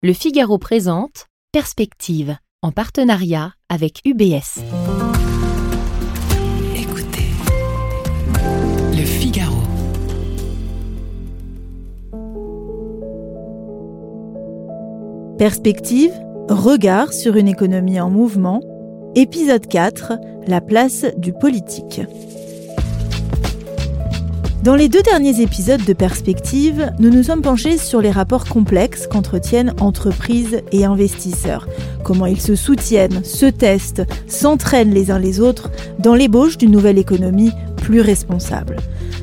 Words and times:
Le 0.00 0.12
Figaro 0.12 0.58
présente 0.58 1.26
Perspective 1.50 2.36
en 2.62 2.70
partenariat 2.70 3.54
avec 3.68 4.00
UBS. 4.04 4.62
Écoutez, 6.76 7.32
Le 8.92 9.04
Figaro. 9.04 9.56
Perspective, 15.36 16.12
regard 16.48 17.12
sur 17.12 17.34
une 17.34 17.48
économie 17.48 17.98
en 17.98 18.08
mouvement, 18.08 18.60
épisode 19.16 19.66
4, 19.66 20.12
la 20.46 20.60
place 20.60 21.06
du 21.16 21.32
politique. 21.32 22.02
Dans 24.68 24.76
les 24.76 24.90
deux 24.90 25.00
derniers 25.00 25.40
épisodes 25.40 25.82
de 25.82 25.94
Perspective, 25.94 26.92
nous 26.98 27.08
nous 27.08 27.22
sommes 27.22 27.40
penchés 27.40 27.78
sur 27.78 28.02
les 28.02 28.10
rapports 28.10 28.44
complexes 28.44 29.06
qu'entretiennent 29.06 29.72
entreprises 29.80 30.60
et 30.72 30.84
investisseurs, 30.84 31.66
comment 32.04 32.26
ils 32.26 32.42
se 32.42 32.54
soutiennent, 32.54 33.24
se 33.24 33.46
testent, 33.46 34.02
s'entraînent 34.26 34.92
les 34.92 35.10
uns 35.10 35.18
les 35.18 35.40
autres 35.40 35.70
dans 35.98 36.14
l'ébauche 36.14 36.58
d'une 36.58 36.70
nouvelle 36.70 36.98
économie 36.98 37.50
plus 37.78 38.02
responsable. 38.02 38.76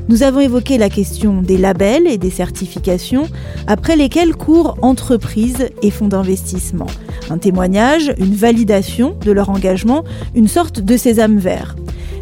Nous 0.10 0.24
avons 0.24 0.40
évoqué 0.40 0.80
la 0.80 0.90
question 0.90 1.44
des 1.44 1.60
labels 1.60 2.08
et 2.08 2.18
des 2.18 2.32
certifications, 2.32 3.30
après 3.68 3.96
lesquels 3.96 4.36
courent 4.36 4.80
entreprises 4.82 5.70
et 5.84 5.92
fonds 5.92 6.08
d'investissement. 6.08 6.88
Un 7.30 7.38
témoignage, 7.38 8.16
une 8.18 8.34
validation 8.34 9.16
de 9.24 9.32
leur 9.32 9.52
engagement, 9.52 10.06
une 10.34 10.48
sorte 10.48 10.80
de 10.80 10.98
sésame 10.98 11.38
vert. 11.38 11.76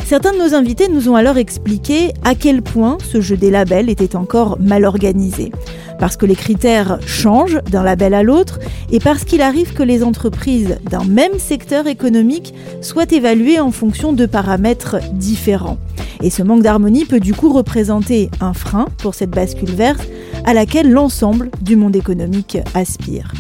Certains 0.05 0.33
de 0.33 0.37
nos 0.37 0.53
invités 0.53 0.89
nous 0.89 1.09
ont 1.09 1.15
alors 1.15 1.37
expliqué 1.37 2.11
à 2.23 2.35
quel 2.35 2.61
point 2.61 2.97
ce 3.03 3.21
jeu 3.21 3.37
des 3.37 3.49
labels 3.49 3.89
était 3.89 4.15
encore 4.15 4.59
mal 4.59 4.83
organisé. 4.83 5.51
Parce 5.97 6.17
que 6.17 6.25
les 6.25 6.35
critères 6.35 6.99
changent 7.07 7.61
d'un 7.71 7.83
label 7.83 8.13
à 8.13 8.21
l'autre 8.21 8.59
et 8.91 8.99
parce 8.99 9.23
qu'il 9.23 9.41
arrive 9.41 9.73
que 9.73 9.81
les 9.81 10.03
entreprises 10.03 10.77
d'un 10.89 11.05
même 11.05 11.39
secteur 11.39 11.87
économique 11.87 12.53
soient 12.81 13.11
évaluées 13.11 13.59
en 13.59 13.71
fonction 13.71 14.11
de 14.11 14.25
paramètres 14.25 14.97
différents. 15.13 15.77
Et 16.21 16.29
ce 16.29 16.43
manque 16.43 16.63
d'harmonie 16.63 17.05
peut 17.05 17.21
du 17.21 17.33
coup 17.33 17.51
représenter 17.51 18.29
un 18.41 18.53
frein 18.53 18.87
pour 18.97 19.15
cette 19.15 19.31
bascule 19.31 19.71
verte 19.71 20.07
à 20.45 20.53
laquelle 20.53 20.91
l'ensemble 20.91 21.49
du 21.61 21.75
monde 21.75 21.95
économique 21.95 22.57
aspire. 22.73 23.31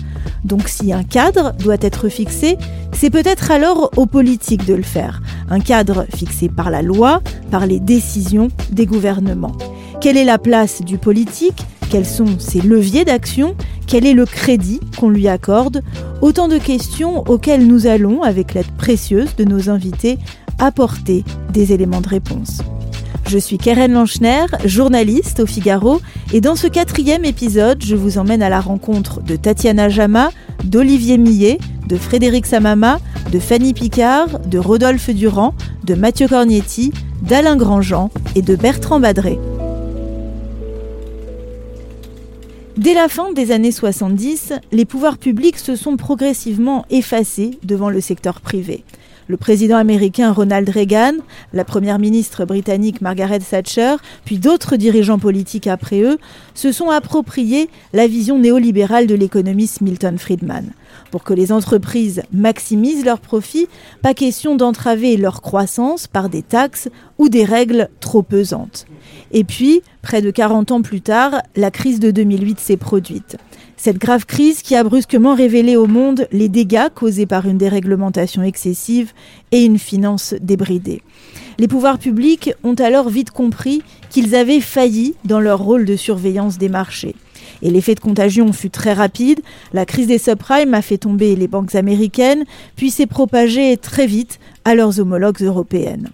Donc 0.43 0.67
si 0.67 0.93
un 0.93 1.03
cadre 1.03 1.53
doit 1.59 1.77
être 1.81 2.09
fixé, 2.09 2.57
c'est 2.93 3.09
peut-être 3.09 3.51
alors 3.51 3.91
aux 3.97 4.05
politiques 4.05 4.65
de 4.65 4.73
le 4.73 4.83
faire. 4.83 5.21
Un 5.49 5.59
cadre 5.59 6.05
fixé 6.15 6.49
par 6.49 6.69
la 6.69 6.81
loi, 6.81 7.21
par 7.51 7.65
les 7.65 7.79
décisions 7.79 8.49
des 8.71 8.85
gouvernements. 8.85 9.55
Quelle 10.01 10.17
est 10.17 10.25
la 10.25 10.37
place 10.37 10.81
du 10.81 10.97
politique? 10.97 11.63
Quels 11.89 12.05
sont 12.05 12.39
ses 12.39 12.61
leviers 12.61 13.05
d'action? 13.05 13.55
Quel 13.87 14.05
est 14.05 14.13
le 14.13 14.25
crédit 14.25 14.79
qu'on 14.99 15.09
lui 15.09 15.27
accorde? 15.27 15.81
Autant 16.21 16.47
de 16.47 16.57
questions 16.57 17.23
auxquelles 17.27 17.67
nous 17.67 17.87
allons, 17.87 18.23
avec 18.23 18.53
l'aide 18.53 18.71
précieuse 18.77 19.35
de 19.35 19.43
nos 19.43 19.69
invités, 19.69 20.17
apporter 20.59 21.23
des 21.51 21.71
éléments 21.73 22.01
de 22.01 22.09
réponse. 22.09 22.61
Je 23.33 23.39
suis 23.39 23.57
Keren 23.57 23.93
Lanchner, 23.93 24.45
journaliste 24.63 25.39
au 25.39 25.47
Figaro, 25.47 26.01
et 26.33 26.39
dans 26.39 26.55
ce 26.55 26.67
quatrième 26.67 27.25
épisode, 27.25 27.83
je 27.83 27.95
vous 27.95 28.19
emmène 28.19 28.43
à 28.43 28.49
la 28.49 28.61
rencontre 28.61 29.23
de 29.23 29.35
Tatiana 29.35 29.89
Jama, 29.89 30.29
d'Olivier 30.63 31.17
Millet, 31.17 31.57
de 31.87 31.97
Frédéric 31.97 32.45
Samama, 32.45 32.99
de 33.31 33.39
Fanny 33.39 33.73
Picard, 33.73 34.39
de 34.41 34.59
Rodolphe 34.59 35.09
Durand, 35.09 35.55
de 35.83 35.95
Mathieu 35.95 36.27
Cornietti, 36.27 36.93
d'Alain 37.23 37.55
Grandjean 37.55 38.11
et 38.35 38.43
de 38.43 38.55
Bertrand 38.55 38.99
Badré. 38.99 39.39
Dès 42.77 42.93
la 42.93 43.07
fin 43.07 43.33
des 43.33 43.51
années 43.51 43.71
70, 43.71 44.53
les 44.71 44.85
pouvoirs 44.85 45.17
publics 45.17 45.57
se 45.57 45.75
sont 45.75 45.97
progressivement 45.97 46.85
effacés 46.91 47.57
devant 47.63 47.89
le 47.89 47.99
secteur 47.99 48.41
privé. 48.41 48.83
Le 49.33 49.37
président 49.37 49.77
américain 49.77 50.31
Ronald 50.31 50.69
Reagan, 50.69 51.13
la 51.53 51.65
première 51.65 51.97
ministre 51.97 52.45
britannique 52.45 53.01
Margaret 53.01 53.39
Thatcher, 53.39 53.95
puis 54.25 54.37
d'autres 54.37 54.75
dirigeants 54.75 55.17
politiques 55.17 55.65
après 55.65 56.01
eux, 56.01 56.19
se 56.53 56.71
sont 56.71 56.91
appropriés 56.91 57.67
la 57.93 58.05
vision 58.05 58.37
néolibérale 58.37 59.07
de 59.07 59.15
l'économiste 59.15 59.81
Milton 59.81 60.19
Friedman. 60.19 60.69
Pour 61.11 61.23
que 61.23 61.33
les 61.33 61.51
entreprises 61.51 62.23
maximisent 62.31 63.05
leurs 63.05 63.19
profits, 63.19 63.67
pas 64.01 64.13
question 64.13 64.55
d'entraver 64.55 65.17
leur 65.17 65.41
croissance 65.41 66.07
par 66.07 66.29
des 66.29 66.41
taxes 66.41 66.89
ou 67.17 67.29
des 67.29 67.45
règles 67.45 67.89
trop 67.99 68.23
pesantes. 68.23 68.85
Et 69.31 69.43
puis, 69.43 69.81
près 70.01 70.21
de 70.21 70.31
40 70.31 70.71
ans 70.71 70.81
plus 70.81 71.01
tard, 71.01 71.41
la 71.55 71.71
crise 71.71 71.99
de 71.99 72.11
2008 72.11 72.59
s'est 72.59 72.77
produite. 72.77 73.37
Cette 73.77 73.97
grave 73.97 74.25
crise 74.25 74.61
qui 74.61 74.75
a 74.75 74.83
brusquement 74.83 75.35
révélé 75.35 75.75
au 75.75 75.87
monde 75.87 76.27
les 76.31 76.47
dégâts 76.47 76.87
causés 76.93 77.25
par 77.25 77.47
une 77.47 77.57
déréglementation 77.57 78.41
excessive 78.41 79.11
et 79.51 79.65
une 79.65 79.77
finance 79.77 80.35
débridée. 80.39 81.01
Les 81.59 81.67
pouvoirs 81.67 81.99
publics 81.99 82.53
ont 82.63 82.75
alors 82.75 83.09
vite 83.09 83.31
compris 83.31 83.81
qu'ils 84.09 84.35
avaient 84.35 84.61
failli 84.61 85.15
dans 85.25 85.39
leur 85.39 85.59
rôle 85.59 85.85
de 85.85 85.95
surveillance 85.95 86.57
des 86.57 86.69
marchés. 86.69 87.15
Et 87.63 87.71
l'effet 87.71 87.95
de 87.95 88.01
contagion 88.01 88.51
fut 88.51 88.69
très 88.69 88.93
rapide. 88.93 89.39
La 89.71 89.85
crise 89.85 90.07
des 90.07 90.17
subprimes 90.17 90.73
a 90.73 90.81
fait 90.81 90.97
tomber 90.97 91.35
les 91.35 91.47
banques 91.47 91.75
américaines, 91.75 92.43
puis 92.75 92.91
s'est 92.91 93.07
propagée 93.07 93.77
très 93.77 94.05
vite 94.05 94.39
à 94.65 94.75
leurs 94.75 94.99
homologues 94.99 95.41
européennes. 95.41 96.09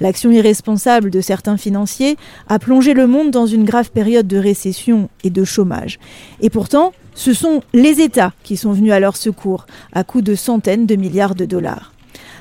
L'action 0.00 0.30
irresponsable 0.30 1.10
de 1.10 1.20
certains 1.20 1.56
financiers 1.56 2.16
a 2.48 2.58
plongé 2.60 2.94
le 2.94 3.08
monde 3.08 3.32
dans 3.32 3.46
une 3.46 3.64
grave 3.64 3.90
période 3.90 4.28
de 4.28 4.38
récession 4.38 5.08
et 5.24 5.30
de 5.30 5.44
chômage. 5.44 5.98
Et 6.40 6.50
pourtant, 6.50 6.92
ce 7.14 7.34
sont 7.34 7.62
les 7.74 8.00
États 8.00 8.32
qui 8.44 8.56
sont 8.56 8.72
venus 8.72 8.92
à 8.92 9.00
leur 9.00 9.16
secours, 9.16 9.66
à 9.92 10.04
coups 10.04 10.24
de 10.24 10.34
centaines 10.36 10.86
de 10.86 10.94
milliards 10.94 11.34
de 11.34 11.44
dollars. 11.44 11.92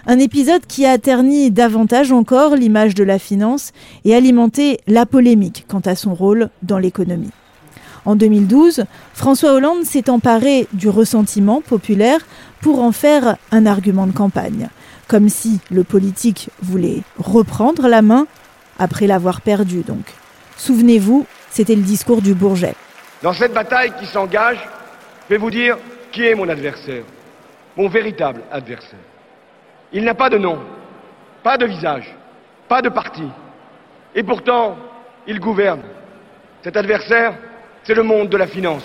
Un 0.05 0.19
épisode 0.19 0.65
qui 0.67 0.85
a 0.85 0.97
terni 0.99 1.51
davantage 1.51 2.11
encore 2.11 2.55
l'image 2.55 2.95
de 2.95 3.03
la 3.03 3.19
finance 3.19 3.71
et 4.05 4.15
alimenté 4.15 4.79
la 4.87 5.05
polémique 5.07 5.65
quant 5.67 5.81
à 5.81 5.95
son 5.95 6.13
rôle 6.13 6.49
dans 6.63 6.79
l'économie. 6.79 7.31
En 8.05 8.15
2012, 8.15 8.85
François 9.13 9.53
Hollande 9.53 9.83
s'est 9.83 10.09
emparé 10.09 10.67
du 10.73 10.89
ressentiment 10.89 11.61
populaire 11.61 12.19
pour 12.61 12.81
en 12.81 12.91
faire 12.91 13.37
un 13.51 13.65
argument 13.65 14.07
de 14.07 14.11
campagne, 14.11 14.69
comme 15.07 15.29
si 15.29 15.59
le 15.69 15.83
politique 15.83 16.49
voulait 16.61 17.01
reprendre 17.19 17.87
la 17.87 18.01
main 18.01 18.25
après 18.79 19.05
l'avoir 19.05 19.41
perdu 19.41 19.81
donc. 19.81 20.13
Souvenez-vous, 20.57 21.25
c'était 21.51 21.75
le 21.75 21.83
discours 21.83 22.21
du 22.21 22.33
Bourget. 22.33 22.75
Dans 23.21 23.33
cette 23.33 23.53
bataille 23.53 23.93
qui 23.99 24.07
s'engage, 24.07 24.67
je 25.29 25.35
vais 25.35 25.39
vous 25.39 25.51
dire 25.51 25.77
qui 26.11 26.25
est 26.25 26.33
mon 26.33 26.49
adversaire, 26.49 27.03
mon 27.77 27.87
véritable 27.87 28.41
adversaire. 28.51 28.99
Il 29.93 30.03
n'a 30.03 30.15
pas 30.15 30.29
de 30.29 30.39
nom, 30.39 30.57
pas 31.43 31.57
de 31.57 31.65
visage, 31.65 32.15
pas 32.67 32.81
de 32.81 32.89
parti. 32.89 33.23
Et 34.15 34.23
pourtant, 34.23 34.75
il 35.27 35.39
gouverne. 35.39 35.81
Cet 36.63 36.77
adversaire, 36.77 37.35
c'est 37.83 37.95
le 37.95 38.03
monde 38.03 38.29
de 38.29 38.37
la 38.37 38.47
finance. 38.47 38.83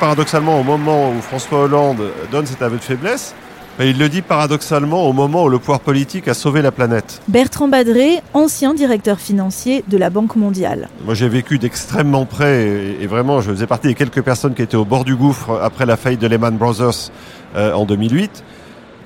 Paradoxalement, 0.00 0.60
au 0.60 0.62
moment 0.62 1.10
où 1.10 1.20
François 1.20 1.60
Hollande 1.60 2.10
donne 2.30 2.46
cet 2.46 2.62
aveu 2.62 2.78
de 2.78 2.82
faiblesse, 2.82 3.34
ben, 3.78 3.86
il 3.86 3.98
le 3.98 4.08
dit 4.08 4.22
paradoxalement 4.22 5.08
au 5.08 5.12
moment 5.12 5.44
où 5.44 5.48
le 5.48 5.58
pouvoir 5.58 5.80
politique 5.80 6.28
a 6.28 6.34
sauvé 6.34 6.62
la 6.62 6.70
planète. 6.70 7.20
Bertrand 7.28 7.68
Badré, 7.68 8.20
ancien 8.32 8.72
directeur 8.72 9.18
financier 9.18 9.84
de 9.88 9.98
la 9.98 10.10
Banque 10.10 10.36
mondiale. 10.36 10.88
Moi 11.04 11.14
j'ai 11.14 11.28
vécu 11.28 11.58
d'extrêmement 11.58 12.24
près 12.24 12.68
et, 13.00 13.06
vraiment 13.08 13.40
je 13.40 13.50
faisais 13.50 13.66
partie 13.66 13.88
des 13.88 13.94
quelques 13.94 14.22
personnes 14.22 14.54
qui 14.54 14.62
étaient 14.62 14.76
au 14.76 14.84
bord 14.84 15.04
du 15.04 15.16
gouffre 15.16 15.58
après 15.60 15.86
la 15.86 15.96
faillite 15.96 16.20
de 16.20 16.28
Lehman 16.28 16.56
Brothers 16.56 17.10
euh, 17.56 17.72
en 17.72 17.84
2008. 17.84 18.44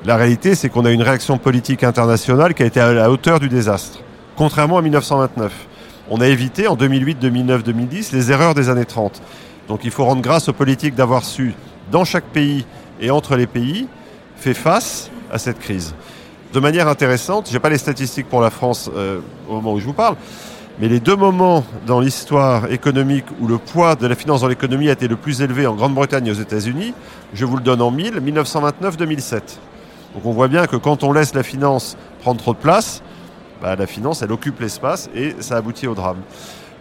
La 0.05 0.17
réalité 0.17 0.55
c'est 0.55 0.69
qu'on 0.69 0.85
a 0.85 0.91
une 0.91 1.03
réaction 1.03 1.39
politique 1.39 1.83
internationale 1.83 2.53
qui 2.53 2.63
a 2.63 2.67
été 2.67 2.79
à 2.79 2.93
la 2.93 3.11
hauteur 3.11 3.41
du 3.41 3.49
désastre, 3.49 4.01
contrairement 4.37 4.77
à 4.77 4.83
1929. 4.83 5.68
On 6.11 6.21
a 6.21 6.27
évité 6.27 6.69
en 6.69 6.77
2008, 6.77 7.19
2009, 7.19 7.65
2010 7.65 8.13
les 8.13 8.33
erreurs 8.33 8.55
des 8.55 8.71
années 8.71 8.87
30. 8.87 9.21
Donc 9.69 9.81
il 9.85 9.91
faut 9.91 10.05
rendre 10.05 10.23
grâce 10.23 10.49
aux 10.49 10.55
politiques 10.55 10.95
d'avoir 10.95 11.25
su, 11.25 11.55
dans 11.91 12.05
chaque 12.05 12.25
pays 12.25 12.65
et 13.01 13.11
entre 13.11 13.37
les 13.37 13.47
pays, 13.47 13.89
fait 14.37 14.55
face 14.55 15.11
à 15.31 15.39
cette 15.39 15.59
crise. 15.59 15.95
De 16.55 16.61
manière 16.61 16.89
intéressante, 16.89 17.49
je 17.49 17.53
n'ai 17.53 17.61
pas 17.61 17.69
les 17.69 17.77
statistiques 17.77 18.29
pour 18.29 18.41
la 18.41 18.49
France 18.49 18.91
euh, 18.97 19.21
au 19.49 19.55
moment 19.55 19.75
où 19.75 19.81
je 19.81 19.85
vous 19.85 19.93
parle, 19.93 20.17
mais 20.81 20.89
les 20.89 21.01
deux 21.01 21.17
moments 21.17 21.63
dans 21.87 22.01
l'histoire 22.01 22.73
économique 22.73 23.27
où 23.41 23.47
le 23.47 23.59
poids 23.59 23.95
de 23.95 24.07
la 24.07 24.15
finance 24.15 24.41
dans 24.41 24.49
l'économie 24.49 24.89
a 24.89 24.93
été 24.93 25.09
le 25.09 25.17
plus 25.17 25.43
élevé 25.43 25.67
en 25.67 25.75
Grande-Bretagne 25.75 26.27
et 26.29 26.31
aux 26.31 26.35
États-Unis, 26.35 26.95
je 27.35 27.45
vous 27.45 27.57
le 27.57 27.63
donne 27.63 27.83
en 27.83 27.91
mille, 27.91 28.15
1929-2007. 28.21 29.41
Donc 30.15 30.25
on 30.25 30.33
voit 30.33 30.49
bien 30.49 30.67
que 30.67 30.77
quand 30.77 31.03
on 31.05 31.13
laisse 31.13 31.35
la 31.35 31.43
finance 31.43 31.99
prendre 32.23 32.41
trop 32.41 32.55
de 32.55 32.59
place, 32.59 33.03
bah, 33.63 33.77
la 33.77 33.87
finance, 33.87 34.23
elle 34.23 34.33
occupe 34.33 34.61
l'espace 34.61 35.09
et 35.15 35.35
ça 35.41 35.57
aboutit 35.57 35.87
au 35.87 35.95
drame. 35.95 36.19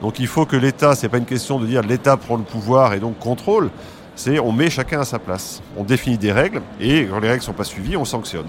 Donc 0.02 0.20
il 0.20 0.28
faut 0.28 0.46
que 0.46 0.56
l'État, 0.56 0.96
c'est 0.96 1.10
pas 1.10 1.18
une 1.18 1.26
question 1.26 1.60
de 1.60 1.66
dire 1.66 1.82
l'État 1.82 2.18
prend 2.18 2.38
le 2.38 2.44
pouvoir 2.44 2.94
et 2.94 3.00
donc 3.00 3.18
contrôle, 3.20 3.70
c'est 4.16 4.40
on 4.40 4.52
met 4.52 4.70
chacun 4.70 5.02
à 5.02 5.06
sa 5.06 5.20
place. 5.20 5.62
On 5.76 5.84
définit 5.84 6.18
des 6.18 6.32
règles 6.32 6.62
et 6.80 7.06
quand 7.06 7.20
les 7.20 7.30
règles 7.30 7.42
ne 7.42 7.46
sont 7.46 7.54
pas 7.54 7.64
suivies, 7.64 7.98
on 7.98 8.06
sanctionne. 8.06 8.48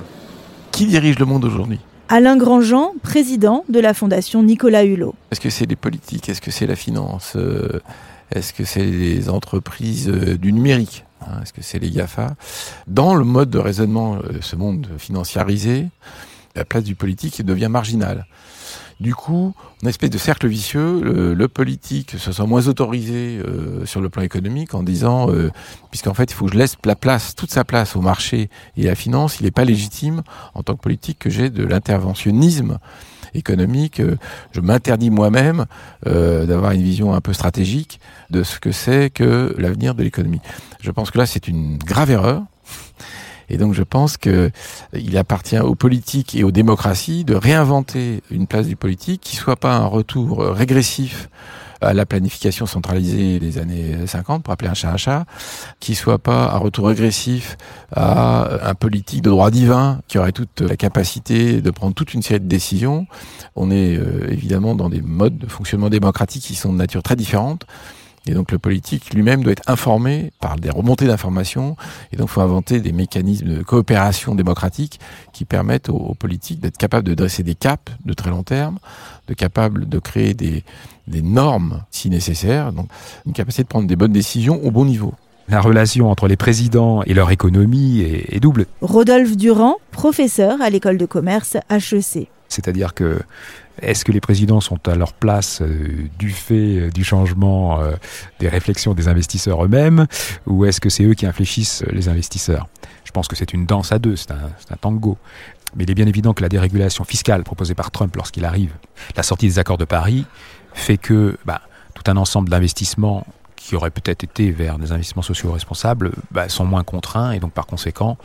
Qui 0.73 0.87
dirige 0.87 1.19
le 1.19 1.25
monde 1.25 1.45
aujourd'hui? 1.45 1.81
Alain 2.11 2.37
Grandjean, 2.37 2.93
président 3.03 3.65
de 3.69 3.81
la 3.81 3.93
fondation 3.93 4.43
Nicolas 4.43 4.85
Hulot. 4.85 5.15
Est-ce 5.31 5.41
que 5.41 5.51
c'est 5.51 5.67
les 5.67 5.77
politiques? 5.77 6.29
Est-ce 6.29 6.41
que 6.41 6.51
c'est 6.51 6.67
la 6.67 6.77
finance? 6.77 7.35
Euh, 7.37 7.81
Est-ce 8.35 8.53
que 8.55 8.65
c'est 8.65 8.85
les 8.85 9.29
entreprises 9.29 10.09
euh, 10.09 10.39
du 10.39 10.53
numérique? 10.53 11.05
Hein, 11.21 11.41
Est-ce 11.43 11.53
que 11.53 11.63
c'est 11.63 11.79
les 11.79 11.91
GAFA 11.91 12.35
Dans 12.87 13.15
le 13.15 13.25
mode 13.25 13.51
de 13.51 13.59
raisonnement, 13.59 14.17
euh, 14.17 14.39
ce 14.41 14.57
monde 14.57 14.87
financiarisé, 14.99 15.89
la 16.55 16.65
place 16.65 16.85
du 16.85 16.95
politique 16.95 17.45
devient 17.45 17.69
marginale. 17.71 18.27
Du 19.01 19.15
coup, 19.15 19.55
une 19.83 19.89
espèce 19.89 20.11
de 20.11 20.19
cercle 20.19 20.49
vicieux, 20.49 21.01
le, 21.01 21.33
le 21.33 21.49
politique 21.49 22.17
se 22.19 22.33
sent 22.33 22.47
moins 22.47 22.67
autorisé 22.67 23.39
euh, 23.39 23.87
sur 23.87 24.01
le 24.01 24.09
plan 24.09 24.23
économique 24.23 24.75
en 24.75 24.83
disant, 24.83 25.31
euh, 25.31 25.53
puisqu'en 25.91 26.15
fait, 26.15 26.33
il 26.33 26.35
faut 26.35 26.47
que 26.47 26.53
je 26.53 26.59
laisse 26.59 26.77
la 26.85 26.97
place, 26.97 27.37
toute 27.37 27.53
sa 27.53 27.63
place 27.63 27.95
au 27.95 28.01
marché 28.01 28.51
et 28.77 28.87
à 28.87 28.91
la 28.91 28.95
finance, 28.97 29.39
il 29.39 29.45
n'est 29.45 29.53
pas 29.53 29.65
légitime 29.65 30.23
en 30.55 30.65
tant 30.65 30.75
que 30.75 30.81
politique 30.81 31.21
que 31.21 31.31
j'ai 31.31 31.49
de 31.49 31.65
l'interventionnisme 31.65 32.79
économique. 33.35 34.01
Euh, 34.01 34.17
Je 34.51 34.61
m'interdis 34.61 35.11
moi-même 35.11 35.67
euh, 36.09 36.45
d'avoir 36.47 36.73
une 36.73 36.83
vision 36.83 37.15
un 37.15 37.21
peu 37.21 37.33
stratégique 37.33 38.01
de 38.31 38.43
ce 38.43 38.59
que 38.59 38.73
c'est 38.73 39.11
que 39.11 39.55
l'avenir 39.59 39.95
de 39.95 40.03
l'économie. 40.03 40.41
Je 40.81 40.91
pense 40.91 41.13
que 41.13 41.19
là, 41.19 41.27
c'est 41.27 41.47
une 41.47 41.79
grave 41.79 42.11
erreur. 42.11 42.43
Et 43.51 43.57
donc 43.57 43.75
je 43.75 43.83
pense 43.83 44.17
que 44.17 44.51
il 44.93 45.17
appartient 45.17 45.59
aux 45.59 45.75
politiques 45.75 46.35
et 46.35 46.45
aux 46.45 46.51
démocraties 46.51 47.25
de 47.25 47.35
réinventer 47.35 48.23
une 48.31 48.47
place 48.47 48.67
du 48.67 48.77
politique 48.77 49.21
qui 49.21 49.37
soit 49.37 49.57
pas 49.57 49.77
un 49.77 49.87
retour 49.87 50.43
euh, 50.43 50.53
régressif 50.53 51.29
à 51.81 51.95
la 51.95 52.07
planification 52.07 52.67
centralisée 52.67 53.39
des 53.39 53.59
années 53.59 54.07
50, 54.07 54.43
pour 54.43 54.53
appeler 54.53 54.71
un 54.71 54.75
chat 54.75 54.91
un 54.91 54.97
chat, 54.97 55.27
qui 55.81 55.95
soit 55.95 56.19
pas 56.19 56.51
un 56.53 56.59
retour 56.59 56.89
régressif 56.89 57.57
à 57.95 58.69
un 58.69 58.75
politique 58.75 59.23
de 59.23 59.31
droit 59.31 59.51
divin 59.51 60.01
qui 60.09 60.19
aurait 60.19 60.33
toute 60.33 60.61
la 60.61 60.77
capacité 60.77 61.61
de 61.61 61.71
prendre 61.71 61.95
toute 61.95 62.15
une 62.15 62.23
série 62.23 62.41
de 62.41 62.49
décisions. 62.49 63.07
On 63.55 63.71
est 63.71 63.97
euh, 63.97 64.27
évidemment 64.31 64.75
dans 64.75 64.89
des 64.89 65.03
modes 65.03 65.39
de 65.39 65.47
fonctionnement 65.47 65.89
démocratique 65.89 66.43
qui 66.43 66.55
sont 66.55 66.73
de 66.73 66.79
nature 66.79 67.03
très 67.03 67.17
différente. 67.17 67.65
Et 68.29 68.35
donc 68.35 68.53
le 68.53 68.59
politique 68.59 69.15
lui-même 69.15 69.43
doit 69.43 69.53
être 69.53 69.69
informé 69.69 70.33
par 70.41 70.57
des 70.57 70.71
remontées 70.71 71.07
d'informations. 71.07 71.77
Et 72.13 72.17
donc 72.17 72.29
il 72.29 72.33
faut 72.33 72.41
inventer 72.43 72.81
des 72.81 72.93
mécanismes 72.93 73.47
de 73.47 73.63
coopération 73.63 74.35
démocratique 74.35 75.01
qui 75.33 75.45
permettent 75.45 75.89
aux, 75.89 75.97
aux 75.97 76.15
politiques 76.15 76.61
d'être 76.61 76.77
capables 76.77 77.07
de 77.07 77.15
dresser 77.15 77.43
des 77.43 77.55
caps 77.55 77.93
de 78.05 78.13
très 78.13 78.31
long 78.31 78.43
terme, 78.43 78.79
de 79.29 79.35
capables 79.35 79.89
de 79.89 79.99
créer 79.99 80.35
des, 80.35 80.63
des 81.07 81.23
normes 81.23 81.85
si 81.91 82.11
nécessaire, 82.11 82.73
donc 82.73 82.89
une 83.27 83.33
capacité 83.33 83.63
de 83.63 83.69
prendre 83.69 83.89
des 83.89 83.97
bonnes 83.97 84.13
décisions 84.13 84.63
au 84.65 84.71
bon 84.71 84.85
niveau. 84.85 85.15
La 85.49 85.63
relation 85.63 86.11
entre 86.11 86.29
les 86.29 86.37
présidents 86.37 87.03
et 87.05 87.15
leur 87.15 87.31
économie 87.31 88.01
est, 88.01 88.37
est 88.37 88.41
double. 88.41 88.67
Rodolphe 88.83 89.35
Durand, 89.37 89.77
professeur 89.91 90.61
à 90.61 90.69
l'école 90.69 90.99
de 90.99 91.07
commerce 91.07 91.57
HEC. 91.71 92.29
C'est-à-dire 92.49 92.95
que 92.95 93.21
est-ce 93.83 94.05
que 94.05 94.13
les 94.13 94.21
présidents 94.21 94.61
sont 94.61 94.89
à 94.89 94.97
leur 94.97 95.13
place 95.13 95.61
euh, 95.63 96.09
du 96.19 96.31
fait 96.31 96.79
euh, 96.79 96.91
du 96.91 97.05
changement 97.05 97.81
euh, 97.81 97.93
des 98.41 98.49
réflexions 98.49 98.95
des 98.95 99.09
investisseurs 99.09 99.65
eux-mêmes 99.65 100.07
ou 100.47 100.65
est-ce 100.65 100.81
que 100.81 100.89
c'est 100.89 101.05
eux 101.05 101.15
qui 101.15 101.27
infléchissent 101.27 101.85
les 101.93 102.09
investisseurs? 102.09 102.67
Je 103.05 103.13
pense 103.13 103.29
que 103.29 103.37
c'est 103.37 103.53
une 103.53 103.67
danse 103.67 103.93
à 103.93 103.99
deux, 103.99 104.17
c'est 104.17 104.33
un, 104.33 104.77
tango. 104.81 105.17
Mais 105.77 105.85
il 105.85 105.91
est 105.91 105.95
bien 105.95 106.07
évident 106.07 106.35
que 106.35 106.43
la 106.43 106.49
dérégulation 106.49 107.05
fiscale 107.05 107.45
proposée 107.45 107.75
par 107.75 107.91
Trump 107.91 108.15
lorsqu'il 108.17 108.45
arrive, 108.45 108.73
la 109.17 109.23
sortie 109.23 109.47
des 109.47 109.59
accords 109.59 109.79
de 109.79 109.85
Paris, 109.85 110.25
fait 110.73 110.99
que 110.99 111.39
bah, 111.45 111.63
tout 111.95 112.11
un 112.11 112.17
ensemble 112.17 112.49
d'investissements 112.49 113.27
qui 113.57 113.77
auraient 113.77 113.91
peut-être 113.91 114.25
été 114.25 114.51
vers 114.51 114.79
des 114.79 114.93
investissements 114.93 115.23
sociaux 115.23 115.53
responsables 115.53 116.13
bah, 116.31 116.49
sont 116.49 116.65
moins 116.65 116.85
contraints 116.85 117.33
et 117.33 117.39
donc 117.39 117.53
par 117.53 117.67
conséquent, 117.67 118.17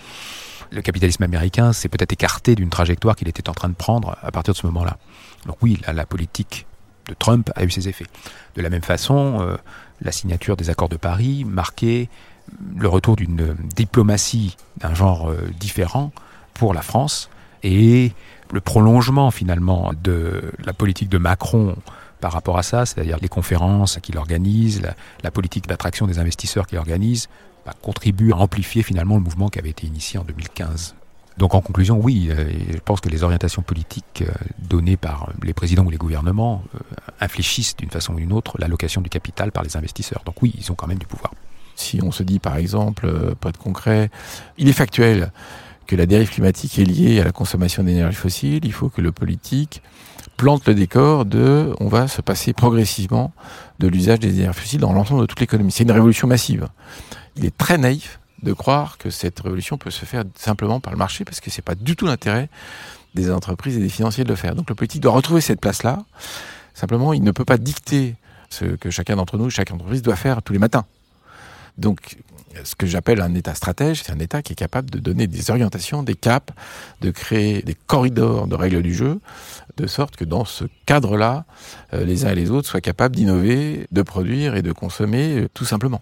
le 0.74 0.82
capitalisme 0.82 1.24
américain 1.24 1.74
s'est 1.74 1.90
peut-être 1.90 2.12
écarté 2.12 2.56
d'une 2.56 2.70
trajectoire 2.70 3.16
qu'il 3.16 3.28
était 3.28 3.48
en 3.50 3.54
train 3.54 3.70
de 3.70 3.76
prendre 3.76 4.18
à 4.22 4.32
partir 4.32 4.54
de 4.54 4.58
ce 4.58 4.66
moment-là. 4.68 4.98
Donc 5.46 5.58
oui, 5.62 5.80
la, 5.86 5.94
la, 5.94 6.06
politique 6.06 6.66
de 7.08 7.14
Trump 7.14 7.52
a 7.56 7.64
eu 7.64 7.70
ses 7.70 7.88
effets. 7.90 8.08
De 8.56 8.62
la 8.62 8.70
même 8.70 8.82
façon, 8.82 9.40
euh, 9.42 9.58
la 10.02 10.12
signature 10.12 10.58
des 10.58 10.70
accords 10.70 10.90
de 10.90 10.98
Paris 10.98 11.46
marquait 11.46 12.10
le 12.78 12.88
retour 12.88 13.16
d'une 13.16 13.56
diplomatie 13.76 14.58
d'un 14.78 14.94
genre 14.94 15.30
euh, 15.30 15.50
différent 15.60 16.12
pour 16.54 16.74
la 16.74 16.82
France 16.82 17.30
et 17.64 18.12
le 18.52 18.62
prolongement 18.62 19.32
finalement 19.32 19.92
de 20.04 20.52
la 20.64 20.74
politique 20.74 21.10
de 21.10 21.18
Macron 21.18 21.76
par 22.20 22.32
rapport 22.32 22.58
à 22.58 22.64
ça, 22.64 22.86
c'est-à-dire 22.86 23.18
les 23.22 23.28
conférences 23.28 24.00
qu'il 24.02 24.18
organise, 24.18 24.82
la, 24.82 24.96
la 25.24 25.32
politique 25.32 25.68
d'attraction 25.68 26.08
des 26.08 26.20
investisseurs 26.20 26.68
qu'il 26.68 26.78
organise, 26.78 27.28
contribue 27.72 28.34
à 28.34 28.38
amplifier 28.38 28.84
finalement 28.84 29.16
le 29.16 29.22
mouvement 29.22 29.48
qui 29.48 29.60
avait 29.60 29.70
été 29.70 29.88
initié 29.88 30.20
en 30.20 30.24
2015. 30.24 30.96
Donc 31.38 31.56
en 31.56 31.62
conclusion, 31.62 32.00
oui, 32.00 32.28
euh, 32.30 32.50
je 32.72 32.80
pense 32.80 33.02
que 33.02 33.10
les 33.10 33.24
orientations 33.24 33.62
politiques 33.62 34.24
euh, 34.28 34.32
données 34.60 34.98
par 34.98 35.30
les 35.42 35.54
présidents 35.54 35.84
ou 35.84 35.90
les 35.90 35.98
gouvernements 35.98 36.64
euh, 36.76 36.80
infléchissent 37.20 37.76
d'une 37.76 37.90
façon 37.90 38.14
ou 38.14 38.18
d'une 38.18 38.34
autre 38.34 38.56
l'allocation 38.60 39.02
du 39.02 39.10
capital 39.10 39.52
par 39.52 39.64
les 39.64 39.76
investisseurs. 39.76 40.22
Donc 40.26 40.42
oui, 40.42 40.54
ils 40.58 40.72
ont 40.72 40.76
quand 40.76 40.88
même 40.88 41.00
du 41.00 41.08
pouvoir. 41.08 41.34
Si 41.76 42.02
on 42.04 42.12
se 42.12 42.22
dit 42.22 42.38
par 42.38 42.58
exemple, 42.58 43.36
pour 43.40 43.50
être 43.50 43.58
concret, 43.58 44.12
il 44.60 44.70
est 44.70 44.74
factuel 44.74 45.32
que 45.88 45.96
la 45.96 46.06
dérive 46.06 46.30
climatique 46.30 46.78
est 46.78 46.86
liée 46.86 47.20
à 47.20 47.24
la 47.24 47.32
consommation 47.32 47.84
d'énergie 47.84 48.16
fossile, 48.16 48.64
il 48.64 48.72
faut 48.72 48.90
que 48.90 49.02
le 49.02 49.12
politique 49.12 49.82
plante 50.38 50.68
le 50.68 50.76
décor 50.76 51.26
de 51.26 51.74
on 51.80 51.88
va 51.88 52.08
se 52.08 52.22
passer 52.22 52.54
progressivement 52.54 53.32
de 53.80 53.88
l'usage 53.88 54.20
des 54.20 54.40
énergies 54.40 54.60
fossiles 54.60 54.80
dans 54.80 54.94
l'ensemble 54.94 55.22
de 55.22 55.26
toute 55.26 55.40
l'économie. 55.40 55.72
C'est 55.72 55.84
une 55.84 55.92
révolution 55.92 56.28
massive. 56.28 56.68
Il 57.36 57.46
est 57.46 57.58
très 57.58 57.78
naïf 57.78 58.20
de 58.42 58.54
croire 58.54 58.98
que 58.98 59.10
cette 59.10 59.40
révolution 59.40 59.78
peut 59.78 59.92
se 59.92 60.06
faire 60.06 60.24
simplement 60.36 60.80
par 60.80 60.92
le 60.92 60.98
marché 60.98 61.26
parce 61.26 61.40
que 61.40 61.50
c'est 61.50 61.62
pas 61.62 61.76
du 61.76 61.96
tout 61.96 62.06
l'intérêt 62.06 62.50
des 63.16 63.32
entreprises 63.32 63.78
et 63.78 63.80
des 63.80 63.90
financiers 63.90 64.24
de 64.24 64.30
le 64.30 64.36
faire. 64.36 64.56
Donc 64.56 64.70
le 64.70 64.76
politique 64.76 65.02
doit 65.02 65.14
retrouver 65.14 65.42
cette 65.42 65.62
place-là. 65.62 66.04
Simplement, 66.74 67.14
il 67.14 67.24
ne 67.24 67.32
peut 67.32 67.46
pas 67.46 67.58
dicter 67.58 68.16
ce 68.50 68.66
que 68.66 68.90
chacun 68.90 69.16
d'entre 69.16 69.38
nous, 69.38 69.50
chaque 69.50 69.72
entreprise 69.72 70.02
doit 70.02 70.16
faire 70.16 70.42
tous 70.42 70.54
les 70.54 70.60
matins. 70.60 70.86
Donc, 71.78 72.18
ce 72.64 72.76
que 72.76 72.86
j'appelle 72.86 73.22
un 73.22 73.34
État 73.34 73.56
stratège, 73.56 74.04
c'est 74.04 74.12
un 74.12 74.20
État 74.20 74.42
qui 74.44 74.54
est 74.54 74.56
capable 74.56 74.92
de 74.92 75.00
donner 75.00 75.26
des 75.26 75.50
orientations, 75.50 76.04
des 76.04 76.14
caps, 76.14 76.54
de 77.02 77.10
créer 77.10 77.64
des 77.64 77.76
corridors 77.88 78.48
de 78.48 78.56
règles 78.56 78.84
du 78.84 78.94
jeu, 78.94 79.20
de 79.78 79.88
sorte 79.88 80.16
que 80.16 80.24
dans 80.26 80.46
ce 80.46 80.66
cadre-là, 80.86 81.46
euh, 81.94 82.06
les 82.06 82.26
uns 82.26 82.30
et 82.30 82.36
les 82.36 82.52
autres 82.52 82.70
soient 82.70 82.82
capables 82.82 83.16
d'innover, 83.16 83.88
de 83.92 84.02
produire 84.04 84.56
et 84.56 84.62
de 84.62 84.72
consommer 84.72 85.40
euh, 85.40 85.50
tout 85.54 85.66
simplement. 85.66 86.02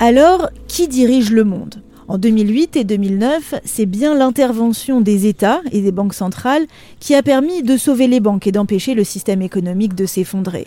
Alors, 0.00 0.50
qui 0.66 0.88
dirige 0.88 1.30
le 1.30 1.44
monde? 1.44 1.82
En 2.08 2.18
2008 2.18 2.76
et 2.76 2.84
2009, 2.84 3.54
c'est 3.64 3.86
bien 3.86 4.14
l'intervention 4.14 5.00
des 5.00 5.26
États 5.26 5.62
et 5.72 5.80
des 5.80 5.92
banques 5.92 6.14
centrales 6.14 6.66
qui 7.00 7.14
a 7.14 7.22
permis 7.22 7.62
de 7.62 7.76
sauver 7.76 8.08
les 8.08 8.20
banques 8.20 8.46
et 8.46 8.52
d'empêcher 8.52 8.94
le 8.94 9.04
système 9.04 9.40
économique 9.40 9.94
de 9.94 10.04
s'effondrer. 10.04 10.66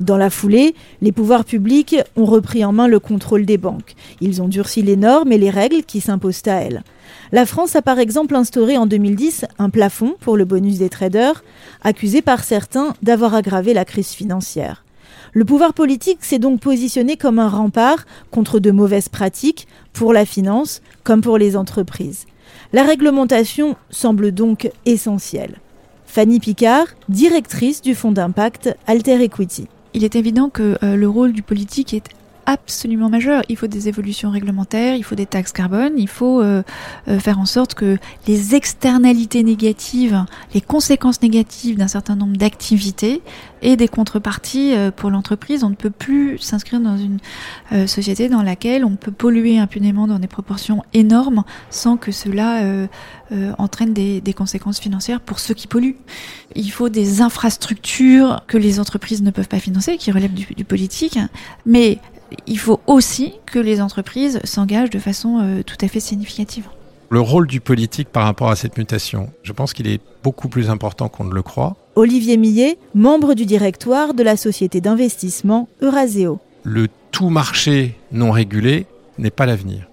Dans 0.00 0.16
la 0.16 0.30
foulée, 0.30 0.76
les 1.02 1.10
pouvoirs 1.10 1.44
publics 1.44 1.96
ont 2.16 2.24
repris 2.24 2.64
en 2.64 2.72
main 2.72 2.86
le 2.86 3.00
contrôle 3.00 3.44
des 3.44 3.58
banques. 3.58 3.96
Ils 4.20 4.40
ont 4.40 4.48
durci 4.48 4.80
les 4.82 4.96
normes 4.96 5.32
et 5.32 5.38
les 5.38 5.50
règles 5.50 5.82
qui 5.82 6.00
s'imposent 6.00 6.46
à 6.46 6.54
elles. 6.54 6.84
La 7.32 7.46
France 7.46 7.74
a 7.74 7.82
par 7.82 7.98
exemple 7.98 8.36
instauré 8.36 8.78
en 8.78 8.86
2010 8.86 9.44
un 9.58 9.70
plafond 9.70 10.14
pour 10.20 10.36
le 10.36 10.44
bonus 10.44 10.78
des 10.78 10.88
traders, 10.88 11.42
accusé 11.82 12.22
par 12.22 12.44
certains 12.44 12.94
d'avoir 13.02 13.34
aggravé 13.34 13.74
la 13.74 13.84
crise 13.84 14.10
financière. 14.10 14.84
Le 15.32 15.44
pouvoir 15.44 15.74
politique 15.74 16.24
s'est 16.24 16.38
donc 16.38 16.60
positionné 16.60 17.16
comme 17.16 17.38
un 17.38 17.48
rempart 17.48 18.06
contre 18.30 18.58
de 18.58 18.70
mauvaises 18.70 19.08
pratiques 19.08 19.68
pour 19.92 20.12
la 20.12 20.24
finance 20.24 20.82
comme 21.04 21.20
pour 21.20 21.38
les 21.38 21.56
entreprises. 21.56 22.26
La 22.72 22.82
réglementation 22.82 23.76
semble 23.90 24.32
donc 24.32 24.70
essentielle. 24.86 25.60
Fanny 26.06 26.40
Picard, 26.40 26.86
directrice 27.08 27.82
du 27.82 27.94
fonds 27.94 28.12
d'impact 28.12 28.74
Alter 28.86 29.22
Equity. 29.22 29.68
Il 29.94 30.04
est 30.04 30.16
évident 30.16 30.48
que 30.48 30.78
euh, 30.82 30.96
le 30.96 31.08
rôle 31.08 31.32
du 31.32 31.42
politique 31.42 31.94
est 31.94 32.08
absolument 32.48 33.10
majeur. 33.10 33.42
Il 33.50 33.58
faut 33.58 33.66
des 33.66 33.88
évolutions 33.88 34.30
réglementaires, 34.30 34.96
il 34.96 35.04
faut 35.04 35.14
des 35.14 35.26
taxes 35.26 35.52
carbone, 35.52 35.92
il 35.98 36.08
faut 36.08 36.40
euh, 36.40 36.62
euh, 37.06 37.18
faire 37.20 37.38
en 37.38 37.44
sorte 37.44 37.74
que 37.74 37.98
les 38.26 38.54
externalités 38.54 39.42
négatives, 39.42 40.24
les 40.54 40.62
conséquences 40.62 41.20
négatives 41.20 41.76
d'un 41.76 41.88
certain 41.88 42.16
nombre 42.16 42.38
d'activités 42.38 43.20
et 43.60 43.76
des 43.76 43.88
contreparties 43.88 44.74
euh, 44.74 44.90
pour 44.90 45.10
l'entreprise. 45.10 45.62
On 45.62 45.68
ne 45.68 45.74
peut 45.74 45.90
plus 45.90 46.38
s'inscrire 46.38 46.80
dans 46.80 46.96
une 46.96 47.18
euh, 47.72 47.86
société 47.86 48.30
dans 48.30 48.42
laquelle 48.42 48.82
on 48.82 48.96
peut 48.96 49.12
polluer 49.12 49.58
impunément 49.58 50.06
dans 50.06 50.18
des 50.18 50.26
proportions 50.26 50.82
énormes 50.94 51.44
sans 51.68 51.98
que 51.98 52.12
cela 52.12 52.62
euh, 52.62 52.86
entraîne 53.58 53.92
des, 53.92 54.22
des 54.22 54.32
conséquences 54.32 54.80
financières 54.80 55.20
pour 55.20 55.38
ceux 55.38 55.52
qui 55.52 55.66
polluent. 55.66 55.98
Il 56.54 56.70
faut 56.70 56.88
des 56.88 57.20
infrastructures 57.20 58.42
que 58.46 58.56
les 58.56 58.80
entreprises 58.80 59.22
ne 59.22 59.30
peuvent 59.30 59.48
pas 59.48 59.60
financer, 59.60 59.98
qui 59.98 60.10
relèvent 60.10 60.32
du, 60.32 60.46
du 60.54 60.64
politique, 60.64 61.18
mais 61.66 61.98
il 62.46 62.58
faut 62.58 62.80
aussi 62.86 63.34
que 63.46 63.58
les 63.58 63.80
entreprises 63.80 64.40
s'engagent 64.44 64.90
de 64.90 64.98
façon 64.98 65.40
euh, 65.40 65.62
tout 65.62 65.76
à 65.80 65.88
fait 65.88 66.00
significative. 66.00 66.66
Le 67.10 67.20
rôle 67.20 67.46
du 67.46 67.60
politique 67.60 68.08
par 68.10 68.24
rapport 68.24 68.50
à 68.50 68.56
cette 68.56 68.76
mutation, 68.76 69.30
je 69.42 69.52
pense 69.52 69.72
qu'il 69.72 69.86
est 69.86 70.00
beaucoup 70.22 70.48
plus 70.48 70.68
important 70.68 71.08
qu'on 71.08 71.24
ne 71.24 71.34
le 71.34 71.42
croit. 71.42 71.76
Olivier 71.94 72.36
Millet, 72.36 72.76
membre 72.94 73.34
du 73.34 73.46
directoire 73.46 74.12
de 74.12 74.22
la 74.22 74.36
société 74.36 74.80
d'investissement 74.80 75.68
Euraseo. 75.80 76.38
Le 76.64 76.88
tout 77.10 77.30
marché 77.30 77.96
non 78.12 78.30
régulé 78.30 78.86
n'est 79.16 79.30
pas 79.30 79.46
l'avenir. 79.46 79.88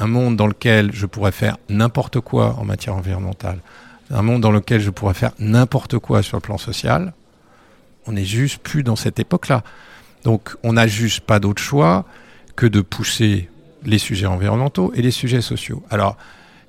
Un 0.00 0.06
monde 0.06 0.36
dans 0.36 0.46
lequel 0.46 0.90
je 0.92 1.06
pourrais 1.06 1.32
faire 1.32 1.56
n'importe 1.68 2.20
quoi 2.20 2.56
en 2.58 2.64
matière 2.64 2.94
environnementale, 2.94 3.58
un 4.10 4.22
monde 4.22 4.42
dans 4.42 4.50
lequel 4.50 4.80
je 4.80 4.90
pourrais 4.90 5.14
faire 5.14 5.32
n'importe 5.38 5.98
quoi 5.98 6.22
sur 6.22 6.36
le 6.36 6.42
plan 6.42 6.58
social. 6.58 7.14
On 8.06 8.12
n'est 8.12 8.24
juste 8.24 8.58
plus 8.58 8.82
dans 8.82 8.96
cette 8.96 9.18
époque-là. 9.18 9.64
Donc 10.24 10.56
on 10.62 10.74
n'a 10.74 10.86
juste 10.86 11.20
pas 11.20 11.40
d'autre 11.40 11.62
choix 11.62 12.04
que 12.56 12.66
de 12.66 12.80
pousser 12.80 13.48
les 13.84 13.98
sujets 13.98 14.26
environnementaux 14.26 14.92
et 14.94 15.02
les 15.02 15.10
sujets 15.10 15.40
sociaux. 15.40 15.82
Alors, 15.90 16.16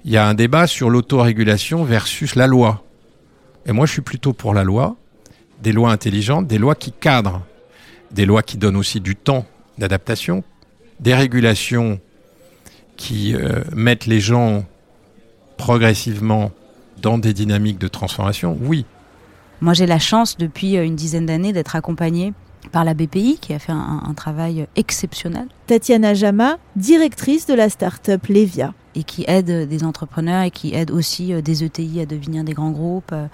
il 0.05 0.11
y 0.11 0.17
a 0.17 0.27
un 0.27 0.33
débat 0.33 0.67
sur 0.67 0.89
l'autorégulation 0.89 1.83
versus 1.83 2.35
la 2.35 2.47
loi. 2.47 2.83
Et 3.65 3.71
moi, 3.71 3.85
je 3.85 3.93
suis 3.93 4.01
plutôt 4.01 4.33
pour 4.33 4.53
la 4.53 4.63
loi, 4.63 4.95
des 5.61 5.71
lois 5.71 5.91
intelligentes, 5.91 6.47
des 6.47 6.57
lois 6.57 6.75
qui 6.75 6.91
cadrent, 6.91 7.41
des 8.11 8.25
lois 8.25 8.43
qui 8.43 8.57
donnent 8.57 8.75
aussi 8.75 8.99
du 8.99 9.15
temps 9.15 9.45
d'adaptation, 9.77 10.43
des 10.99 11.13
régulations 11.13 11.99
qui 12.97 13.35
euh, 13.35 13.63
mettent 13.73 14.05
les 14.05 14.19
gens 14.19 14.65
progressivement 15.57 16.51
dans 17.01 17.17
des 17.17 17.33
dynamiques 17.33 17.79
de 17.79 17.87
transformation, 17.87 18.57
oui. 18.61 18.85
Moi, 19.61 19.73
j'ai 19.73 19.85
la 19.85 19.99
chance 19.99 20.37
depuis 20.37 20.77
euh, 20.77 20.85
une 20.85 20.95
dizaine 20.95 21.25
d'années 21.25 21.53
d'être 21.53 21.75
accompagnée 21.75 22.33
par 22.71 22.83
la 22.83 22.93
BPI 22.93 23.37
qui 23.39 23.53
a 23.53 23.59
fait 23.59 23.71
un, 23.71 24.13
travail 24.15 24.67
exceptionnel. 24.75 25.47
Tatiana 25.67 26.13
Jama, 26.13 26.57
directrice 26.75 27.45
de 27.45 27.53
la 27.53 27.69
start-up 27.69 28.27
Levia. 28.27 28.73
Et 28.95 29.03
qui 29.03 29.25
aide 29.27 29.67
des 29.67 29.83
entrepreneurs 29.83 30.43
et 30.43 30.51
qui 30.51 30.75
aide 30.75 30.91
aussi 30.91 31.33
euh, 31.33 31.41
des 31.41 31.63
ETI 31.63 32.01
à 32.01 32.05
devenir 32.05 32.43
des 32.43 32.53
grands 32.53 32.69
groupes 32.69 33.11
euh, 33.11 33.27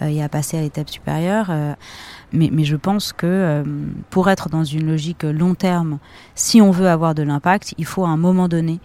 et 0.00 0.20
à 0.20 0.28
passer 0.28 0.58
à 0.58 0.60
l'étape 0.60 0.90
supérieure. 0.90 1.46
Euh, 1.50 1.74
mais, 2.32 2.50
mais, 2.50 2.64
je 2.64 2.74
pense 2.74 3.12
que 3.12 3.62
pour 4.10 4.28
être 4.28 4.48
dans 4.48 4.64
une 4.64 4.88
logique 4.88 5.22
long 5.22 5.54
terme, 5.54 5.98
si 6.34 6.60
on 6.60 6.72
veut 6.72 6.88
avoir 6.88 7.14
de 7.14 7.22
l'impact, 7.22 7.74
il 7.78 7.84
faut 7.84 8.04
à 8.04 8.08
un 8.08 8.16
moment 8.16 8.48
donné 8.48 8.80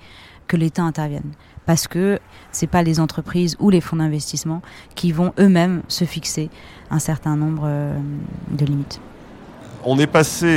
que 0.46 0.56
l'État 0.56 0.84
intervienne 0.84 1.32
parce 1.66 1.88
que 1.88 2.20
c'est 2.52 2.68
pas 2.68 2.84
les 2.84 3.00
entreprises 3.00 3.56
ou 3.60 3.72
les 3.72 3.82
fonds 3.82 3.96
d'investissement 3.96 4.62
qui 4.94 5.12
vont 5.12 5.34
eux-mêmes 5.40 5.82
se 5.88 6.06
fixer 6.06 6.52
un 6.92 7.00
certain 7.00 7.36
nombre 7.36 7.68
de 8.52 8.66
limites 8.66 9.02
on 9.86 9.98
est 10.00 10.08
passé, 10.08 10.48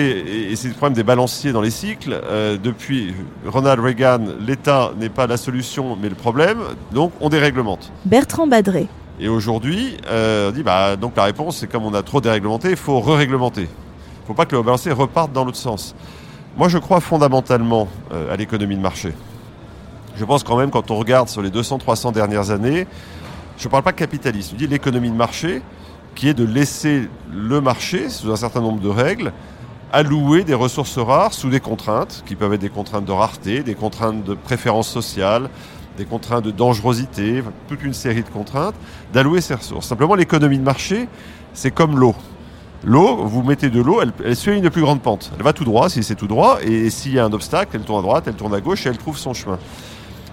et 0.51 0.57
c'est 0.57 0.69
le 0.69 0.75
problème 0.75 0.95
des 0.95 1.03
balanciers 1.03 1.53
dans 1.53 1.61
les 1.61 1.71
cycles, 1.71 2.21
euh, 2.25 2.57
depuis 2.63 3.15
Ronald 3.47 3.81
Reagan, 3.81 4.21
l'État 4.41 4.93
n'est 4.99 5.09
pas 5.09 5.27
la 5.27 5.37
solution 5.37 5.97
mais 6.01 6.09
le 6.09 6.15
problème, 6.15 6.59
donc 6.93 7.13
on 7.21 7.29
déréglemente. 7.29 7.93
Bertrand 8.05 8.47
Badré. 8.47 8.89
Et 9.21 9.29
aujourd'hui, 9.29 9.97
euh, 10.09 10.49
on 10.49 10.53
dit, 10.53 10.63
bah, 10.63 10.97
donc 10.97 11.17
la 11.17 11.25
réponse, 11.25 11.59
c'est 11.59 11.67
comme 11.71 11.85
on 11.85 11.95
a 11.95 12.03
trop 12.03 12.21
déréglementé, 12.21 12.71
il 12.71 12.77
faut 12.77 12.99
re-réglementer. 13.01 13.63
Il 13.63 14.23
ne 14.23 14.27
faut 14.27 14.35
pas 14.35 14.47
que 14.47 14.57
le 14.57 14.63
balancier 14.63 14.93
reparte 14.93 15.33
dans 15.33 15.45
l'autre 15.45 15.57
sens. 15.57 15.95
Moi, 16.57 16.69
je 16.69 16.79
crois 16.79 17.01
fondamentalement 17.01 17.89
euh, 18.13 18.33
à 18.33 18.37
l'économie 18.37 18.77
de 18.77 18.81
marché. 18.81 19.13
Je 20.17 20.25
pense 20.25 20.43
quand 20.43 20.57
même, 20.57 20.71
quand 20.71 20.91
on 20.91 20.97
regarde 20.97 21.29
sur 21.29 21.41
les 21.43 21.51
200-300 21.51 22.13
dernières 22.13 22.51
années, 22.51 22.87
je 23.57 23.67
ne 23.67 23.71
parle 23.71 23.83
pas 23.83 23.93
de 23.93 23.97
capitalisme, 23.97 24.51
je 24.53 24.59
dis 24.59 24.67
l'économie 24.67 25.11
de 25.11 25.17
marché, 25.17 25.63
qui 26.15 26.29
est 26.29 26.35
de 26.35 26.45
laisser 26.45 27.09
le 27.33 27.61
marché, 27.61 28.09
sous 28.09 28.31
un 28.31 28.37
certain 28.37 28.61
nombre 28.61 28.81
de 28.81 28.89
règles, 28.89 29.33
allouer 29.93 30.45
des 30.45 30.55
ressources 30.55 30.99
rares 30.99 31.35
sous 31.35 31.51
des 31.51 31.61
contraintes, 31.61 32.23
qui 32.27 32.35
peuvent 32.35 32.53
être 32.55 32.61
des 32.61 32.71
contraintes 32.71 33.05
de 33.05 33.13
rareté, 33.13 33.63
des 33.63 33.75
contraintes 33.75 34.25
de 34.25 34.35
préférence 34.35 34.89
sociale, 34.89 35.51
des 35.97 36.05
contraintes 36.05 36.45
de 36.45 36.51
dangerosité, 36.51 37.43
toute 37.69 37.83
une 37.83 37.93
série 37.93 38.23
de 38.23 38.29
contraintes, 38.29 38.75
d'allouer 39.13 39.41
ces 39.41 39.55
ressources. 39.55 39.87
Simplement, 39.87 40.15
l'économie 40.15 40.59
de 40.59 40.65
marché, 40.65 41.09
c'est 41.53 41.71
comme 41.71 41.99
l'eau. 41.99 42.15
L'eau, 42.85 43.25
vous 43.25 43.43
mettez 43.43 43.71
de 43.71 43.81
l'eau, 43.81 44.01
elle, 44.25 44.35
suit 44.35 44.57
une 44.57 44.71
plus 44.71 44.83
grande 44.83 45.03
pente. 45.03 45.31
Elle 45.37 45.45
va 45.45 45.53
tout 45.53 45.65
droit 45.65 45.89
si 45.89 46.03
c'est 46.03 46.17
tout 46.17 46.27
droit, 46.27 46.59
et 46.63 46.91
s'il 46.91 47.13
y 47.13 47.19
a 47.19 47.25
un 47.25 47.33
obstacle, 47.33 47.77
elle 47.77 47.83
tourne 47.83 48.01
à 48.01 48.03
droite, 48.03 48.25
elle 48.27 48.35
tourne 48.35 48.55
à 48.55 48.61
gauche 48.61 48.87
et 48.87 48.89
elle 48.89 48.99
trouve 48.99 49.19
son 49.19 49.35
chemin. 49.35 49.59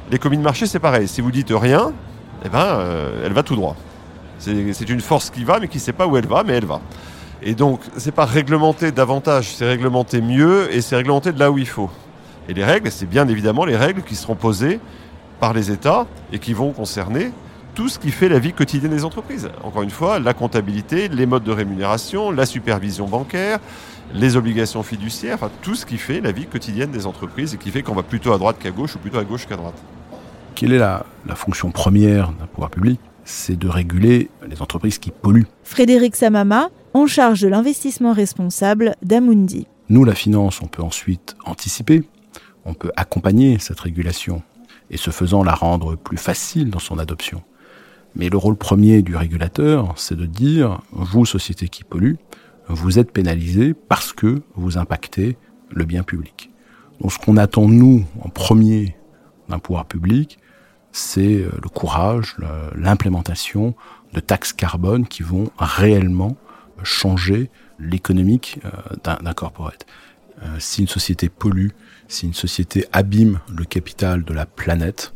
L'économie 0.09 0.38
de 0.38 0.43
marché, 0.43 0.65
c'est 0.65 0.79
pareil. 0.79 1.07
Si 1.07 1.21
vous 1.21 1.31
dites 1.31 1.51
rien, 1.51 1.91
eh 2.43 2.50
ben, 2.50 2.57
euh, 2.57 3.24
elle 3.25 3.33
va 3.33 3.43
tout 3.43 3.55
droit. 3.55 3.75
C'est 4.39 4.89
une 4.89 5.01
force 5.01 5.29
qui 5.29 5.43
va, 5.43 5.60
mais 5.60 5.67
qui 5.67 5.77
ne 5.77 5.81
sait 5.81 5.93
pas 5.93 6.08
où 6.08 6.17
elle 6.17 6.27
va, 6.27 6.43
mais 6.43 6.53
elle 6.53 6.65
va. 6.65 6.81
Et 7.41 7.55
donc, 7.55 7.81
c'est 7.98 8.13
pas 8.13 8.25
réglementer 8.25 8.91
davantage, 8.91 9.55
c'est 9.55 9.67
réglementer 9.67 10.22
mieux 10.22 10.74
et 10.74 10.81
c'est 10.81 10.96
réglementer 10.96 11.31
de 11.31 11.39
là 11.39 11.51
où 11.51 11.58
il 11.58 11.67
faut. 11.67 11.89
Et 12.48 12.53
les 12.53 12.63
règles, 12.63 12.91
c'est 12.91 13.05
bien 13.05 13.27
évidemment 13.27 13.63
les 13.65 13.77
règles 13.77 14.01
qui 14.01 14.15
seront 14.15 14.36
posées 14.36 14.79
par 15.39 15.53
les 15.53 15.72
États 15.72 16.05
et 16.34 16.39
qui 16.39 16.53
vont 16.53 16.72
concerner 16.72 17.31
tout 17.75 17.88
ce 17.88 18.00
qui 18.00 18.12
fait 18.12 18.27
la 18.27 18.39
vie 18.39 18.51
quotidienne 18.51 18.91
des 18.91 19.05
entreprises. 19.05 19.50
Encore 19.63 19.84
une 19.84 19.89
fois, 19.89 20.19
la 20.19 20.34
comptabilité, 20.34 21.08
les 21.08 21.25
modes 21.25 21.43
de 21.43 21.51
rémunération, 21.51 22.31
la 22.31 22.46
supervision 22.46 23.08
bancaire, 23.08 23.60
les 24.13 24.36
obligations 24.36 24.84
fiduciaires, 24.84 25.36
enfin, 25.36 25.51
tout 25.62 25.75
ce 25.75 25.86
qui 25.86 25.98
fait 25.98 26.19
la 26.19 26.31
vie 26.31 26.46
quotidienne 26.46 26.91
des 26.91 27.05
entreprises 27.05 27.53
et 27.53 27.58
qui 27.58 27.72
fait 27.72 27.84
qu'on 27.84 27.96
va 27.96 28.03
plutôt 28.03 28.34
à 28.34 28.38
droite 28.38 28.58
qu'à 28.60 28.72
gauche 28.72 28.96
ou 28.96 29.00
plutôt 29.00 29.19
à 29.19 29.24
gauche 29.24 29.46
qu'à 29.48 29.55
droite. 29.55 29.77
Quelle 30.55 30.74
est 30.74 30.79
la, 30.79 31.05
la 31.25 31.36
fonction 31.36 31.72
première 31.72 32.31
d'un 32.31 32.48
pouvoir 32.48 32.69
public? 32.69 33.00
C'est 33.29 33.57
de 33.57 33.67
réguler 33.67 34.29
les 34.48 34.62
entreprises 34.62 34.98
qui 34.98 35.12
polluent. 35.12 35.48
Frédéric 35.63 36.15
Samama, 36.15 36.69
en 36.93 37.05
charge 37.05 37.41
de 37.41 37.48
l'investissement 37.48 38.12
responsable 38.12 38.95
d'Amundi. 39.03 39.67
Nous, 39.89 40.03
la 40.03 40.15
finance, 40.15 40.62
on 40.62 40.67
peut 40.67 40.81
ensuite 40.81 41.36
anticiper, 41.45 42.03
on 42.65 42.74
peut 42.74 42.91
accompagner 42.95 43.59
cette 43.59 43.79
régulation 43.79 44.41
et 44.89 44.98
ce 44.98 45.12
faisant 45.12 45.43
la 45.43 45.53
rendre 45.53 45.95
plus 45.95 46.17
facile 46.17 46.71
dans 46.71 46.79
son 46.79 46.98
adoption. 46.98 47.43
Mais 48.15 48.29
le 48.29 48.38
rôle 48.38 48.55
premier 48.55 49.03
du 49.03 49.15
régulateur, 49.15 49.93
c'est 49.95 50.15
de 50.15 50.25
dire, 50.25 50.81
vous, 50.91 51.25
société 51.25 51.69
qui 51.69 51.83
pollue, 51.83 52.15
vous 52.67 52.98
êtes 52.98 53.12
pénalisé 53.12 53.74
parce 53.74 54.12
que 54.12 54.41
vous 54.55 54.79
impactez 54.79 55.38
le 55.69 55.86
bien 55.86 56.01
public. 56.01 56.50
Donc 57.00 57.13
ce 57.13 57.19
qu'on 57.19 57.38
attend, 57.38 57.67
nous, 57.67 58.05
en 58.21 58.29
premier 58.29 58.95
d'un 59.48 59.59
pouvoir 59.59 59.86
public, 59.86 60.39
c'est 60.91 61.41
euh, 61.41 61.51
le 61.62 61.69
courage, 61.69 62.36
l'implémentation 62.75 63.75
de 64.13 64.19
taxes 64.19 64.53
carbone 64.53 65.08
qui 65.08 65.24
vont 65.24 65.51
réellement 65.58 66.36
changer 66.84 67.50
l'économique 67.79 68.60
euh, 68.65 68.96
d'un 69.03 69.34
corporate. 69.34 69.86
Euh, 70.43 70.55
si 70.60 70.81
une 70.81 70.88
société 70.88 71.29
pollue, 71.29 71.69
si 72.08 72.25
une 72.25 72.34
société 72.34 72.86
abîme 72.91 73.39
le 73.55 73.65
capital 73.65 74.24
de 74.24 74.34
la 74.34 74.46
planète, 74.46 75.13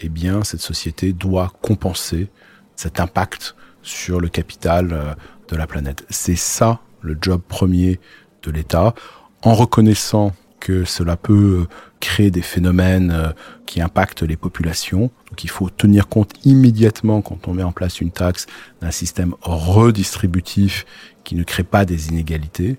eh 0.00 0.08
bien 0.08 0.44
cette 0.44 0.60
société 0.60 1.12
doit 1.12 1.52
compenser 1.62 2.28
cet 2.76 3.00
impact 3.00 3.54
sur 3.82 4.20
le 4.20 4.28
capital 4.28 5.16
de 5.48 5.56
la 5.56 5.66
planète. 5.66 6.04
C'est 6.10 6.36
ça 6.36 6.80
le 7.00 7.16
job 7.20 7.40
premier 7.46 8.00
de 8.42 8.50
l'État, 8.50 8.94
en 9.42 9.54
reconnaissant 9.54 10.32
que 10.64 10.84
cela 10.86 11.18
peut 11.18 11.66
créer 12.00 12.30
des 12.30 12.42
phénomènes 12.42 13.10
euh, 13.10 13.32
qui 13.66 13.82
impactent 13.82 14.22
les 14.22 14.36
populations. 14.36 15.10
Donc 15.28 15.44
il 15.44 15.50
faut 15.50 15.68
tenir 15.68 16.08
compte 16.08 16.32
immédiatement 16.44 17.20
quand 17.20 17.46
on 17.46 17.52
met 17.52 17.62
en 17.62 17.70
place 17.72 18.00
une 18.00 18.10
taxe 18.10 18.46
d'un 18.80 18.90
système 18.90 19.34
redistributif 19.42 20.86
qui 21.22 21.34
ne 21.34 21.44
crée 21.44 21.64
pas 21.64 21.84
des 21.84 22.08
inégalités. 22.08 22.78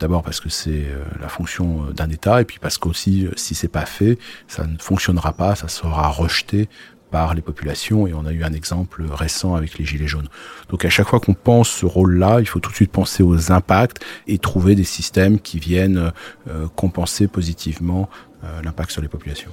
D'abord 0.00 0.22
parce 0.22 0.40
que 0.40 0.48
c'est 0.48 0.86
euh, 0.86 1.04
la 1.20 1.28
fonction 1.28 1.84
euh, 1.84 1.92
d'un 1.92 2.08
État 2.08 2.40
et 2.40 2.46
puis 2.46 2.58
parce 2.58 2.78
qu'aussi 2.78 3.28
si 3.36 3.54
c'est 3.54 3.68
pas 3.68 3.84
fait, 3.84 4.18
ça 4.46 4.66
ne 4.66 4.78
fonctionnera 4.78 5.34
pas, 5.34 5.54
ça 5.54 5.68
sera 5.68 6.08
rejeté 6.08 6.68
par 7.10 7.34
les 7.34 7.42
populations 7.42 8.06
et 8.06 8.14
on 8.14 8.26
a 8.26 8.32
eu 8.32 8.44
un 8.44 8.52
exemple 8.52 9.04
récent 9.10 9.54
avec 9.54 9.78
les 9.78 9.84
gilets 9.84 10.06
jaunes. 10.06 10.28
Donc 10.68 10.84
à 10.84 10.90
chaque 10.90 11.08
fois 11.08 11.20
qu'on 11.20 11.34
pense 11.34 11.68
ce 11.68 11.86
rôle-là, 11.86 12.40
il 12.40 12.46
faut 12.46 12.60
tout 12.60 12.70
de 12.70 12.76
suite 12.76 12.92
penser 12.92 13.22
aux 13.22 13.52
impacts 13.52 14.04
et 14.26 14.38
trouver 14.38 14.74
des 14.74 14.84
systèmes 14.84 15.38
qui 15.38 15.58
viennent 15.58 16.12
euh, 16.48 16.66
compenser 16.76 17.28
positivement 17.28 18.08
euh, 18.44 18.62
l'impact 18.62 18.90
sur 18.90 19.02
les 19.02 19.08
populations. 19.08 19.50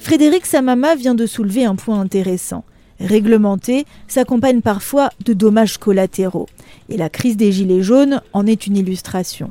Frédéric 0.00 0.44
Samama 0.46 0.94
vient 0.96 1.14
de 1.14 1.26
soulever 1.26 1.64
un 1.64 1.76
point 1.76 2.00
intéressant. 2.00 2.64
Réglementer 3.00 3.86
s'accompagne 4.06 4.60
parfois 4.60 5.10
de 5.24 5.32
dommages 5.32 5.78
collatéraux. 5.78 6.46
Et 6.88 6.96
la 6.96 7.08
crise 7.08 7.36
des 7.36 7.52
Gilets 7.52 7.82
jaunes 7.82 8.20
en 8.32 8.46
est 8.46 8.66
une 8.66 8.76
illustration. 8.76 9.50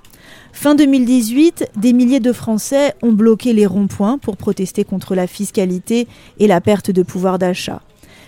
Fin 0.53 0.75
2018, 0.75 1.71
des 1.75 1.93
milliers 1.93 2.19
de 2.19 2.31
Français 2.31 2.93
ont 3.01 3.11
bloqué 3.11 3.53
les 3.53 3.65
ronds-points 3.65 4.17
pour 4.17 4.37
protester 4.37 4.83
contre 4.83 5.15
la 5.15 5.27
fiscalité 5.27 6.07
et 6.39 6.47
la 6.47 6.61
perte 6.61 6.91
de 6.91 7.03
pouvoir 7.03 7.39
d'achat. 7.39 7.81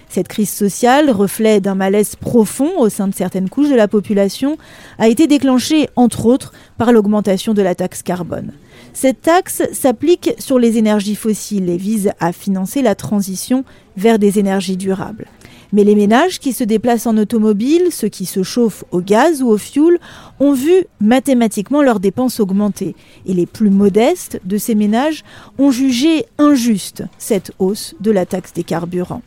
Cette 0.09 0.27
crise 0.27 0.49
sociale, 0.49 1.09
reflet 1.09 1.59
d'un 1.59 1.75
malaise 1.75 2.15
profond 2.15 2.79
au 2.79 2.89
sein 2.89 3.07
de 3.07 3.13
certaines 3.13 3.49
couches 3.49 3.69
de 3.69 3.75
la 3.75 3.87
population, 3.87 4.57
a 4.97 5.07
été 5.07 5.27
déclenchée 5.27 5.89
entre 5.95 6.25
autres 6.25 6.53
par 6.77 6.91
l'augmentation 6.91 7.53
de 7.53 7.61
la 7.61 7.75
taxe 7.75 8.03
carbone. 8.03 8.51
Cette 8.93 9.21
taxe 9.21 9.63
s'applique 9.71 10.33
sur 10.39 10.59
les 10.59 10.77
énergies 10.77 11.15
fossiles 11.15 11.69
et 11.69 11.77
vise 11.77 12.11
à 12.19 12.31
financer 12.31 12.81
la 12.81 12.95
transition 12.95 13.63
vers 13.97 14.19
des 14.19 14.39
énergies 14.39 14.77
durables. 14.77 15.27
Mais 15.73 15.83
les 15.83 15.95
ménages 15.95 16.39
qui 16.39 16.53
se 16.53 16.63
déplacent 16.63 17.07
en 17.07 17.17
automobile, 17.17 17.87
ceux 17.91 18.07
qui 18.07 18.25
se 18.25 18.43
chauffent 18.43 18.85
au 18.91 19.01
gaz 19.01 19.41
ou 19.41 19.49
au 19.49 19.57
fioul, 19.57 19.99
ont 20.39 20.53
vu 20.53 20.85
mathématiquement 21.01 21.81
leurs 21.81 21.99
dépenses 21.99 22.39
augmenter. 22.39 22.95
Et 23.25 23.33
les 23.33 23.45
plus 23.45 23.69
modestes 23.69 24.39
de 24.45 24.57
ces 24.57 24.75
ménages 24.75 25.23
ont 25.57 25.71
jugé 25.71 26.25
injuste 26.37 27.03
cette 27.17 27.51
hausse 27.59 27.95
de 27.99 28.11
la 28.11 28.25
taxe 28.25 28.53
des 28.53 28.63
carburants. 28.63 29.21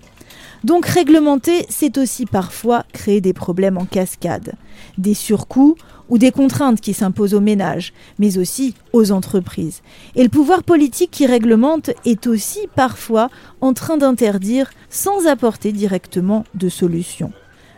Donc 0.65 0.87
réglementer, 0.87 1.67
c'est 1.69 1.99
aussi 1.99 2.27
parfois 2.27 2.85
créer 2.93 3.21
des 3.21 3.33
problèmes 3.33 3.79
en 3.79 3.85
cascade, 3.85 4.55
des 4.97 5.15
surcoûts 5.15 5.77
ou 6.09 6.19
des 6.19 6.31
contraintes 6.31 6.81
qui 6.81 6.95
s'imposent 6.95 7.35
aux 7.35 7.41
ménages, 7.41 7.93
mais 8.19 8.39
aussi 8.39 8.75
aux 8.93 9.13
entreprises. 9.13 9.83
Et 10.15 10.23
le 10.23 10.29
pouvoir 10.29 10.63
politique 10.63 11.11
qui 11.11 11.27
réglemente 11.27 11.91
est 12.05 12.27
aussi 12.27 12.69
parfois 12.75 13.31
en 13.61 13.73
train 13.73 13.97
d'interdire 13.97 14.71
sans 14.91 15.27
apporter 15.27 15.73
directement 15.73 16.45
de 16.55 16.69
solution. 16.69 17.33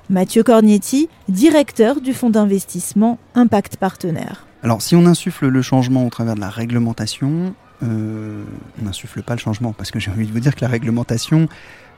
Mathieu 0.08 0.42
Cornetti, 0.42 1.08
directeur 1.28 2.00
du 2.00 2.14
fonds 2.14 2.30
d'investissement 2.30 3.18
Impact 3.34 3.76
Partenaire. 3.76 4.44
Alors 4.62 4.82
si 4.82 4.96
on 4.96 5.06
insuffle 5.06 5.46
le 5.46 5.62
changement 5.62 6.04
au 6.04 6.10
travers 6.10 6.34
de 6.34 6.40
la 6.40 6.50
réglementation, 6.50 7.54
euh, 7.82 8.44
on 8.80 8.84
n'insuffle 8.84 9.22
pas 9.22 9.34
le 9.34 9.38
changement, 9.38 9.72
parce 9.72 9.90
que 9.90 9.99
j'ai 9.99 10.10
envie 10.10 10.26
de 10.26 10.32
vous 10.32 10.40
dire 10.40 10.54
que 10.54 10.60
la 10.60 10.68
réglementation, 10.68 11.49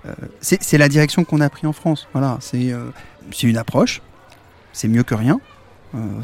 euh, 0.07 0.13
c'est 0.41 0.79
la 0.79 0.89
direction 0.89 1.25
qu'on 1.25 1.41
a 1.41 1.49
pris 1.49 1.67
en 1.67 1.73
France. 1.73 2.07
Voilà, 2.13 2.37
c'est 2.41 2.73
euh, 2.73 2.91
une 3.43 3.57
approche, 3.57 4.03
c'est 4.73 4.89
mieux 4.89 5.03
que 5.03 5.15
rien. 5.15 5.41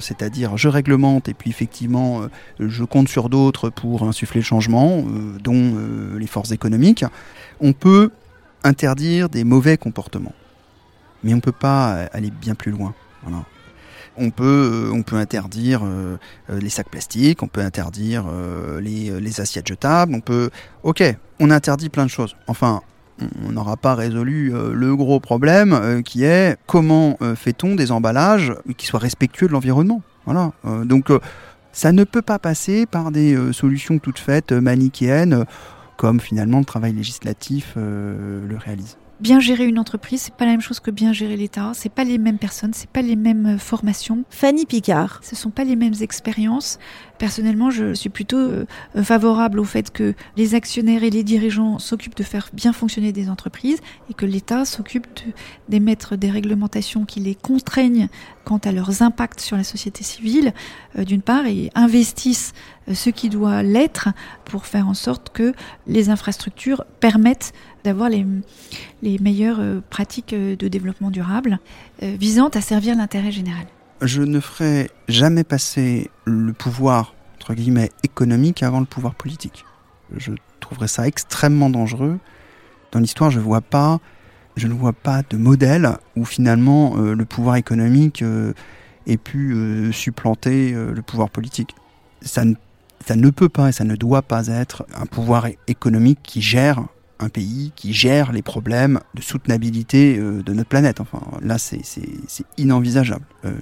C'est-à-dire, 0.01 0.57
je 0.57 0.69
réglemente 0.69 1.29
et 1.29 1.35
puis 1.35 1.51
effectivement, 1.51 2.23
je 2.59 2.85
compte 2.85 3.09
sur 3.09 3.29
d'autres 3.29 3.69
pour 3.69 4.05
insuffler 4.05 4.41
le 4.41 4.45
changement, 4.45 5.05
dont 5.43 5.75
les 6.17 6.27
forces 6.27 6.53
économiques. 6.53 7.05
On 7.61 7.73
peut 7.73 8.11
interdire 8.65 9.29
des 9.29 9.45
mauvais 9.45 9.77
comportements, 9.77 10.35
mais 11.23 11.33
on 11.33 11.37
ne 11.37 11.43
peut 11.43 11.53
pas 11.53 12.07
aller 12.13 12.31
bien 12.31 12.55
plus 12.55 12.73
loin. 12.73 12.95
On 14.21 14.31
peut, 14.31 14.89
euh, 14.89 14.93
on 14.93 15.03
peut 15.03 15.17
interdire 15.17 15.83
euh, 15.85 16.17
euh, 16.51 16.59
les 16.59 16.71
sacs 16.71 16.91
plastiques, 16.91 17.43
on 17.43 17.47
peut 17.47 17.61
interdire 17.61 18.25
les, 18.81 19.41
assiettes 19.41 19.69
jetables, 19.69 20.15
on 20.15 20.21
peut... 20.21 20.51
Ok, 20.83 21.03
on 21.39 21.51
interdit 21.51 21.89
plein 21.89 22.05
de 22.05 22.11
choses. 22.11 22.37
Enfin, 22.49 22.83
on 23.47 23.53
n'aura 23.53 23.77
pas 23.77 23.95
résolu 23.95 24.53
le 24.73 24.97
gros 24.97 25.21
problème 25.21 26.03
qui 26.05 26.25
est 26.25 26.57
comment 26.67 27.19
fait-on 27.37 27.75
des 27.75 27.93
emballages 27.93 28.55
qui 28.77 28.87
soient 28.87 29.01
respectueux 29.01 29.49
de 29.49 29.53
l'environnement. 29.53 30.03
Voilà. 30.25 30.53
donc 30.85 31.11
ça 31.73 31.93
ne 31.93 32.05
peut 32.05 32.23
pas 32.23 32.39
passer 32.39 32.87
par 32.87 33.11
des 33.11 33.37
solutions 33.53 33.99
toutes 33.99 34.19
faites 34.19 34.53
manichéennes 34.53 35.45
comme 35.97 36.21
finalement 36.21 36.59
le 36.59 36.65
travail 36.65 36.93
législatif 36.93 37.75
le 37.77 38.57
réalise 38.59 38.97
bien 39.21 39.41
gérer 39.41 39.67
une 39.67 39.79
entreprise, 39.79 40.23
c'est 40.23 40.35
pas 40.35 40.45
la 40.45 40.53
même 40.53 40.61
chose 40.61 40.81
que 40.81 40.91
bien 40.91 41.13
gérer 41.13 41.37
l'État. 41.37 41.73
C'est 41.75 41.89
pas 41.89 42.05
les 42.05 42.19
mêmes 42.19 42.39
personnes, 42.39 42.73
c'est 42.73 42.89
pas 42.89 43.03
les 43.03 43.17
mêmes 43.17 43.47
euh, 43.47 43.59
formations. 43.59 44.25
Fanny 44.31 44.67
Picard. 44.67 45.21
Ce 45.23 45.35
sont 45.35 45.51
pas 45.51 45.65
les 45.65 45.77
mêmes 45.77 45.95
expériences. 46.01 46.79
Personnellement, 47.19 47.71
je 47.71 47.95
suis 47.95 48.11
plutôt 48.11 48.39
euh, 48.39 48.67
favorable 49.03 49.59
au 49.59 49.65
fait 49.65 49.91
que 49.91 50.15
les 50.37 50.55
actionnaires 50.55 51.03
et 51.03 51.11
les 51.11 51.25
dirigeants 51.25 51.79
s'occupent 51.79 52.17
de 52.17 52.23
faire 52.23 52.49
bien 52.53 52.73
fonctionner 52.73 53.13
des 53.13 53.29
entreprises 53.29 53.79
et 54.09 54.15
que 54.15 54.27
l'État 54.27 54.65
s'occupe 54.65 55.07
d'émettre 55.69 56.17
des 56.17 56.31
réglementations 56.31 57.05
qui 57.05 57.21
les 57.21 57.35
contraignent 57.35 58.09
quant 58.45 58.59
à 58.59 58.73
leurs 58.73 59.03
impacts 59.03 59.41
sur 59.41 59.57
la 59.57 59.65
société 59.65 60.05
civile, 60.05 60.55
euh, 60.97 61.05
d'une 61.05 61.23
part, 61.23 61.47
et 61.47 61.71
investissent 61.75 62.55
ce 62.95 63.11
qui 63.11 63.29
doit 63.29 63.63
l'être 63.63 64.09
pour 64.45 64.65
faire 64.65 64.89
en 64.89 64.95
sorte 64.95 65.31
que 65.31 65.53
les 65.87 66.09
infrastructures 66.09 66.85
permettent 67.01 67.53
d'avoir 67.89 68.11
les, 68.11 68.27
les 69.01 69.19
meilleures 69.19 69.61
euh, 69.61 69.81
pratiques 69.89 70.35
euh, 70.35 70.57
de 70.57 70.69
développement 70.69 71.11
durable 71.11 71.59
euh, 72.03 72.15
visant 72.21 72.49
à 72.49 72.61
servir 72.61 72.95
l'intérêt 72.95 73.33
général. 73.33 73.65
Je 74.03 74.21
ne 74.21 74.41
ferai 74.41 74.91
jamais 75.09 75.43
passer 75.43 76.11
le 76.27 76.53
pouvoir, 76.53 77.15
entre 77.37 77.55
guillemets, 77.55 77.91
économique 78.03 78.63
avant 78.63 78.81
le 78.81 78.85
pouvoir 78.85 79.15
politique. 79.15 79.65
Je 80.15 80.33
trouverais 80.61 80.87
ça 80.87 81.07
extrêmement 81.07 81.71
dangereux. 81.71 82.19
Dans 82.93 83.01
l'histoire, 83.01 83.31
je 83.31 83.41
je 84.57 84.67
ne 84.67 84.75
vois 84.75 84.93
pas 84.93 85.23
de 85.31 85.37
modèle 85.37 85.97
où 86.17 86.25
finalement 86.25 86.97
le 86.97 87.25
pouvoir 87.25 87.57
économique 87.57 88.25
ait 89.07 89.17
pu 89.17 89.91
supplanter 89.93 90.73
le 90.73 91.03
pouvoir 91.03 91.29
politique. 91.31 91.75
Ça 92.23 92.43
ça 93.07 93.17
ne 93.17 93.31
peut 93.31 93.49
pas 93.49 93.69
et 93.69 93.73
ça 93.73 93.85
ne 93.85 93.95
doit 93.95 94.23
pas 94.23 94.49
être 94.49 94.85
un 94.97 95.07
pouvoir 95.07 95.47
économique 95.67 96.19
qui 96.23 96.43
gère 96.43 96.87
un 97.21 97.29
pays 97.29 97.73
qui 97.75 97.93
gère 97.93 98.33
les 98.33 98.43
problèmes 98.43 99.01
de 99.15 99.23
soutenabilité 99.23 100.19
euh, 100.19 100.43
de 100.43 100.53
notre 100.53 100.69
planète. 100.69 101.01
Enfin, 101.01 101.21
là, 101.43 101.59
c'est 101.59 101.83
inenvisageable. 102.57 103.25
Euh, 103.45 103.53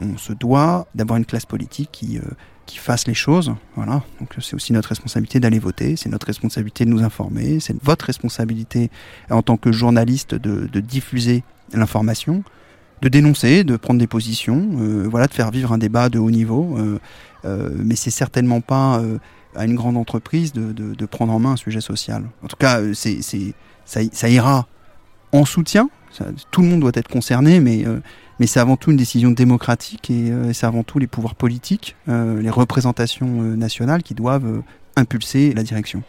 on 0.00 0.16
se 0.18 0.32
doit 0.32 0.86
d'avoir 0.94 1.16
une 1.16 1.24
classe 1.24 1.46
politique 1.46 1.90
qui, 1.92 2.18
euh, 2.18 2.22
qui 2.66 2.78
fasse 2.78 3.06
les 3.06 3.14
choses. 3.14 3.54
Voilà. 3.74 4.02
Donc, 4.20 4.34
c'est 4.40 4.54
aussi 4.54 4.72
notre 4.72 4.90
responsabilité 4.90 5.40
d'aller 5.40 5.58
voter. 5.58 5.96
C'est 5.96 6.10
notre 6.10 6.26
responsabilité 6.26 6.84
de 6.84 6.90
nous 6.90 7.02
informer. 7.02 7.60
C'est 7.60 7.76
votre 7.82 8.04
responsabilité 8.04 8.90
en 9.30 9.42
tant 9.42 9.56
que 9.56 9.72
journaliste 9.72 10.34
de, 10.34 10.66
de 10.66 10.80
diffuser 10.80 11.42
l'information, 11.72 12.44
de 13.02 13.08
dénoncer, 13.08 13.64
de 13.64 13.76
prendre 13.76 13.98
des 13.98 14.06
positions, 14.06 14.68
voilà, 15.10 15.26
de 15.26 15.34
faire 15.34 15.50
vivre 15.50 15.72
un 15.72 15.78
débat 15.78 16.08
de 16.08 16.18
haut 16.18 16.30
niveau. 16.30 16.78
mais 17.44 17.96
c'est 17.96 18.10
certainement 18.10 18.60
pas 18.60 19.02
à 19.56 19.64
une 19.64 19.74
grande 19.74 19.96
entreprise 19.96 20.52
de, 20.52 20.72
de, 20.72 21.06
prendre 21.06 21.32
en 21.32 21.38
main 21.38 21.52
un 21.52 21.56
sujet 21.56 21.80
social. 21.80 22.24
En 22.42 22.48
tout 22.48 22.56
cas, 22.56 22.80
euh, 22.80 22.94
c'est, 22.94 23.20
ça, 23.84 24.00
ça, 24.12 24.28
ira 24.28 24.66
en 25.32 25.44
soutien. 25.44 25.88
tout 26.50 26.62
le 26.62 26.68
monde 26.68 26.80
doit 26.80 26.92
être 26.94 27.08
concerné, 27.08 27.60
mais, 27.60 27.86
euh, 27.86 28.00
mais 28.40 28.46
c'est 28.46 28.60
avant 28.60 28.76
tout 28.76 28.90
une 28.90 28.96
décision 28.96 29.30
démocratique 29.30 30.10
et 30.10 30.30
euh, 30.30 30.52
c'est 30.52 30.66
avant 30.66 30.82
tout 30.82 30.98
les 30.98 31.06
pouvoirs 31.06 31.34
politiques, 31.34 31.96
les 32.06 32.50
représentations 32.50 33.42
nationales 33.42 34.02
qui 34.02 34.14
doivent 34.14 34.62
impulser 34.96 35.52
la 35.52 35.62
direction. 35.62 36.02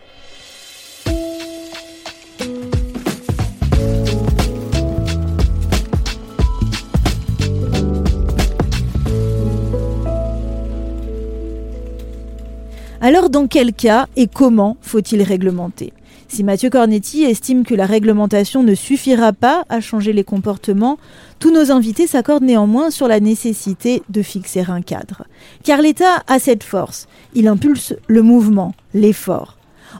Alors 13.07 13.29
dans 13.29 13.47
quel 13.47 13.71
cas 13.71 14.07
et 14.17 14.27
comment 14.27 14.75
faut-il 14.81 15.21
réglementer? 15.21 15.93
Si 16.27 16.43
Mathieu 16.43 16.69
Cornetti 16.69 17.23
estime 17.23 17.63
que 17.63 17.73
la 17.73 17.85
réglementation 17.85 18.63
ne 18.63 18.75
suffira 18.75 19.31
pas 19.31 19.63
à 19.69 19.79
changer 19.79 20.11
les 20.11 20.25
comportements, 20.25 20.97
tous 21.39 21.49
nos 21.49 21.71
invités 21.71 22.05
s'accordent 22.05 22.43
néanmoins 22.43 22.91
sur 22.91 23.07
la 23.07 23.21
nécessité 23.21 24.03
de 24.09 24.21
fixer 24.21 24.65
un 24.67 24.81
cadre. 24.81 25.23
Car 25.63 25.81
l'État 25.81 26.25
a 26.27 26.37
cette 26.37 26.65
force, 26.65 27.07
il 27.33 27.47
impulse 27.47 27.95
le 28.07 28.23
mouvement, 28.23 28.73
l'effort. 28.93 29.56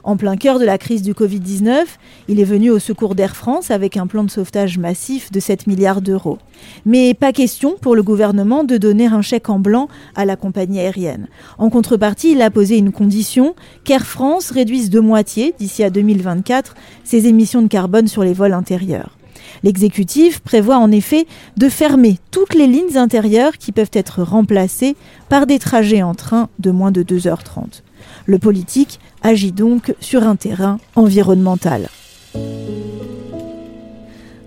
En 0.08 0.16
plein 0.16 0.38
cœur 0.38 0.58
de 0.58 0.64
la 0.64 0.78
crise 0.78 1.02
du 1.02 1.12
Covid-19, 1.12 1.84
il 2.28 2.40
est 2.40 2.44
venu 2.44 2.70
au 2.70 2.78
secours 2.78 3.14
d'Air 3.14 3.36
France 3.36 3.70
avec 3.70 3.98
un 3.98 4.06
plan 4.06 4.24
de 4.24 4.30
sauvetage 4.30 4.78
massif 4.78 5.30
de 5.30 5.38
7 5.38 5.66
milliards 5.66 6.00
d'euros. 6.00 6.38
Mais 6.86 7.12
pas 7.12 7.30
question 7.30 7.76
pour 7.78 7.94
le 7.94 8.02
gouvernement 8.02 8.64
de 8.64 8.78
donner 8.78 9.04
un 9.04 9.20
chèque 9.20 9.50
en 9.50 9.58
blanc 9.58 9.88
à 10.16 10.24
la 10.24 10.36
compagnie 10.36 10.80
aérienne. 10.80 11.28
En 11.58 11.68
contrepartie, 11.68 12.32
il 12.32 12.40
a 12.40 12.50
posé 12.50 12.78
une 12.78 12.90
condition 12.90 13.54
qu'Air 13.84 14.06
France 14.06 14.50
réduise 14.50 14.88
de 14.88 14.98
moitié, 14.98 15.54
d'ici 15.58 15.84
à 15.84 15.90
2024, 15.90 16.74
ses 17.04 17.26
émissions 17.26 17.60
de 17.60 17.68
carbone 17.68 18.08
sur 18.08 18.24
les 18.24 18.32
vols 18.32 18.54
intérieurs. 18.54 19.18
L'exécutif 19.62 20.40
prévoit 20.40 20.78
en 20.78 20.90
effet 20.90 21.26
de 21.58 21.68
fermer 21.68 22.16
toutes 22.30 22.54
les 22.54 22.66
lignes 22.66 22.96
intérieures 22.96 23.58
qui 23.58 23.72
peuvent 23.72 23.90
être 23.92 24.22
remplacées 24.22 24.96
par 25.28 25.46
des 25.46 25.58
trajets 25.58 26.02
en 26.02 26.14
train 26.14 26.48
de 26.60 26.70
moins 26.70 26.92
de 26.92 27.02
2h30. 27.02 27.82
Le 28.26 28.38
politique 28.38 29.00
agit 29.22 29.52
donc 29.52 29.94
sur 30.00 30.22
un 30.22 30.36
terrain 30.36 30.78
environnemental. 30.96 31.88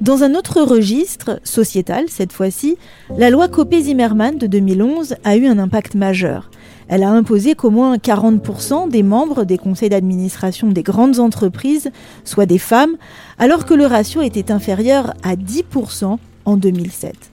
Dans 0.01 0.23
un 0.23 0.33
autre 0.33 0.61
registre, 0.63 1.39
sociétal 1.43 2.05
cette 2.09 2.33
fois-ci, 2.33 2.75
la 3.17 3.29
loi 3.29 3.47
Copé-Zimmermann 3.47 4.37
de 4.37 4.47
2011 4.47 5.15
a 5.23 5.37
eu 5.37 5.45
un 5.45 5.59
impact 5.59 5.93
majeur. 5.93 6.49
Elle 6.87 7.03
a 7.03 7.11
imposé 7.11 7.53
qu'au 7.53 7.69
moins 7.69 7.97
40% 7.97 8.89
des 8.89 9.03
membres 9.03 9.45
des 9.45 9.57
conseils 9.57 9.89
d'administration 9.89 10.69
des 10.71 10.83
grandes 10.83 11.19
entreprises 11.19 11.91
soient 12.25 12.47
des 12.47 12.57
femmes, 12.57 12.97
alors 13.37 13.65
que 13.65 13.73
le 13.75 13.85
ratio 13.85 14.21
était 14.21 14.51
inférieur 14.51 15.13
à 15.23 15.35
10% 15.35 16.17
en 16.45 16.57
2007. 16.57 17.30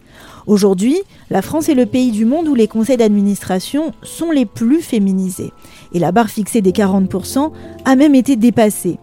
Aujourd'hui, 0.48 0.96
la 1.28 1.42
France 1.42 1.68
est 1.68 1.74
le 1.74 1.84
pays 1.84 2.10
du 2.10 2.24
monde 2.24 2.48
où 2.48 2.54
les 2.54 2.68
conseils 2.68 2.96
d'administration 2.96 3.92
sont 4.02 4.30
les 4.30 4.46
plus 4.46 4.80
féminisés. 4.80 5.52
Et 5.92 5.98
la 5.98 6.10
barre 6.10 6.30
fixée 6.30 6.62
des 6.62 6.72
40% 6.72 7.52
a 7.84 7.96
même 7.96 8.14
été 8.14 8.34
dépassée. 8.34 8.98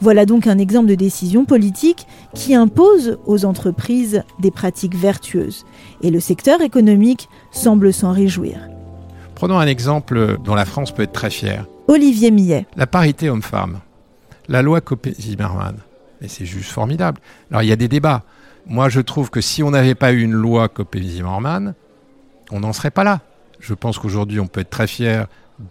Voilà 0.00 0.24
donc 0.24 0.46
un 0.46 0.56
exemple 0.56 0.86
de 0.86 0.94
décision 0.94 1.46
politique 1.46 2.06
qui 2.32 2.54
impose 2.54 3.18
aux 3.26 3.44
entreprises 3.44 4.22
des 4.38 4.52
pratiques 4.52 4.94
vertueuses. 4.94 5.64
Et 6.02 6.10
le 6.12 6.20
secteur 6.20 6.60
économique 6.60 7.28
semble 7.50 7.92
s'en 7.92 8.12
réjouir. 8.12 8.60
Prenons 9.34 9.58
un 9.58 9.66
exemple 9.66 10.38
dont 10.44 10.54
la 10.54 10.64
France 10.64 10.92
peut 10.92 11.02
être 11.02 11.12
très 11.12 11.30
fière. 11.30 11.66
Olivier 11.88 12.30
Millet. 12.30 12.66
La 12.76 12.86
parité 12.86 13.28
homme-femme. 13.28 13.80
La 14.46 14.62
loi 14.62 14.80
Copé-Zimmermann. 14.80 15.78
Et 16.22 16.28
c'est 16.28 16.46
juste 16.46 16.70
formidable. 16.70 17.20
Alors 17.50 17.64
il 17.64 17.68
y 17.68 17.72
a 17.72 17.76
des 17.76 17.88
débats. 17.88 18.22
Moi, 18.66 18.88
je 18.88 19.00
trouve 19.00 19.30
que 19.30 19.40
si 19.40 19.62
on 19.62 19.70
n'avait 19.70 19.94
pas 19.94 20.12
eu 20.12 20.22
une 20.22 20.32
loi 20.32 20.68
Copé-Zimmermann, 20.68 21.74
on 22.50 22.60
n'en 22.60 22.72
serait 22.72 22.90
pas 22.90 23.04
là. 23.04 23.20
Je 23.60 23.74
pense 23.74 23.98
qu'aujourd'hui, 23.98 24.40
on 24.40 24.46
peut 24.46 24.60
être 24.60 24.70
très 24.70 24.86
fier 24.86 25.26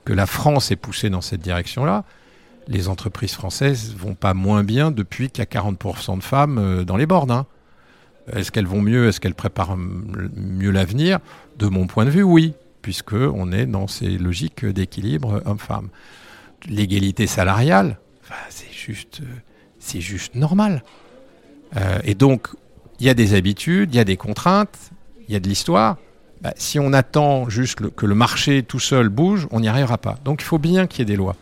que 0.06 0.14
la 0.14 0.26
France 0.26 0.72
ait 0.72 0.76
poussé 0.76 1.10
dans 1.10 1.22
cette 1.22 1.42
direction-là. 1.42 2.04
les 2.68 2.88
entreprises 2.88 3.34
françaises 3.34 3.94
vont 3.98 4.16
pas 4.16 4.34
moins 4.34 4.64
bien 4.64 4.90
depuis 4.90 5.30
qu'il 5.30 5.44
y 5.44 5.48
a 5.48 5.62
40% 5.62 6.18
de 6.18 6.24
femmes 6.24 6.58
euh, 6.58 6.84
dans 6.86 6.96
les 6.96 7.06
bornes. 7.06 7.32
Hein. 7.32 7.46
Est-ce 8.32 8.54
qu'elles 8.54 8.68
vont 8.68 8.82
mieux? 8.82 9.08
Est-ce 9.08 9.20
qu'elles 9.20 9.36
préparent 9.36 9.76
mieux 9.76 10.72
l'avenir? 10.72 11.20
De 11.58 11.68
mon 11.68 11.88
point 11.88 12.06
de 12.06 12.10
vue, 12.10 12.24
oui, 12.24 12.54
puisque 12.82 13.14
on 13.14 13.52
est 13.52 13.66
dans 13.66 13.88
ces 13.88 14.18
logiques 14.18 14.66
d'équilibre 14.66 15.42
homme-femme. 15.46 15.90
L'égalité 16.70 17.28
salariale, 17.28 17.98
c'est 18.50 18.72
juste, 18.72 19.20
euh, 19.22 19.36
c'est 19.80 20.00
juste 20.02 20.36
normal. 20.36 20.84
Euh, 21.76 22.00
et 22.06 22.16
donc, 22.16 22.48
il 23.00 23.06
y 23.06 23.10
a 23.10 23.14
des 23.14 23.34
habitudes, 23.34 23.94
il 23.94 23.98
y 23.98 24.00
a 24.00 24.04
des 24.04 24.18
contraintes, 24.18 24.92
il 25.28 25.34
y 25.34 25.36
a 25.36 25.40
de 25.40 25.48
l'histoire. 25.48 25.98
Bah, 26.42 26.54
si 26.58 26.78
on 26.80 26.92
attend 26.92 27.48
juste 27.50 27.80
que 27.96 28.06
le 28.06 28.16
marché 28.16 28.64
tout 28.64 28.80
seul 28.80 29.10
bouge, 29.10 29.48
on 29.52 29.62
n'y 29.62 29.70
arrivera 29.70 29.98
pas. 29.98 30.18
Donc, 30.26 30.42
il 30.42 30.46
faut 30.46 30.58
bien 30.58 30.88
qu'il 30.88 31.00
y 31.00 31.02
ait 31.04 31.06
des 31.06 31.16
lois. 31.16 31.36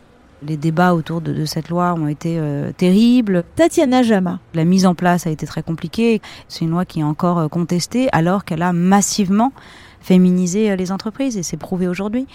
Les 0.44 0.58
débats 0.58 0.94
autour 0.94 1.22
de, 1.22 1.46
cette 1.46 1.70
loi 1.70 1.94
ont 1.94 2.08
été 2.08 2.38
euh, 2.40 2.72
terribles. 2.72 3.44
Tatiana 3.56 4.02
Jama. 4.02 4.40
La 4.56 4.66
mise 4.66 4.86
en 4.88 4.96
place 4.96 5.28
a 5.28 5.30
été 5.30 5.46
très 5.46 5.62
compliquée. 5.62 6.22
C'est 6.48 6.66
une 6.66 6.72
loi 6.72 6.86
qui 6.86 7.02
est 7.02 7.04
encore 7.04 7.38
euh, 7.38 7.48
contestée 7.48 8.10
alors 8.12 8.44
qu'elle 8.44 8.64
a 8.64 8.74
massivement 8.74 9.54
féminisé 10.02 10.72
euh, 10.72 10.76
les 10.76 10.92
entreprises 10.92 11.38
et 11.38 11.44
c'est 11.44 11.58
prouvé 11.58 11.88
aujourd'hui. 11.88 12.28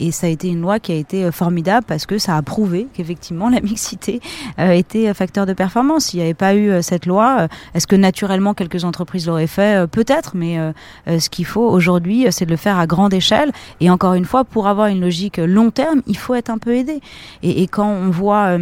Et 0.00 0.10
ça 0.10 0.26
a 0.26 0.30
été 0.30 0.48
une 0.48 0.60
loi 0.60 0.80
qui 0.80 0.92
a 0.92 0.96
été 0.96 1.24
euh, 1.24 1.32
formidable 1.32 1.84
parce 1.86 2.06
que 2.06 2.18
ça 2.18 2.36
a 2.36 2.42
prouvé 2.42 2.88
qu'effectivement 2.94 3.48
la 3.50 3.60
mixité 3.60 4.20
euh, 4.58 4.72
était 4.72 5.12
facteur 5.14 5.46
de 5.46 5.52
performance. 5.52 6.06
S'il 6.06 6.18
n'y 6.20 6.24
avait 6.24 6.34
pas 6.34 6.54
eu 6.54 6.70
euh, 6.70 6.82
cette 6.82 7.06
loi, 7.06 7.48
est-ce 7.74 7.86
que 7.86 7.96
naturellement 7.96 8.54
quelques 8.54 8.84
entreprises 8.84 9.26
l'auraient 9.26 9.46
fait? 9.46 9.86
Peut-être, 9.88 10.36
mais 10.36 10.58
ce 11.06 11.28
qu'il 11.28 11.44
faut 11.44 11.68
aujourd'hui, 11.68 12.26
c'est 12.30 12.46
de 12.46 12.50
le 12.50 12.56
faire 12.56 12.78
à 12.78 12.86
grande 12.86 13.14
échelle. 13.14 13.52
Et 13.80 13.90
encore 13.90 14.14
une 14.14 14.24
fois, 14.24 14.44
pour 14.44 14.66
avoir 14.66 14.88
une 14.88 15.00
logique 15.00 15.38
long 15.38 15.70
terme, 15.70 16.02
il 16.06 16.16
faut 16.16 16.34
être 16.34 16.50
un 16.50 16.58
peu 16.58 16.74
aidé. 16.76 17.00
Et, 17.42 17.62
et 17.62 17.66
quand 17.66 17.88
on 17.88 18.10
voit 18.10 18.58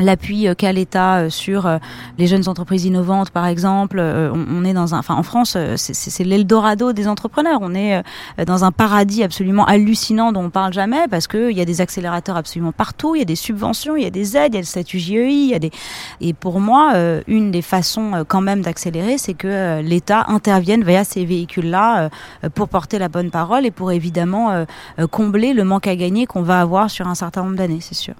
l'appui 0.00 0.48
euh, 0.48 0.54
qu'a 0.54 0.72
l'État 0.72 1.16
euh, 1.16 1.30
sur 1.30 1.66
euh, 1.66 1.78
les 2.18 2.26
jeunes 2.26 2.48
entreprises 2.48 2.84
innovantes, 2.84 3.30
par 3.30 3.46
exemple. 3.46 4.00
On 4.00 4.64
est 4.64 4.72
dans 4.72 4.94
un, 4.94 4.98
enfin 4.98 5.14
en 5.14 5.22
France, 5.22 5.56
c'est 5.76 6.24
l'Eldorado 6.24 6.92
des 6.92 7.08
entrepreneurs. 7.08 7.60
On 7.62 7.74
est 7.74 8.02
dans 8.46 8.64
un 8.64 8.72
paradis 8.72 9.22
absolument 9.22 9.64
hallucinant 9.64 10.32
dont 10.32 10.44
on 10.44 10.50
parle 10.50 10.72
jamais 10.72 11.06
parce 11.10 11.26
qu'il 11.26 11.52
y 11.52 11.60
a 11.60 11.64
des 11.64 11.80
accélérateurs 11.80 12.36
absolument 12.36 12.72
partout, 12.72 13.14
il 13.14 13.20
y 13.20 13.22
a 13.22 13.26
des 13.26 13.36
subventions, 13.36 13.96
il 13.96 14.04
y 14.04 14.06
a 14.06 14.10
des 14.10 14.36
aides, 14.36 14.52
il 14.52 14.56
y 14.56 14.58
a 14.58 14.60
le 14.60 14.66
statut 14.66 14.98
JEI, 14.98 15.32
il 15.32 15.50
y 15.50 15.54
a 15.54 15.58
des. 15.58 15.70
Et 16.20 16.32
pour 16.32 16.60
moi, 16.60 16.94
une 17.26 17.50
des 17.50 17.62
façons 17.62 18.24
quand 18.26 18.40
même 18.40 18.62
d'accélérer, 18.62 19.18
c'est 19.18 19.34
que 19.34 19.80
l'État 19.80 20.24
intervienne 20.28 20.84
via 20.84 21.04
ces 21.04 21.24
véhicules-là 21.24 22.10
pour 22.54 22.68
porter 22.68 22.98
la 22.98 23.08
bonne 23.08 23.30
parole 23.30 23.66
et 23.66 23.70
pour 23.70 23.92
évidemment 23.92 24.64
combler 25.10 25.52
le 25.52 25.64
manque 25.64 25.86
à 25.86 25.96
gagner 25.96 26.26
qu'on 26.26 26.42
va 26.42 26.60
avoir 26.60 26.90
sur 26.90 27.06
un 27.06 27.14
certain 27.14 27.44
nombre 27.44 27.56
d'années, 27.56 27.80
c'est 27.80 27.94
sûr. 27.94 28.14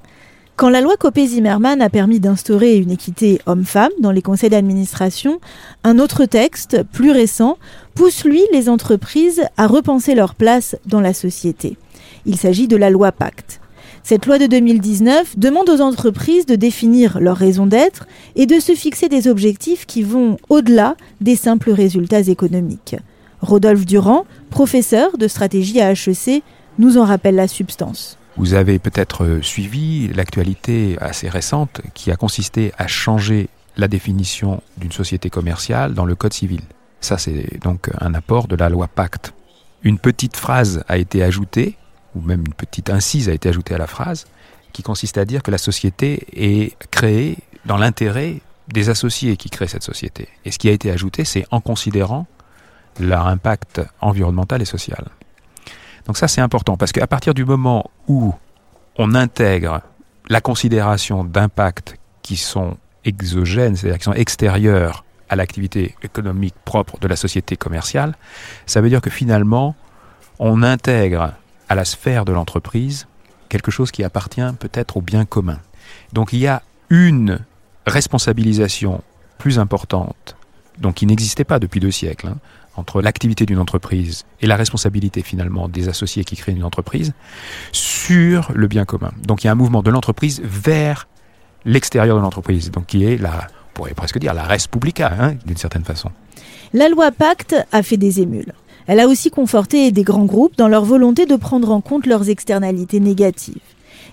Quand 0.56 0.68
la 0.68 0.80
loi 0.80 0.96
Copé-Zimmermann 0.96 1.82
a 1.82 1.90
permis 1.90 2.20
d'instaurer 2.20 2.76
une 2.76 2.92
équité 2.92 3.40
homme-femme 3.46 3.90
dans 3.98 4.12
les 4.12 4.22
conseils 4.22 4.50
d'administration, 4.50 5.40
un 5.82 5.98
autre 5.98 6.26
texte, 6.26 6.84
plus 6.92 7.10
récent, 7.10 7.58
pousse 7.96 8.24
lui 8.24 8.40
les 8.52 8.68
entreprises 8.68 9.42
à 9.56 9.66
repenser 9.66 10.14
leur 10.14 10.36
place 10.36 10.76
dans 10.86 11.00
la 11.00 11.12
société. 11.12 11.76
Il 12.24 12.36
s'agit 12.36 12.68
de 12.68 12.76
la 12.76 12.88
loi 12.88 13.10
Pacte. 13.10 13.60
Cette 14.04 14.26
loi 14.26 14.38
de 14.38 14.46
2019 14.46 15.36
demande 15.40 15.68
aux 15.68 15.80
entreprises 15.80 16.46
de 16.46 16.54
définir 16.54 17.18
leur 17.18 17.36
raison 17.36 17.66
d'être 17.66 18.06
et 18.36 18.46
de 18.46 18.60
se 18.60 18.76
fixer 18.76 19.08
des 19.08 19.26
objectifs 19.26 19.86
qui 19.86 20.04
vont 20.04 20.36
au-delà 20.48 20.94
des 21.20 21.34
simples 21.34 21.72
résultats 21.72 22.20
économiques. 22.20 22.94
Rodolphe 23.40 23.86
Durand, 23.86 24.24
professeur 24.50 25.18
de 25.18 25.26
stratégie 25.26 25.80
à 25.80 25.90
HEC, 25.90 26.44
nous 26.78 26.96
en 26.96 27.04
rappelle 27.04 27.34
la 27.34 27.48
substance. 27.48 28.18
Vous 28.36 28.54
avez 28.54 28.78
peut-être 28.78 29.24
euh, 29.24 29.42
suivi 29.42 30.08
l'actualité 30.08 30.96
assez 31.00 31.28
récente 31.28 31.80
qui 31.94 32.10
a 32.10 32.16
consisté 32.16 32.72
à 32.78 32.86
changer 32.86 33.48
la 33.76 33.88
définition 33.88 34.62
d'une 34.76 34.92
société 34.92 35.30
commerciale 35.30 35.94
dans 35.94 36.04
le 36.04 36.14
Code 36.14 36.32
civil. 36.32 36.62
Ça, 37.00 37.18
c'est 37.18 37.60
donc 37.62 37.90
un 38.00 38.14
apport 38.14 38.48
de 38.48 38.56
la 38.56 38.68
loi 38.68 38.88
Pacte. 38.88 39.34
Une 39.82 39.98
petite 39.98 40.36
phrase 40.36 40.84
a 40.88 40.96
été 40.96 41.22
ajoutée, 41.22 41.76
ou 42.14 42.22
même 42.22 42.40
une 42.46 42.54
petite 42.54 42.90
incise 42.90 43.28
a 43.28 43.32
été 43.32 43.48
ajoutée 43.48 43.74
à 43.74 43.78
la 43.78 43.86
phrase, 43.86 44.26
qui 44.72 44.82
consiste 44.82 45.18
à 45.18 45.24
dire 45.24 45.42
que 45.42 45.50
la 45.50 45.58
société 45.58 46.26
est 46.32 46.76
créée 46.90 47.38
dans 47.66 47.76
l'intérêt 47.76 48.40
des 48.68 48.88
associés 48.88 49.36
qui 49.36 49.50
créent 49.50 49.68
cette 49.68 49.82
société. 49.82 50.28
Et 50.44 50.50
ce 50.50 50.58
qui 50.58 50.68
a 50.68 50.72
été 50.72 50.90
ajouté, 50.90 51.24
c'est 51.24 51.46
en 51.50 51.60
considérant 51.60 52.26
leur 52.98 53.26
impact 53.26 53.82
environnemental 54.00 54.62
et 54.62 54.64
social. 54.64 55.04
Donc 56.06 56.16
ça 56.16 56.28
c'est 56.28 56.40
important 56.40 56.76
parce 56.76 56.92
qu'à 56.92 57.06
partir 57.06 57.34
du 57.34 57.44
moment 57.44 57.90
où 58.08 58.34
on 58.96 59.14
intègre 59.14 59.80
la 60.28 60.40
considération 60.40 61.24
d'impacts 61.24 61.96
qui 62.22 62.36
sont 62.36 62.76
exogènes, 63.04 63.76
c'est-à-dire 63.76 63.98
qui 63.98 64.04
sont 64.04 64.12
extérieurs 64.12 65.04
à 65.28 65.36
l'activité 65.36 65.94
économique 66.02 66.54
propre 66.64 66.98
de 66.98 67.08
la 67.08 67.16
société 67.16 67.56
commerciale, 67.56 68.14
ça 68.66 68.80
veut 68.80 68.88
dire 68.88 69.00
que 69.00 69.10
finalement, 69.10 69.74
on 70.38 70.62
intègre 70.62 71.32
à 71.68 71.74
la 71.74 71.84
sphère 71.84 72.24
de 72.24 72.32
l'entreprise 72.32 73.06
quelque 73.48 73.70
chose 73.70 73.90
qui 73.90 74.04
appartient 74.04 74.42
peut-être 74.58 74.96
au 74.96 75.00
bien 75.00 75.24
commun. 75.24 75.58
Donc 76.12 76.32
il 76.32 76.40
y 76.40 76.46
a 76.46 76.62
une 76.90 77.40
responsabilisation 77.86 79.02
plus 79.38 79.58
importante, 79.58 80.36
donc 80.78 80.94
qui 80.96 81.06
n'existait 81.06 81.44
pas 81.44 81.58
depuis 81.58 81.80
deux 81.80 81.90
siècles, 81.90 82.28
hein, 82.28 82.38
entre 82.76 83.02
l'activité 83.02 83.46
d'une 83.46 83.58
entreprise 83.58 84.24
et 84.40 84.46
la 84.46 84.56
responsabilité 84.56 85.22
finalement 85.22 85.68
des 85.68 85.88
associés 85.88 86.24
qui 86.24 86.36
créent 86.36 86.52
une 86.52 86.64
entreprise 86.64 87.12
sur 87.72 88.50
le 88.54 88.66
bien 88.66 88.84
commun. 88.84 89.12
Donc 89.26 89.44
il 89.44 89.46
y 89.46 89.48
a 89.48 89.52
un 89.52 89.56
mouvement 89.56 89.82
de 89.82 89.90
l'entreprise 89.90 90.40
vers 90.44 91.08
l'extérieur 91.64 92.16
de 92.16 92.22
l'entreprise, 92.22 92.70
donc 92.70 92.86
qui 92.86 93.04
est 93.04 93.16
la, 93.16 93.46
on 93.70 93.74
pourrait 93.74 93.94
presque 93.94 94.18
dire 94.18 94.34
la 94.34 94.44
res 94.44 94.68
publica, 94.70 95.12
hein, 95.18 95.34
d'une 95.46 95.56
certaine 95.56 95.84
façon. 95.84 96.10
La 96.72 96.88
loi 96.88 97.12
Pacte 97.12 97.56
a 97.72 97.82
fait 97.82 97.96
des 97.96 98.20
émules. 98.20 98.52
Elle 98.86 99.00
a 99.00 99.08
aussi 99.08 99.30
conforté 99.30 99.90
des 99.92 100.02
grands 100.02 100.26
groupes 100.26 100.56
dans 100.56 100.68
leur 100.68 100.84
volonté 100.84 101.24
de 101.24 101.36
prendre 101.36 101.70
en 101.70 101.80
compte 101.80 102.06
leurs 102.06 102.28
externalités 102.28 103.00
négatives. 103.00 103.60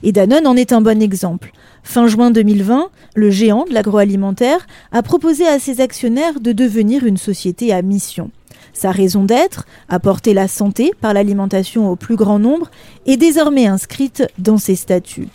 Et 0.04 0.12
Danone 0.12 0.47
en 0.47 0.56
est 0.56 0.71
un 0.71 0.82
bon 0.82 1.02
exemple. 1.02 1.52
Fin 1.84 2.08
juin 2.08 2.32
2020, 2.32 2.89
le 3.15 3.30
géant 3.30 3.65
de 3.65 3.74
l'agroalimentaire 3.74 4.65
a 4.91 5.04
proposé 5.04 5.47
à 5.47 5.60
ses 5.60 5.82
actionnaires 5.82 6.39
de 6.39 6.52
devenir 6.52 7.06
une 7.06 7.17
société 7.17 7.74
à 7.74 7.82
mission. 7.82 8.32
Sa 8.73 8.91
raison 8.91 9.23
d'être, 9.23 9.65
apporter 9.89 10.34
la 10.34 10.47
santé 10.47 10.91
par 11.01 11.13
l'alimentation 11.13 11.89
au 11.91 11.95
plus 11.95 12.15
grand 12.15 12.39
nombre, 12.39 12.71
est 13.05 13.17
désormais 13.17 13.67
inscrite 13.67 14.23
dans 14.38 14.57
ses 14.57 14.75
statuts. 14.75 15.27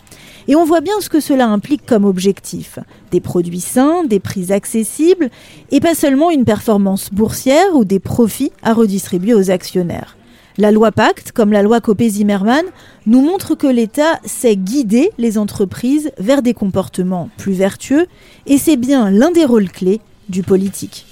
Et 0.47 0.55
on 0.55 0.65
voit 0.65 0.81
bien 0.81 0.93
ce 1.01 1.09
que 1.09 1.19
cela 1.19 1.47
implique 1.47 1.85
comme 1.85 2.05
objectif. 2.05 2.79
Des 3.11 3.19
produits 3.19 3.59
sains, 3.59 4.05
des 4.05 4.19
prix 4.19 4.51
accessibles, 4.51 5.29
et 5.71 5.81
pas 5.81 5.93
seulement 5.95 6.31
une 6.31 6.45
performance 6.45 7.09
boursière 7.11 7.75
ou 7.75 7.83
des 7.83 7.99
profits 7.99 8.51
à 8.63 8.73
redistribuer 8.73 9.33
aux 9.33 9.51
actionnaires. 9.51 10.15
La 10.57 10.71
loi 10.71 10.91
Pacte, 10.91 11.33
comme 11.33 11.51
la 11.51 11.61
loi 11.61 11.81
Copé-Zimmermann, 11.81 12.65
nous 13.05 13.21
montre 13.21 13.53
que 13.53 13.67
l'État 13.67 14.19
sait 14.25 14.55
guider 14.55 15.11
les 15.19 15.37
entreprises 15.37 16.11
vers 16.17 16.41
des 16.41 16.55
comportements 16.55 17.29
plus 17.37 17.53
vertueux, 17.53 18.07
et 18.47 18.57
c'est 18.57 18.77
bien 18.77 19.11
l'un 19.11 19.29
des 19.29 19.45
rôles 19.45 19.69
clés 19.69 20.01
du 20.29 20.41
politique. 20.41 21.05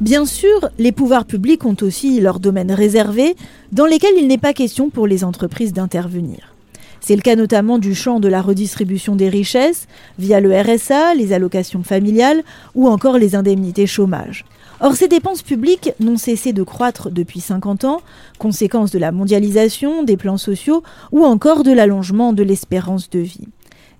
Bien 0.00 0.24
sûr, 0.24 0.70
les 0.78 0.92
pouvoirs 0.92 1.26
publics 1.26 1.66
ont 1.66 1.76
aussi 1.82 2.20
leurs 2.20 2.40
domaines 2.40 2.72
réservés 2.72 3.36
dans 3.70 3.84
lesquels 3.84 4.16
il 4.16 4.28
n'est 4.28 4.38
pas 4.38 4.54
question 4.54 4.88
pour 4.88 5.06
les 5.06 5.24
entreprises 5.24 5.74
d'intervenir. 5.74 6.54
C'est 7.02 7.16
le 7.16 7.20
cas 7.20 7.36
notamment 7.36 7.78
du 7.78 7.94
champ 7.94 8.18
de 8.18 8.28
la 8.28 8.40
redistribution 8.40 9.14
des 9.14 9.28
richesses 9.28 9.88
via 10.18 10.40
le 10.40 10.58
RSA, 10.58 11.14
les 11.14 11.34
allocations 11.34 11.82
familiales 11.82 12.42
ou 12.74 12.88
encore 12.88 13.18
les 13.18 13.34
indemnités 13.34 13.86
chômage. 13.86 14.46
Or, 14.80 14.94
ces 14.94 15.08
dépenses 15.08 15.42
publiques 15.42 15.92
n'ont 16.00 16.16
cessé 16.16 16.54
de 16.54 16.62
croître 16.62 17.10
depuis 17.10 17.40
50 17.40 17.84
ans, 17.84 18.00
conséquence 18.38 18.90
de 18.92 18.98
la 18.98 19.12
mondialisation, 19.12 20.02
des 20.02 20.16
plans 20.16 20.38
sociaux 20.38 20.82
ou 21.12 21.26
encore 21.26 21.62
de 21.62 21.72
l'allongement 21.72 22.32
de 22.32 22.42
l'espérance 22.42 23.10
de 23.10 23.18
vie. 23.18 23.48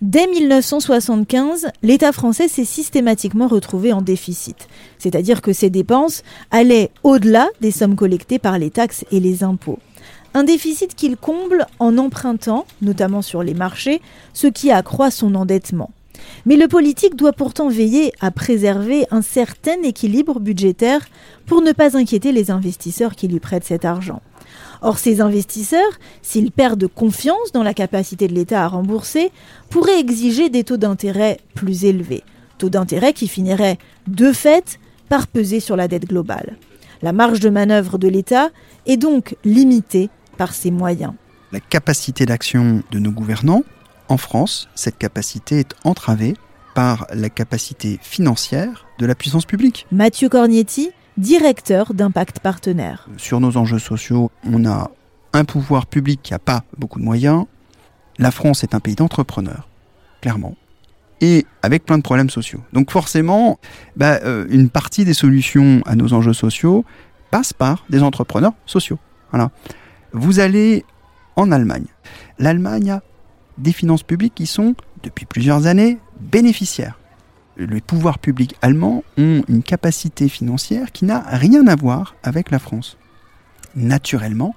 Dès 0.03 0.27
1975, 0.27 1.69
l'État 1.83 2.13
français 2.13 2.49
s'est 2.49 2.65
systématiquement 2.65 3.49
retrouvé 3.49 3.93
en 3.93 4.01
déficit, 4.01 4.67
c'est-à-dire 4.97 5.43
que 5.43 5.53
ses 5.53 5.69
dépenses 5.69 6.23
allaient 6.51 6.91
au-delà 7.03 7.51
des 7.61 7.71
sommes 7.71 7.97
collectées 7.97 8.39
par 8.39 8.59
les 8.59 8.71
taxes 8.71 9.05
et 9.13 9.21
les 9.21 9.45
impôts. 9.45 9.79
Un 10.33 10.45
déficit 10.45 10.95
qu'il 10.95 11.19
comble 11.19 11.67
en 11.81 11.99
empruntant, 11.99 12.65
notamment 12.81 13.21
sur 13.21 13.43
les 13.43 13.53
marchés, 13.53 14.01
ce 14.33 14.47
qui 14.47 14.71
accroît 14.71 15.11
son 15.11 15.35
endettement. 15.35 15.91
Mais 16.47 16.57
le 16.57 16.67
politique 16.67 17.15
doit 17.15 17.35
pourtant 17.35 17.69
veiller 17.69 18.15
à 18.21 18.31
préserver 18.31 19.05
un 19.11 19.21
certain 19.21 19.83
équilibre 19.83 20.41
budgétaire 20.41 21.07
pour 21.45 21.61
ne 21.61 21.73
pas 21.73 21.99
inquiéter 21.99 22.33
les 22.33 22.51
investisseurs 22.51 23.17
qui 23.17 23.29
lui 23.29 23.39
prêtent 23.39 23.65
cet 23.65 23.85
argent. 23.85 24.23
Or, 24.83 24.99
ces 24.99 25.21
investisseurs, 25.21 25.99
s'ils 26.23 26.51
perdent 26.51 26.87
confiance 26.87 27.53
dans 27.53 27.63
la 27.63 27.75
capacité 27.75 28.29
de 28.29 28.35
l'État 28.35 28.65
à 28.65 28.69
rembourser, 28.69 29.31
pourraient 29.69 30.01
exiger 30.01 30.49
des 30.49 30.65
taux 30.65 30.77
d'intérêt 30.77 31.39
plus 31.55 31.85
élevés, 31.85 32.23
taux 32.59 32.71
d'intérêt 32.71 33.13
qui 33.13 33.29
finiraient 33.29 33.79
de 34.07 34.33
fait 34.33 34.79
par 35.09 35.27
peser 35.27 35.61
sur 35.61 35.77
la 35.77 35.89
dette 35.89 36.09
globale. 36.09 36.57
La 37.03 37.13
marge 37.13 37.41
de 37.41 37.51
manœuvre 37.51 37.99
de 37.99 38.09
l'État 38.09 38.51
est 38.87 38.97
donc 38.97 39.37
limitée 39.45 40.11
par 40.37 40.55
ses 40.55 40.71
moyens. 40.71 41.13
La 41.53 41.61
capacité 41.61 42.27
d'action 42.27 42.83
de 42.91 42.99
nos 42.99 43.11
gouvernants, 43.11 43.65
en 44.09 44.17
France, 44.17 44.69
cette 44.75 44.99
capacité 44.99 45.61
est 45.61 45.75
entravée 45.85 46.35
par 46.75 47.07
la 47.13 47.29
capacité 47.29 47.99
financière 48.03 48.87
de 48.99 49.07
la 49.07 49.15
puissance 49.15 49.45
publique. 49.45 49.87
Mathieu 49.91 50.29
Cornietti, 50.29 50.91
directeur 51.17 51.95
d'Impact 51.95 52.41
Partenaire. 52.41 53.09
Sur 53.17 53.41
nos 53.41 53.57
enjeux 53.57 53.79
sociaux, 53.79 54.31
on 54.45 54.65
a 54.65 54.91
un 55.33 55.45
pouvoir 55.45 55.87
public 55.87 56.21
qui 56.23 56.33
n'a 56.33 56.39
pas 56.39 56.65
beaucoup 56.79 56.99
de 56.99 57.05
moyens. 57.05 57.47
La 58.19 58.31
France 58.31 58.63
est 58.63 58.75
un 58.75 58.81
pays 58.81 58.95
d'entrepreneurs, 58.95 59.69
clairement, 60.21 60.57
et 61.21 61.47
avec 61.63 61.85
plein 61.85 61.99
de 61.99 62.03
problèmes 62.03 62.31
sociaux. 62.31 62.61
Donc 62.73 62.91
forcément, 62.91 63.59
bah, 63.97 64.21
euh, 64.25 64.47
une 64.51 64.69
partie 64.71 65.05
des 65.05 65.15
solutions 65.15 65.83
à 65.87 65.95
nos 65.97 66.13
enjeux 66.13 66.33
sociaux 66.33 66.85
passe 67.31 67.53
par 67.53 67.85
des 67.89 68.03
entrepreneurs 68.03 68.53
sociaux. 68.67 68.99
Voilà. 69.31 69.51
Vous 70.13 70.41
allez 70.41 70.85
en 71.37 71.53
Allemagne. 71.53 71.87
L'Allemagne 72.39 72.91
a 72.91 73.03
des 73.59 73.73
finances 73.73 74.03
publiques 74.03 74.35
qui 74.35 74.47
sont, 74.47 74.75
depuis 75.03 75.27
plusieurs 75.27 75.67
années, 75.67 75.99
bénéficiaires. 76.21 77.00
Les 77.69 77.83
pouvoirs 77.83 78.19
publics 78.19 78.57
allemands 78.63 79.05
ont 79.19 79.43
une 79.47 79.63
capacité 79.63 80.31
financière 80.31 80.93
qui 80.93 81.05
n'a 81.05 81.21
rien 81.27 81.67
à 81.67 81.77
voir 81.77 82.15
avec 82.23 82.51
la 82.51 82.59
France. 82.59 82.97
Naturellement, 83.77 84.55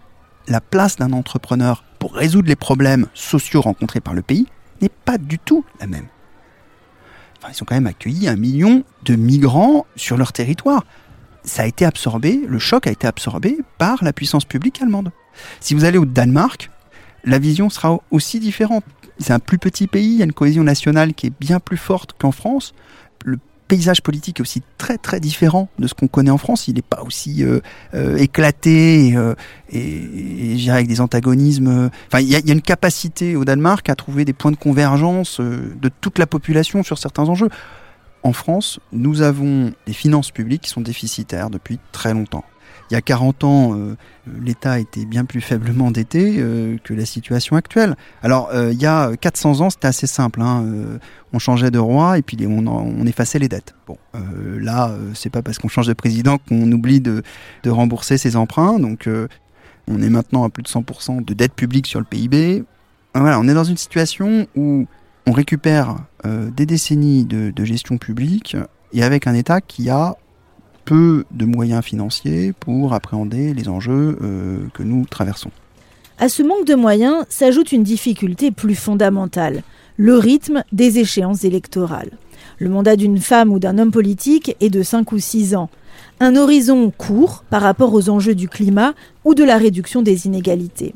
la 0.48 0.62
place 0.62 0.96
d'un 0.96 1.12
entrepreneur 1.12 1.84
pour 2.00 2.16
résoudre 2.16 2.48
les 2.48 2.56
problèmes 2.56 3.08
sociaux 3.14 3.60
rencontrés 3.60 4.00
par 4.00 4.14
le 4.14 4.22
pays 4.22 4.48
n'est 4.82 4.88
pas 4.88 5.18
du 5.18 5.38
tout 5.38 5.66
la 5.82 5.88
même. 5.88 6.08
Enfin, 7.38 7.52
ils 7.54 7.62
ont 7.62 7.66
quand 7.66 7.76
même 7.76 7.88
accueilli 7.88 8.30
un 8.30 8.38
million 8.38 8.86
de 9.04 9.16
migrants 9.16 9.86
sur 9.98 10.16
leur 10.16 10.32
territoire. 10.32 10.86
Ça 11.44 11.64
a 11.64 11.66
été 11.66 11.84
absorbé, 11.84 12.40
le 12.48 12.60
choc 12.60 12.88
a 12.88 12.92
été 12.92 13.06
absorbé 13.06 13.58
par 13.78 14.02
la 14.02 14.14
puissance 14.14 14.46
publique 14.46 14.82
allemande. 14.82 15.12
Si 15.60 15.74
vous 15.74 15.84
allez 15.84 15.98
au 15.98 16.06
Danemark, 16.06 16.72
la 17.26 17.38
vision 17.38 17.70
sera 17.70 18.00
aussi 18.12 18.40
différente. 18.40 18.86
C'est 19.24 19.34
un 19.34 19.40
plus 19.40 19.58
petit 19.58 19.88
pays, 19.88 20.14
il 20.14 20.18
y 20.18 20.22
a 20.22 20.26
une 20.26 20.34
cohésion 20.34 20.64
nationale 20.64 21.14
qui 21.14 21.28
est 21.28 21.34
bien 21.40 21.62
plus 21.62 21.78
forte 21.78 22.12
qu'en 22.20 22.32
France. 22.32 22.74
Le 23.24 23.40
paysage 23.70 24.02
politique 24.02 24.40
est 24.40 24.42
aussi 24.42 24.62
très 24.78 24.98
très 24.98 25.22
différent 25.22 25.70
de 25.80 25.88
ce 25.88 25.94
qu'on 25.94 26.10
connaît 26.10 26.30
en 26.30 26.38
France. 26.38 26.68
Il 26.68 26.76
n'est 26.76 26.82
pas 26.82 27.02
aussi 27.04 27.42
euh, 27.44 27.62
euh, 27.94 28.18
éclaté 28.18 29.08
et, 29.08 29.16
euh, 29.16 29.34
et, 29.72 30.70
avec 30.70 30.88
des 30.88 31.00
antagonismes. 31.00 31.90
Enfin, 32.08 32.20
y, 32.20 32.36
a, 32.36 32.40
il 32.40 32.48
y, 32.48 32.52
a, 32.52 32.54
une 32.54 32.62
capacité 32.62 33.38
au 33.38 33.46
Danemark 33.46 33.90
à 33.90 33.96
trouver 33.96 34.26
des 34.26 34.34
points 34.34 34.52
de 34.52 34.58
convergence 34.58 35.40
de 35.40 35.90
toute 36.02 36.20
la 36.20 36.28
population 36.28 36.84
sur 36.84 36.98
certains 36.98 37.30
enjeux. 37.30 37.50
En 38.24 38.34
France, 38.34 38.80
nous 38.92 39.22
avons 39.22 39.72
des 39.86 39.94
finances 39.94 40.32
publiques 40.32 40.64
qui 40.64 40.70
sont 40.70 40.82
déficitaires 40.82 41.50
depuis 41.50 41.80
très 41.94 42.14
longtemps. 42.14 42.44
Il 42.90 42.94
y 42.94 42.98
a 42.98 43.02
40 43.02 43.44
ans, 43.44 43.76
euh, 43.76 43.96
l'État 44.42 44.80
était 44.80 45.06
bien 45.06 45.26
plus 45.26 45.42
faiblement 45.42 45.88
endetté 45.88 46.36
euh, 46.38 46.78
que 46.84 46.94
la 46.94 47.06
situation 47.06 47.56
actuelle. 47.56 47.96
Alors, 48.22 48.50
euh, 48.54 48.72
il 48.72 48.82
y 48.82 48.86
a 48.86 49.16
400 49.16 49.62
ans, 49.62 49.70
c'était 49.70 49.88
assez 49.88 50.08
simple. 50.08 50.42
Hein, 50.42 50.66
on 51.32 51.40
changeait 51.40 51.72
de 51.72 51.80
roi 51.80 52.18
et 52.18 52.22
puis 52.22 52.38
on, 52.46 53.06
effaçait 53.06 53.40
les 53.40 53.50
dettes. 53.50 53.74
Bon, 53.88 53.98
là, 54.60 54.92
c'est 55.14 55.30
pas 55.30 55.42
parce 55.42 55.58
qu'on 55.58 55.68
change 55.68 55.88
de 55.88 55.94
président 55.94 56.38
qu'on 56.38 56.72
oublie 56.72 57.02
de, 57.02 57.24
rembourser 57.66 58.18
ses 58.18 58.36
emprunts. 58.36 58.80
Donc, 58.80 59.10
on 59.88 60.02
est 60.02 60.10
maintenant 60.10 60.44
à 60.44 60.50
plus 60.50 60.64
de 60.64 60.68
100% 60.68 61.26
de 61.26 61.34
dette 61.34 61.54
publique 61.54 61.88
sur 61.88 62.00
le 62.00 62.06
PIB. 62.06 62.64
Voilà, 63.16 63.40
on 63.40 63.48
est 63.48 63.54
dans 63.54 63.64
une 63.64 63.78
situation 63.78 64.48
où 64.56 64.86
on 65.26 65.32
récupère 65.32 65.98
des 66.24 66.66
décennies 66.66 67.26
de 67.26 67.66
gestion 67.66 67.98
publique 67.98 68.56
et 68.94 69.04
avec 69.04 69.26
un 69.28 69.34
État 69.34 69.60
qui 69.60 69.90
a 69.90 70.16
peu 70.86 71.26
de 71.32 71.46
moyens 71.46 71.84
financiers 71.84 72.54
pour 72.54 72.94
appréhender 72.94 73.54
les 73.54 73.70
enjeux 73.70 74.18
euh, 74.22 74.58
que 74.74 74.84
nous 74.84 75.06
traversons. 75.06 75.52
À 76.20 76.30
ce 76.30 76.44
manque 76.44 76.66
de 76.66 76.76
moyens 76.76 77.26
s'ajoute 77.30 77.72
une 77.72 77.84
difficulté 77.84 78.52
plus 78.52 78.76
fondamentale, 78.76 79.64
le 79.98 80.18
rythme 80.18 80.64
des 80.72 81.00
échéances 81.00 81.44
électorales. 81.44 82.12
Le 82.60 82.70
mandat 82.70 82.96
d'une 82.96 83.20
femme 83.20 83.52
ou 83.52 83.60
d'un 83.60 83.78
homme 83.78 83.92
politique 83.92 84.56
est 84.60 84.70
de 84.70 84.84
5 84.84 85.12
ou 85.12 85.20
6 85.20 85.56
ans. 85.56 85.70
Un 86.20 86.36
horizon 86.36 86.92
court 86.96 87.44
par 87.50 87.62
rapport 87.62 87.94
aux 87.94 88.10
enjeux 88.10 88.36
du 88.36 88.48
climat 88.48 88.94
ou 89.26 89.34
de 89.34 89.44
la 89.44 89.58
réduction 89.58 90.02
des 90.02 90.28
inégalités. 90.28 90.94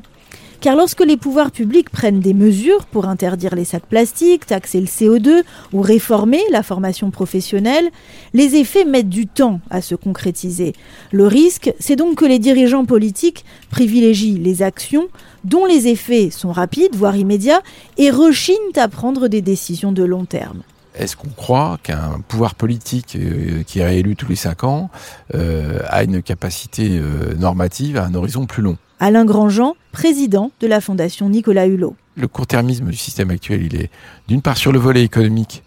Car 0.60 0.74
lorsque 0.74 1.04
les 1.04 1.16
pouvoirs 1.16 1.52
publics 1.52 1.88
prennent 1.88 2.18
des 2.18 2.34
mesures 2.34 2.84
pour 2.86 3.06
interdire 3.06 3.54
les 3.54 3.64
sacs 3.64 3.86
plastiques, 3.86 4.44
taxer 4.44 4.80
le 4.80 4.86
CO2 4.86 5.42
ou 5.72 5.80
réformer 5.80 6.40
la 6.50 6.64
formation 6.64 7.12
professionnelle, 7.12 7.88
les 8.34 8.56
effets 8.56 8.84
mettent 8.84 9.08
du 9.08 9.28
temps 9.28 9.60
à 9.70 9.80
se 9.82 9.94
concrétiser. 9.94 10.72
Le 11.12 11.28
risque, 11.28 11.72
c'est 11.78 11.94
donc 11.94 12.16
que 12.16 12.24
les 12.24 12.40
dirigeants 12.40 12.86
politiques 12.86 13.44
privilégient 13.70 14.38
les 14.38 14.62
actions 14.62 15.06
dont 15.44 15.64
les 15.64 15.86
effets 15.86 16.30
sont 16.30 16.50
rapides, 16.50 16.96
voire 16.96 17.16
immédiats, 17.16 17.62
et 17.96 18.10
rechignent 18.10 18.56
à 18.74 18.88
prendre 18.88 19.28
des 19.28 19.42
décisions 19.42 19.92
de 19.92 20.02
long 20.02 20.24
terme. 20.24 20.62
Est-ce 20.98 21.16
qu'on 21.16 21.28
croit 21.28 21.78
qu'un 21.82 22.20
pouvoir 22.26 22.56
politique 22.56 23.16
euh, 23.16 23.62
qui 23.62 23.78
est 23.78 23.84
réélu 23.84 24.16
tous 24.16 24.28
les 24.28 24.36
cinq 24.36 24.64
ans 24.64 24.90
euh, 25.34 25.78
a 25.86 26.02
une 26.02 26.22
capacité 26.22 26.98
euh, 26.98 27.34
normative 27.36 27.96
à 27.96 28.04
un 28.04 28.14
horizon 28.14 28.46
plus 28.46 28.62
long? 28.62 28.76
Alain 28.98 29.24
Grandjean, 29.24 29.76
président 29.92 30.50
de 30.60 30.66
la 30.66 30.80
Fondation 30.80 31.28
Nicolas 31.28 31.66
Hulot. 31.66 31.94
Le 32.16 32.26
court-termisme 32.26 32.86
du 32.86 32.96
système 32.96 33.30
actuel, 33.30 33.62
il 33.62 33.76
est 33.76 33.90
d'une 34.26 34.42
part 34.42 34.56
sur 34.56 34.72
le 34.72 34.80
volet 34.80 35.04
économique, 35.04 35.62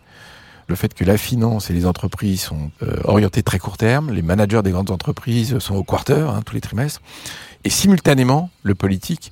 le 0.67 0.75
fait 0.75 0.93
que 0.93 1.05
la 1.05 1.17
finance 1.17 1.69
et 1.69 1.73
les 1.73 1.85
entreprises 1.85 2.41
sont 2.41 2.71
orientées 3.05 3.41
très 3.41 3.57
court 3.57 3.77
terme, 3.77 4.11
les 4.11 4.21
managers 4.21 4.61
des 4.63 4.71
grandes 4.71 4.91
entreprises 4.91 5.59
sont 5.59 5.75
au 5.75 5.83
quarter, 5.83 6.27
hein, 6.29 6.41
tous 6.45 6.55
les 6.55 6.61
trimestres, 6.61 7.01
et 7.63 7.69
simultanément, 7.69 8.49
le 8.63 8.75
politique 8.75 9.31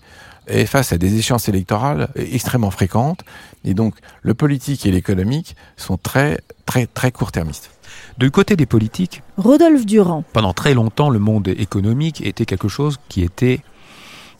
est 0.50 0.66
face 0.66 0.94
à 0.94 0.98
des 0.98 1.18
échéances 1.18 1.50
électorales 1.50 2.10
extrêmement 2.16 2.72
fréquentes, 2.72 3.24
et 3.64 3.74
donc 3.74 3.96
le 4.22 4.34
politique 4.34 4.86
et 4.86 4.92
l'économique 4.92 5.56
sont 5.78 5.98
très, 5.98 6.40
très, 6.66 6.88
très 6.88 7.12
court-termistes. 7.12 7.72
Du 8.18 8.32
côté 8.32 8.56
des 8.56 8.66
politiques, 8.66 9.24
Rodolphe 9.38 9.86
Durand. 9.86 10.24
Pendant 10.34 10.54
très 10.54 10.74
longtemps, 10.74 11.10
le 11.10 11.20
monde 11.20 11.48
économique 11.48 12.22
était 12.26 12.46
quelque 12.46 12.68
chose 12.68 12.98
qui 13.08 13.24
était 13.24 13.62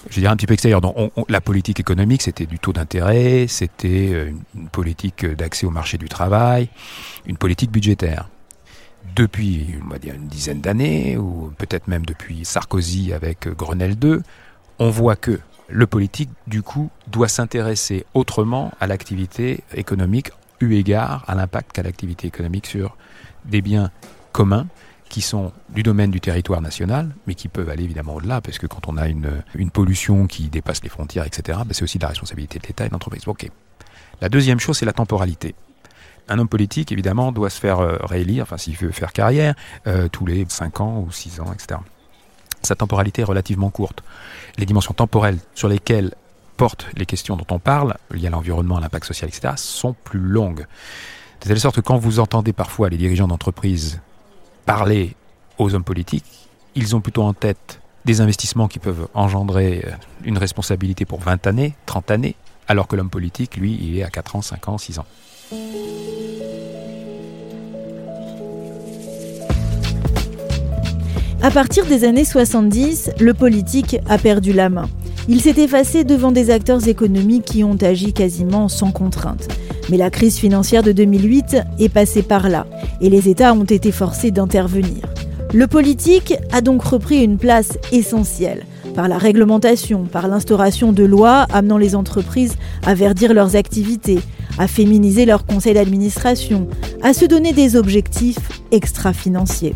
je 0.10 0.20
dirais 0.20 0.32
un 0.32 0.38
petit 0.38 0.48
peu 0.48 0.54
extérieur. 0.54 0.82
Donc, 0.82 0.94
on, 0.96 1.12
on, 1.18 1.26
la 1.28 1.42
politique 1.42 1.80
économique, 1.80 2.22
c'était 2.22 2.46
du 2.46 2.58
taux 2.58 2.72
d'intérêt, 2.72 3.48
c'était 3.48 4.10
euh, 4.14 4.30
une, 4.30 4.44
une 4.56 4.70
politique 4.70 5.26
d'accès 5.26 5.66
au 5.66 5.72
marché 5.72 5.98
du 5.98 6.08
travail, 6.08 6.70
une 7.26 7.38
politique 7.38 7.72
budgétaire. 7.72 8.30
Depuis, 9.16 9.68
on 9.84 9.90
va 9.90 10.00
dire, 10.00 10.14
une 10.16 10.28
dizaine 10.28 10.62
d'années, 10.62 11.18
ou 11.18 11.52
peut-être 11.58 11.88
même 11.88 12.06
depuis 12.06 12.46
Sarkozy 12.46 13.12
avec 13.12 13.50
Grenelle 13.50 13.98
2, 13.98 14.22
on 14.80 14.90
voit 14.90 15.16
que 15.16 15.40
le 15.70 15.88
politique, 15.88 16.30
du 16.48 16.62
coup, 16.62 16.90
doit 17.08 17.28
s'intéresser 17.28 18.06
autrement 18.14 18.72
à 18.80 18.88
l'activité 18.88 19.64
économique, 19.74 20.32
eu 20.60 20.74
égard 20.74 21.24
à 21.28 21.36
l'impact 21.36 21.72
qu'a 21.74 21.84
l'activité 21.84 22.28
économique 22.28 22.68
sur 22.68 22.98
des 23.46 23.62
biens 23.62 23.92
communs 24.32 24.68
qui 25.10 25.22
sont 25.22 25.52
du 25.70 25.82
domaine 25.82 26.12
du 26.12 26.22
territoire 26.22 26.62
national, 26.62 27.16
mais 27.26 27.34
qui 27.34 27.48
peuvent 27.48 27.70
aller 27.70 27.84
évidemment 27.84 28.16
au-delà, 28.16 28.42
parce 28.42 28.60
que 28.60 28.68
quand 28.68 28.88
on 28.88 28.96
a 28.98 29.08
une, 29.08 29.42
pollution 29.74 30.28
qui 30.28 30.50
dépasse 30.50 30.84
les 30.84 30.90
frontières, 30.90 31.26
etc., 31.26 31.60
ben 31.66 31.74
c'est 31.74 31.84
aussi 31.84 31.98
de 31.98 32.04
la 32.04 32.10
responsabilité 32.10 32.60
de 32.60 32.68
l'État 32.68 32.86
et 32.86 32.90
de 32.90 32.94
l'entreprise. 32.94 33.24
La 34.22 34.30
deuxième 34.30 34.60
chose, 34.60 34.78
c'est 34.78 34.86
la 34.86 34.94
temporalité. 34.94 35.56
Un 36.28 36.38
homme 36.38 36.48
politique, 36.48 36.92
évidemment, 36.92 37.32
doit 37.32 37.50
se 37.50 37.60
faire 37.60 37.80
euh, 37.80 37.98
réélire, 38.04 38.44
enfin 38.44 38.58
s'il 38.58 38.76
veut 38.78 38.92
faire 38.92 39.14
carrière, 39.14 39.56
euh, 39.88 40.08
tous 40.10 40.28
les 40.28 40.46
5 40.48 40.80
ans 40.80 41.00
ou 41.00 41.12
6 41.12 41.40
ans, 41.40 41.52
etc. 41.52 41.80
Sa 42.62 42.76
temporalité 42.76 43.22
est 43.22 43.26
relativement 43.26 43.70
courte. 43.70 44.04
Les 44.58 44.66
dimensions 44.66 44.94
temporelles 44.94 45.40
sur 45.56 45.68
lesquelles 45.68 46.14
portent 46.58 46.88
les 46.98 47.06
questions 47.06 47.38
dont 47.38 47.48
on 47.52 47.60
parle, 47.60 47.96
liées 48.12 48.28
à 48.28 48.32
l'environnement, 48.32 48.78
à 48.78 48.82
l'impact 48.82 49.06
social, 49.06 49.30
etc., 49.30 49.54
sont 49.56 49.96
plus 50.04 50.20
longues. 50.20 50.66
De 51.42 51.48
telle 51.48 51.60
sorte 51.60 51.78
que 51.78 51.82
quand 51.82 51.98
vous 51.98 52.20
entendez 52.20 52.52
parfois 52.52 52.90
les 52.90 52.98
dirigeants 52.98 53.28
d'entreprise 53.28 54.02
parler 54.66 55.16
aux 55.58 55.74
hommes 55.74 55.86
politiques, 55.86 56.50
ils 56.76 56.96
ont 56.96 57.02
plutôt 57.02 57.24
en 57.24 57.34
tête 57.34 57.80
des 58.06 58.22
investissements 58.22 58.68
qui 58.68 58.80
peuvent 58.80 59.08
engendrer 59.14 59.86
une 60.24 60.38
responsabilité 60.38 61.06
pour 61.06 61.22
20 61.22 61.48
années, 61.48 61.76
30 61.86 62.12
années, 62.12 62.36
alors 62.68 62.88
que 62.88 62.96
l'homme 62.96 63.10
politique, 63.10 63.56
lui, 63.56 63.78
il 63.82 63.98
est 63.98 64.04
à 64.04 64.10
4 64.10 64.36
ans, 64.36 64.42
5 64.42 64.68
ans, 64.68 64.78
6 64.78 65.00
ans. 65.00 65.06
À 71.42 71.52
partir 71.52 71.86
des 71.86 72.04
années 72.04 72.26
70, 72.26 73.12
le 73.22 73.34
politique 73.34 73.98
a 74.10 74.18
perdu 74.18 74.52
la 74.52 74.68
main. 74.68 74.90
Il 75.30 75.40
s'est 75.40 75.62
effacé 75.62 76.04
devant 76.04 76.34
des 76.34 76.50
acteurs 76.50 76.86
économiques 76.90 77.46
qui 77.46 77.64
ont 77.64 77.78
agi 77.78 78.12
quasiment 78.12 78.68
sans 78.68 78.92
contrainte. 78.92 79.48
Mais 79.90 79.96
la 79.96 80.10
crise 80.10 80.38
financière 80.38 80.84
de 80.84 80.92
2008 80.92 81.58
est 81.80 81.88
passée 81.88 82.24
par 82.24 82.50
là, 82.50 82.68
et 83.00 83.10
les 83.10 83.30
États 83.30 83.54
ont 83.54 83.64
été 83.64 83.94
forcés 83.94 84.32
d'intervenir. 84.32 85.08
Le 85.54 85.66
politique 85.66 86.34
a 86.52 86.60
donc 86.60 86.84
repris 86.84 87.24
une 87.24 87.38
place 87.38 87.78
essentielle, 87.94 88.66
par 88.94 89.08
la 89.08 89.18
réglementation, 89.18 90.04
par 90.04 90.28
l'instauration 90.28 90.92
de 90.92 91.06
lois 91.06 91.48
amenant 91.54 91.78
les 91.78 91.96
entreprises 91.96 92.58
à 92.86 92.94
verdir 92.94 93.34
leurs 93.34 93.56
activités, 93.56 94.20
à 94.58 94.68
féminiser 94.68 95.26
leur 95.26 95.46
conseil 95.46 95.74
d'administration, 95.74 96.68
à 97.02 97.14
se 97.14 97.24
donner 97.24 97.54
des 97.54 97.78
objectifs 97.78 98.40
extra-financiers. 98.72 99.76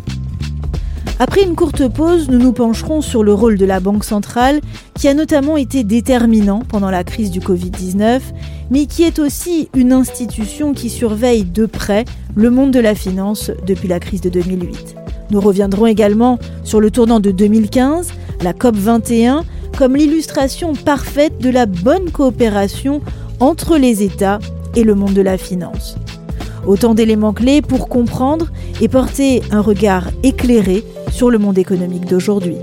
Après 1.20 1.44
une 1.44 1.56
courte 1.56 1.88
pause, 1.88 2.28
nous 2.30 2.40
nous 2.40 2.54
pencherons 2.54 3.02
sur 3.02 3.24
le 3.24 3.34
rôle 3.34 3.58
de 3.58 3.66
la 3.66 3.80
Banque 3.80 4.04
centrale, 4.04 4.62
qui 4.96 5.08
a 5.08 5.14
notamment 5.14 5.58
été 5.58 5.84
déterminant 5.84 6.64
pendant 6.68 6.90
la 6.90 7.04
crise 7.04 7.30
du 7.30 7.40
Covid-19, 7.40 8.20
mais 8.72 8.88
qui 8.88 9.04
est 9.04 9.20
aussi 9.20 9.70
une 9.76 9.94
institution 9.94 10.74
qui 10.74 10.90
surveille 10.90 11.44
de 11.44 11.66
près 11.66 12.06
le 12.36 12.50
monde 12.50 12.72
de 12.72 12.80
la 12.80 12.96
finance 12.96 13.52
depuis 13.66 13.88
la 13.88 14.00
crise 14.00 14.22
de 14.22 14.30
2008. 14.30 14.96
Nous 15.30 15.40
reviendrons 15.40 15.86
également 15.86 16.40
sur 16.64 16.80
le 16.80 16.90
tournant 16.90 17.20
de 17.20 17.32
2015, 17.32 18.10
la 18.42 18.54
COP 18.54 18.76
21, 18.76 19.44
comme 19.78 19.96
l'illustration 19.96 20.74
parfaite 20.74 21.38
de 21.40 21.50
la 21.50 21.68
bonne 21.68 22.10
coopération 22.10 23.02
entre 23.40 23.78
les 23.78 24.04
États 24.04 24.40
et 24.76 24.84
le 24.84 24.96
monde 24.96 25.14
de 25.14 25.22
la 25.22 25.38
finance. 25.38 25.96
Autant 26.66 26.94
d'éléments 26.94 27.34
clés 27.34 27.62
pour 27.62 27.88
comprendre 27.88 28.48
et 28.82 28.88
porter 28.88 29.42
un 29.52 29.62
regard 29.62 30.10
éclairé 30.24 30.84
sur 31.14 31.30
le 31.30 31.38
monde 31.38 31.60
économique 31.60 32.06
d'aujourd'hui. 32.06 32.56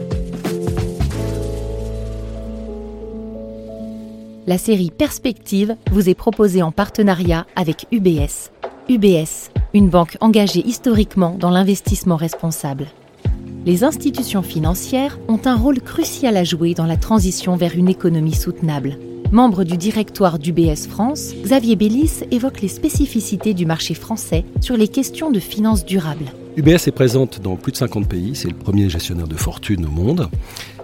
La 4.48 4.58
série 4.58 4.90
Perspective 4.90 5.76
vous 5.92 6.08
est 6.08 6.14
proposée 6.14 6.60
en 6.60 6.72
partenariat 6.72 7.46
avec 7.54 7.86
UBS. 7.92 8.50
UBS, 8.88 9.52
une 9.72 9.88
banque 9.88 10.16
engagée 10.20 10.66
historiquement 10.66 11.36
dans 11.38 11.50
l'investissement 11.50 12.16
responsable. 12.16 12.88
Les 13.64 13.84
institutions 13.84 14.42
financières 14.42 15.20
ont 15.28 15.40
un 15.44 15.54
rôle 15.54 15.80
crucial 15.80 16.36
à 16.36 16.42
jouer 16.42 16.74
dans 16.74 16.86
la 16.86 16.96
transition 16.96 17.54
vers 17.54 17.76
une 17.76 17.88
économie 17.88 18.34
soutenable. 18.34 18.98
Membre 19.32 19.62
du 19.62 19.76
directoire 19.76 20.40
d'UBS 20.40 20.88
France, 20.88 21.34
Xavier 21.44 21.76
Bellis 21.76 22.24
évoque 22.32 22.62
les 22.62 22.68
spécificités 22.68 23.54
du 23.54 23.64
marché 23.64 23.94
français 23.94 24.44
sur 24.60 24.76
les 24.76 24.88
questions 24.88 25.30
de 25.30 25.38
finances 25.38 25.84
durables. 25.84 26.32
UBS 26.56 26.88
est 26.88 26.92
présente 26.92 27.40
dans 27.40 27.54
plus 27.54 27.70
de 27.70 27.76
50 27.76 28.08
pays, 28.08 28.34
c'est 28.34 28.48
le 28.48 28.56
premier 28.56 28.90
gestionnaire 28.90 29.28
de 29.28 29.36
fortune 29.36 29.86
au 29.86 29.90
monde. 29.90 30.28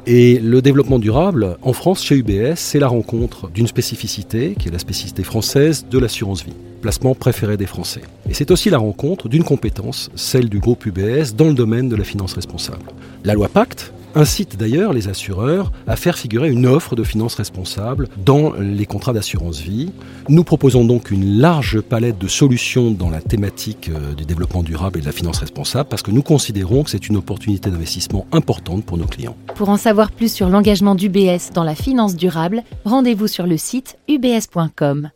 Et 0.06 0.38
le 0.38 0.62
développement 0.62 1.00
durable, 1.00 1.56
en 1.60 1.72
France, 1.72 2.04
chez 2.04 2.14
UBS, 2.14 2.54
c'est 2.54 2.78
la 2.78 2.86
rencontre 2.86 3.50
d'une 3.50 3.66
spécificité, 3.66 4.54
qui 4.56 4.68
est 4.68 4.72
la 4.72 4.78
spécificité 4.78 5.24
française 5.24 5.84
de 5.90 5.98
l'assurance 5.98 6.44
vie, 6.44 6.54
placement 6.82 7.16
préféré 7.16 7.56
des 7.56 7.66
Français. 7.66 8.02
Et 8.30 8.34
c'est 8.34 8.52
aussi 8.52 8.70
la 8.70 8.78
rencontre 8.78 9.28
d'une 9.28 9.42
compétence, 9.42 10.08
celle 10.14 10.48
du 10.48 10.60
groupe 10.60 10.86
UBS, 10.86 11.34
dans 11.36 11.48
le 11.48 11.54
domaine 11.54 11.88
de 11.88 11.96
la 11.96 12.04
finance 12.04 12.34
responsable. 12.34 12.92
La 13.24 13.34
loi 13.34 13.48
Pacte, 13.48 13.92
incite 14.16 14.56
d'ailleurs 14.56 14.92
les 14.92 15.08
assureurs 15.08 15.70
à 15.86 15.94
faire 15.94 16.16
figurer 16.18 16.50
une 16.50 16.66
offre 16.66 16.96
de 16.96 17.04
finances 17.04 17.34
responsables 17.34 18.08
dans 18.24 18.54
les 18.54 18.86
contrats 18.86 19.12
d'assurance 19.12 19.60
vie. 19.60 19.92
Nous 20.28 20.42
proposons 20.42 20.84
donc 20.84 21.10
une 21.10 21.38
large 21.38 21.80
palette 21.80 22.18
de 22.18 22.26
solutions 22.26 22.90
dans 22.90 23.10
la 23.10 23.20
thématique 23.20 23.90
euh, 23.90 24.14
du 24.14 24.24
développement 24.24 24.62
durable 24.62 24.98
et 24.98 25.02
de 25.02 25.06
la 25.06 25.12
finance 25.12 25.38
responsable 25.38 25.88
parce 25.88 26.02
que 26.02 26.10
nous 26.10 26.22
considérons 26.22 26.82
que 26.82 26.90
c'est 26.90 27.08
une 27.08 27.16
opportunité 27.16 27.70
d'investissement 27.70 28.26
importante 28.32 28.84
pour 28.84 28.96
nos 28.96 29.06
clients. 29.06 29.36
Pour 29.54 29.68
en 29.68 29.76
savoir 29.76 30.10
plus 30.10 30.32
sur 30.32 30.48
l'engagement 30.48 30.94
d'UBS 30.94 31.52
dans 31.52 31.64
la 31.64 31.74
finance 31.74 32.16
durable, 32.16 32.62
rendez-vous 32.84 33.28
sur 33.28 33.46
le 33.46 33.58
site 33.58 33.98
ubs.com. 34.08 35.10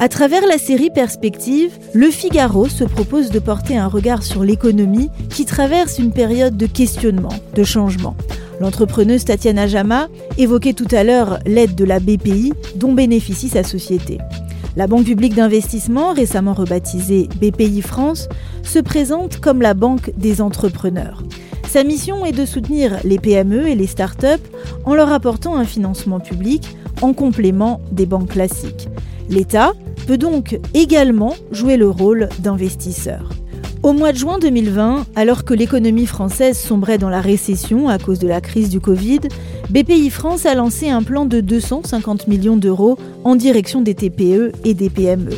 À 0.00 0.08
travers 0.08 0.44
la 0.46 0.58
série 0.58 0.90
Perspective, 0.90 1.78
Le 1.92 2.10
Figaro 2.10 2.68
se 2.68 2.82
propose 2.82 3.30
de 3.30 3.38
porter 3.38 3.76
un 3.76 3.86
regard 3.86 4.24
sur 4.24 4.42
l'économie 4.42 5.08
qui 5.30 5.44
traverse 5.44 5.98
une 5.98 6.12
période 6.12 6.56
de 6.56 6.66
questionnement, 6.66 7.32
de 7.54 7.62
changement. 7.62 8.16
L'entrepreneuse 8.60 9.24
Tatiana 9.24 9.68
Jama 9.68 10.08
évoquait 10.36 10.72
tout 10.72 10.88
à 10.90 11.04
l'heure 11.04 11.38
l'aide 11.46 11.76
de 11.76 11.84
la 11.84 12.00
BPI 12.00 12.52
dont 12.74 12.92
bénéficie 12.92 13.48
sa 13.48 13.62
société. 13.62 14.18
La 14.76 14.88
Banque 14.88 15.04
publique 15.04 15.36
d'investissement, 15.36 16.12
récemment 16.12 16.54
rebaptisée 16.54 17.28
BPI 17.40 17.80
France, 17.80 18.28
se 18.64 18.80
présente 18.80 19.38
comme 19.38 19.62
la 19.62 19.74
banque 19.74 20.10
des 20.16 20.40
entrepreneurs. 20.40 21.22
Sa 21.68 21.84
mission 21.84 22.26
est 22.26 22.32
de 22.32 22.44
soutenir 22.44 22.98
les 23.04 23.18
PME 23.18 23.68
et 23.68 23.76
les 23.76 23.86
start-up 23.86 24.40
en 24.84 24.94
leur 24.94 25.12
apportant 25.12 25.56
un 25.56 25.64
financement 25.64 26.18
public 26.18 26.76
en 27.00 27.12
complément 27.12 27.80
des 27.92 28.06
banques 28.06 28.30
classiques. 28.30 28.88
L'État 29.28 29.72
peut 30.06 30.18
donc 30.18 30.58
également 30.74 31.34
jouer 31.50 31.76
le 31.76 31.88
rôle 31.88 32.28
d'investisseur. 32.40 33.30
Au 33.82 33.92
mois 33.92 34.12
de 34.12 34.16
juin 34.16 34.38
2020, 34.38 35.04
alors 35.14 35.44
que 35.44 35.52
l'économie 35.52 36.06
française 36.06 36.58
sombrait 36.58 36.96
dans 36.96 37.10
la 37.10 37.20
récession 37.20 37.90
à 37.90 37.98
cause 37.98 38.18
de 38.18 38.26
la 38.26 38.40
crise 38.40 38.70
du 38.70 38.80
Covid, 38.80 39.20
BPI 39.68 40.08
France 40.08 40.46
a 40.46 40.54
lancé 40.54 40.88
un 40.88 41.02
plan 41.02 41.26
de 41.26 41.40
250 41.40 42.26
millions 42.26 42.56
d'euros 42.56 42.98
en 43.24 43.36
direction 43.36 43.82
des 43.82 43.94
TPE 43.94 44.52
et 44.64 44.72
des 44.72 44.88
PME. 44.88 45.34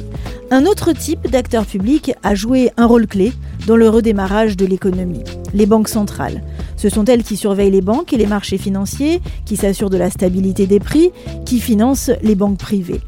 Un 0.52 0.64
autre 0.64 0.92
type 0.92 1.28
d'acteur 1.28 1.66
public 1.66 2.12
a 2.22 2.36
joué 2.36 2.70
un 2.76 2.86
rôle 2.86 3.08
clé 3.08 3.32
dans 3.66 3.76
le 3.76 3.88
redémarrage 3.88 4.56
de 4.56 4.64
l'économie, 4.64 5.24
les 5.52 5.66
banques 5.66 5.88
centrales. 5.88 6.44
Ce 6.76 6.88
sont 6.88 7.04
elles 7.04 7.24
qui 7.24 7.36
surveillent 7.36 7.72
les 7.72 7.80
banques 7.80 8.12
et 8.12 8.16
les 8.16 8.26
marchés 8.26 8.58
financiers, 8.58 9.20
qui 9.44 9.56
s'assurent 9.56 9.90
de 9.90 9.96
la 9.96 10.08
stabilité 10.08 10.68
des 10.68 10.78
prix, 10.78 11.10
qui 11.44 11.58
financent 11.58 12.12
les 12.22 12.36
banques 12.36 12.58
privées. 12.58 13.00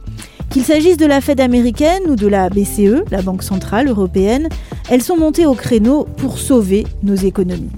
Qu'il 0.51 0.65
s'agisse 0.65 0.97
de 0.97 1.07
la 1.07 1.21
Fed 1.21 1.41
américaine 1.41 2.03
ou 2.09 2.17
de 2.17 2.27
la 2.27 2.49
BCE, 2.49 3.05
la 3.11 3.23
Banque 3.23 3.43
centrale 3.43 3.89
européenne, 3.89 4.49
elles 4.91 5.03
sont 5.03 5.17
montées 5.17 5.47
au 5.47 5.55
créneau 5.55 6.07
pour 6.17 6.39
sauver 6.39 6.87
nos 7.03 7.15
économies. 7.15 7.71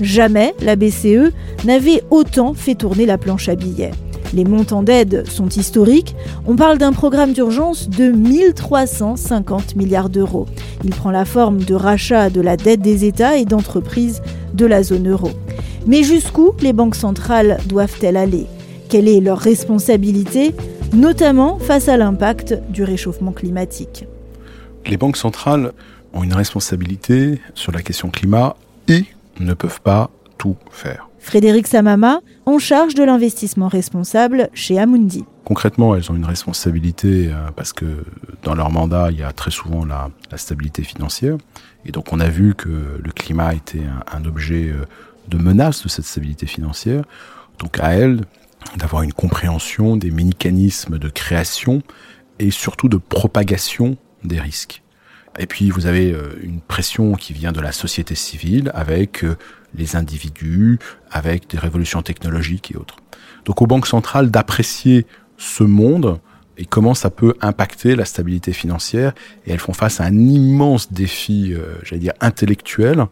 Jamais 0.00 0.54
la 0.60 0.76
BCE 0.76 1.32
n'avait 1.64 2.02
autant 2.10 2.54
fait 2.54 2.74
tourner 2.74 3.06
la 3.06 3.18
planche 3.18 3.48
à 3.48 3.56
billets. 3.56 3.90
Les 4.34 4.44
montants 4.44 4.82
d'aide 4.82 5.28
sont 5.28 5.48
historiques. 5.48 6.14
On 6.46 6.56
parle 6.56 6.78
d'un 6.78 6.92
programme 6.92 7.32
d'urgence 7.32 7.90
de 7.90 8.10
1350 8.10 9.76
milliards 9.76 10.08
d'euros. 10.08 10.46
Il 10.84 10.90
prend 10.90 11.10
la 11.10 11.26
forme 11.26 11.58
de 11.58 11.74
rachat 11.74 12.30
de 12.30 12.40
la 12.40 12.56
dette 12.56 12.80
des 12.80 13.04
États 13.04 13.36
et 13.36 13.44
d'entreprises 13.44 14.22
de 14.54 14.64
la 14.64 14.82
zone 14.82 15.10
euro. 15.10 15.30
Mais 15.86 16.02
jusqu'où 16.02 16.52
les 16.60 16.72
banques 16.72 16.94
centrales 16.94 17.58
doivent-elles 17.66 18.16
aller? 18.16 18.46
Quelle 18.88 19.08
est 19.08 19.20
leur 19.20 19.38
responsabilité? 19.38 20.54
Notamment 20.92 21.58
face 21.58 21.88
à 21.88 21.96
l'impact 21.96 22.54
du 22.68 22.84
réchauffement 22.84 23.32
climatique. 23.32 24.06
Les 24.86 24.96
banques 24.96 25.16
centrales 25.16 25.72
ont 26.12 26.22
une 26.22 26.34
responsabilité 26.34 27.40
sur 27.54 27.72
la 27.72 27.82
question 27.82 28.10
climat 28.10 28.56
et 28.88 29.04
ne 29.40 29.54
peuvent 29.54 29.80
pas 29.80 30.10
tout 30.38 30.56
faire. 30.70 31.08
Frédéric 31.18 31.68
Samama, 31.68 32.20
en 32.46 32.58
charge 32.58 32.94
de 32.94 33.04
l'investissement 33.04 33.68
responsable 33.68 34.50
chez 34.54 34.78
Amundi. 34.78 35.24
Concrètement, 35.44 35.94
elles 35.94 36.10
ont 36.10 36.16
une 36.16 36.24
responsabilité 36.24 37.28
euh, 37.28 37.50
parce 37.54 37.72
que 37.72 38.04
dans 38.42 38.54
leur 38.54 38.70
mandat, 38.70 39.10
il 39.12 39.18
y 39.18 39.22
a 39.22 39.32
très 39.32 39.52
souvent 39.52 39.84
la, 39.84 40.10
stabilité 40.36 40.82
financière. 40.82 41.36
Et 41.86 41.92
donc 41.92 42.12
on 42.12 42.20
a 42.20 42.28
vu 42.28 42.54
que 42.54 42.68
le 43.02 43.12
climat 43.12 43.54
était 43.54 43.84
un, 43.84 44.18
un 44.18 44.24
objet 44.24 44.70
euh, 44.70 44.84
de 45.28 45.38
menace 45.38 45.84
de 45.84 45.88
cette 45.88 46.04
stabilité 46.04 46.46
financière. 46.46 47.04
Donc 47.60 47.78
à 47.78 47.94
elles 47.94 48.22
d'avoir 48.76 49.02
une 49.02 49.12
compréhension 49.12 49.96
des 49.96 50.10
mécanismes 50.10 50.98
de 50.98 51.08
création 51.08 51.82
et 52.38 52.50
surtout 52.50 52.88
de 52.88 52.96
propagation 52.96 53.96
des 54.24 54.40
risques. 54.40 54.82
Et 55.38 55.46
puis 55.46 55.70
vous 55.70 55.86
avez 55.86 56.12
euh, 56.12 56.38
une 56.42 56.60
pression 56.60 57.14
qui 57.14 57.32
vient 57.32 57.52
de 57.52 57.60
la 57.60 57.72
société 57.72 58.14
civile 58.14 58.70
avec 58.74 59.24
euh, 59.24 59.36
les 59.74 59.96
individus, 59.96 60.78
avec 61.10 61.48
des 61.48 61.58
révolutions 61.58 62.02
technologiques 62.02 62.72
et 62.72 62.76
autres. 62.76 62.96
Donc 63.44 63.62
aux 63.62 63.66
banques 63.66 63.86
centrales 63.86 64.30
d'apprécier 64.30 65.06
ce 65.38 65.64
monde 65.64 66.20
et 66.58 66.66
comment 66.66 66.94
ça 66.94 67.10
peut 67.10 67.34
impacter 67.40 67.96
la 67.96 68.04
stabilité 68.04 68.52
financière. 68.52 69.14
Et 69.46 69.52
elles 69.52 69.58
font 69.58 69.72
face 69.72 70.00
à 70.00 70.04
un 70.04 70.16
immense 70.16 70.92
défi, 70.92 71.54
euh, 71.54 71.76
j'allais 71.82 72.00
dire, 72.00 72.12
intellectuel. 72.20 73.06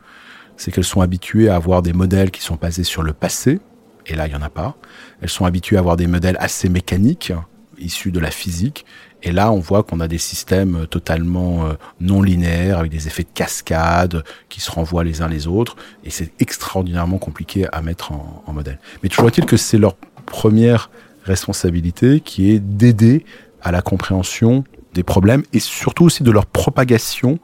C'est 0.57 0.71
qu'elles 0.71 0.85
sont 0.85 1.01
habituées 1.01 1.49
à 1.49 1.57
avoir 1.57 1.81
des 1.81 1.95
modèles 1.95 2.31
qui 2.31 2.43
sont 2.43 2.57
basés 2.61 2.85
sur 2.85 3.03
le 3.03 3.15
passé, 3.15 3.61
et 4.07 4.15
là, 4.15 4.27
il 4.27 4.31
n'y 4.31 4.37
en 4.37 4.43
a 4.43 4.51
pas. 4.51 4.77
Elles 5.21 5.29
sont 5.29 5.45
habituées 5.45 5.77
à 5.77 5.81
avoir 5.81 5.97
des 5.97 6.07
modèles 6.07 6.37
assez 6.41 6.69
mécaniques, 6.69 7.33
issus 7.79 8.13
de 8.13 8.21
la 8.21 8.31
physique. 8.31 8.85
Et 9.23 9.33
là, 9.33 9.53
on 9.53 9.59
voit 9.59 9.83
qu'on 9.83 10.01
a 10.01 10.09
des 10.09 10.19
systèmes 10.19 10.87
totalement 10.89 11.67
euh, 11.67 11.75
non 12.01 12.23
linéaires, 12.23 12.79
avec 12.79 12.91
des 12.91 13.07
effets 13.07 13.23
de 13.23 13.29
cascade 13.35 14.25
qui 14.49 14.61
se 14.61 14.71
renvoient 14.71 15.05
les 15.05 15.21
uns 15.21 15.29
les 15.29 15.47
autres. 15.47 15.77
Et 16.05 16.11
c'est 16.11 16.33
extraordinairement 16.41 17.19
compliqué 17.19 17.67
à 17.73 17.83
mettre 17.83 18.13
en, 18.13 18.53
modèle. 18.53 18.79
Mais 19.03 19.09
toujours 19.09 19.29
est-il 19.29 19.45
que 19.45 19.57
c'est 19.57 19.79
leur 19.79 19.95
première 20.27 20.91
responsabilité 21.25 22.21
qui 22.21 22.51
est 22.51 22.61
d'aider 22.61 23.25
à 23.63 23.73
la 23.73 23.83
compréhension 23.83 24.65
des 24.95 25.03
problèmes 25.03 25.43
et 25.53 25.61
surtout 25.61 26.05
aussi 26.05 26.23
de 26.23 26.31
leur 26.31 26.47
propagation 26.47 27.39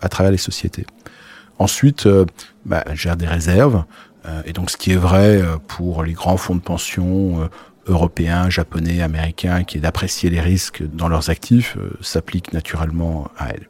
à 0.00 0.08
travers 0.08 0.32
les 0.32 0.38
sociétés. 0.38 0.84
Ensuite, 1.58 2.06
euh, 2.06 2.26
bah, 2.66 2.84
gère 2.94 3.16
des 3.16 3.26
réserves. 3.26 3.84
Euh, 4.26 4.42
et 4.44 4.52
donc 4.52 4.70
ce 4.70 4.76
qui 4.76 4.92
est 4.92 4.96
vrai 4.96 5.40
euh, 5.40 5.56
pour 5.66 6.02
les 6.02 6.12
grands 6.12 6.36
fonds 6.36 6.54
de 6.54 6.60
pension 6.60 7.42
euh, 7.42 7.46
européens, 7.86 8.48
japonais, 8.48 9.02
américains, 9.02 9.64
qui 9.64 9.78
est 9.78 9.80
d'apprécier 9.80 10.30
les 10.30 10.40
risques 10.40 10.82
dans 10.94 11.08
leurs 11.08 11.30
actifs, 11.30 11.76
s'applique 12.00 12.52
naturellement 12.52 13.28
à 13.36 13.50
elles. 13.50 13.68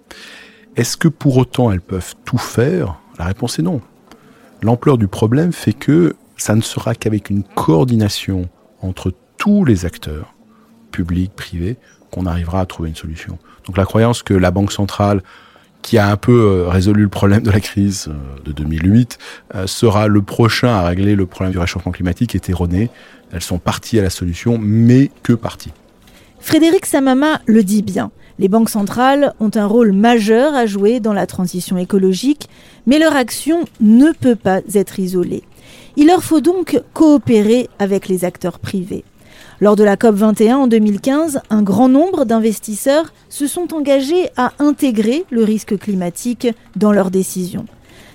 Est-ce 0.76 0.96
que 0.96 1.08
pour 1.08 1.38
autant 1.38 1.72
elles 1.72 1.80
peuvent 1.80 2.14
tout 2.24 2.38
faire? 2.38 2.96
La 3.18 3.24
réponse 3.24 3.58
est 3.58 3.62
non. 3.62 3.80
L'ampleur 4.62 4.98
du 4.98 5.08
problème 5.08 5.52
fait 5.52 5.72
que 5.72 6.14
ça 6.36 6.54
ne 6.54 6.60
sera 6.60 6.94
qu'avec 6.94 7.30
une 7.30 7.42
coordination 7.42 8.48
entre 8.82 9.14
tous 9.38 9.64
les 9.64 9.86
acteurs, 9.86 10.34
publics, 10.90 11.32
privés, 11.34 11.78
qu'on 12.10 12.26
arrivera 12.26 12.60
à 12.60 12.66
trouver 12.66 12.90
une 12.90 12.94
solution. 12.96 13.38
Donc 13.66 13.78
la 13.78 13.86
croyance 13.86 14.22
que 14.22 14.34
la 14.34 14.50
Banque 14.50 14.72
centrale 14.72 15.22
qui 15.82 15.98
a 15.98 16.08
un 16.08 16.16
peu 16.16 16.32
euh, 16.32 16.68
résolu 16.68 17.02
le 17.02 17.08
problème 17.08 17.42
de 17.42 17.50
la 17.50 17.60
crise 17.60 18.08
euh, 18.08 18.42
de 18.44 18.52
2008, 18.52 19.18
euh, 19.54 19.66
sera 19.66 20.06
le 20.06 20.22
prochain 20.22 20.68
à 20.68 20.82
régler 20.82 21.14
le 21.14 21.26
problème 21.26 21.52
du 21.52 21.58
réchauffement 21.58 21.92
climatique 21.92 22.34
est 22.34 22.48
erronée. 22.48 22.88
Elles 23.32 23.42
sont 23.42 23.58
parties 23.58 23.98
à 23.98 24.02
la 24.02 24.10
solution, 24.10 24.58
mais 24.58 25.10
que 25.22 25.32
parties. 25.32 25.72
Frédéric 26.40 26.86
Samama 26.86 27.40
le 27.46 27.62
dit 27.62 27.82
bien. 27.82 28.10
Les 28.38 28.48
banques 28.48 28.70
centrales 28.70 29.34
ont 29.40 29.50
un 29.54 29.66
rôle 29.66 29.92
majeur 29.92 30.54
à 30.54 30.66
jouer 30.66 31.00
dans 31.00 31.12
la 31.12 31.26
transition 31.26 31.76
écologique, 31.76 32.48
mais 32.86 32.98
leur 32.98 33.14
action 33.14 33.64
ne 33.80 34.12
peut 34.12 34.36
pas 34.36 34.60
être 34.74 34.98
isolée. 34.98 35.42
Il 35.96 36.06
leur 36.06 36.22
faut 36.22 36.40
donc 36.40 36.80
coopérer 36.94 37.68
avec 37.78 38.08
les 38.08 38.24
acteurs 38.24 38.58
privés. 38.58 39.04
Lors 39.62 39.76
de 39.76 39.84
la 39.84 39.94
COP21 39.94 40.54
en 40.54 40.66
2015, 40.66 41.40
un 41.48 41.62
grand 41.62 41.88
nombre 41.88 42.24
d'investisseurs 42.24 43.12
se 43.28 43.46
sont 43.46 43.72
engagés 43.74 44.28
à 44.36 44.54
intégrer 44.58 45.24
le 45.30 45.44
risque 45.44 45.78
climatique 45.78 46.48
dans 46.74 46.90
leurs 46.90 47.12
décisions. 47.12 47.66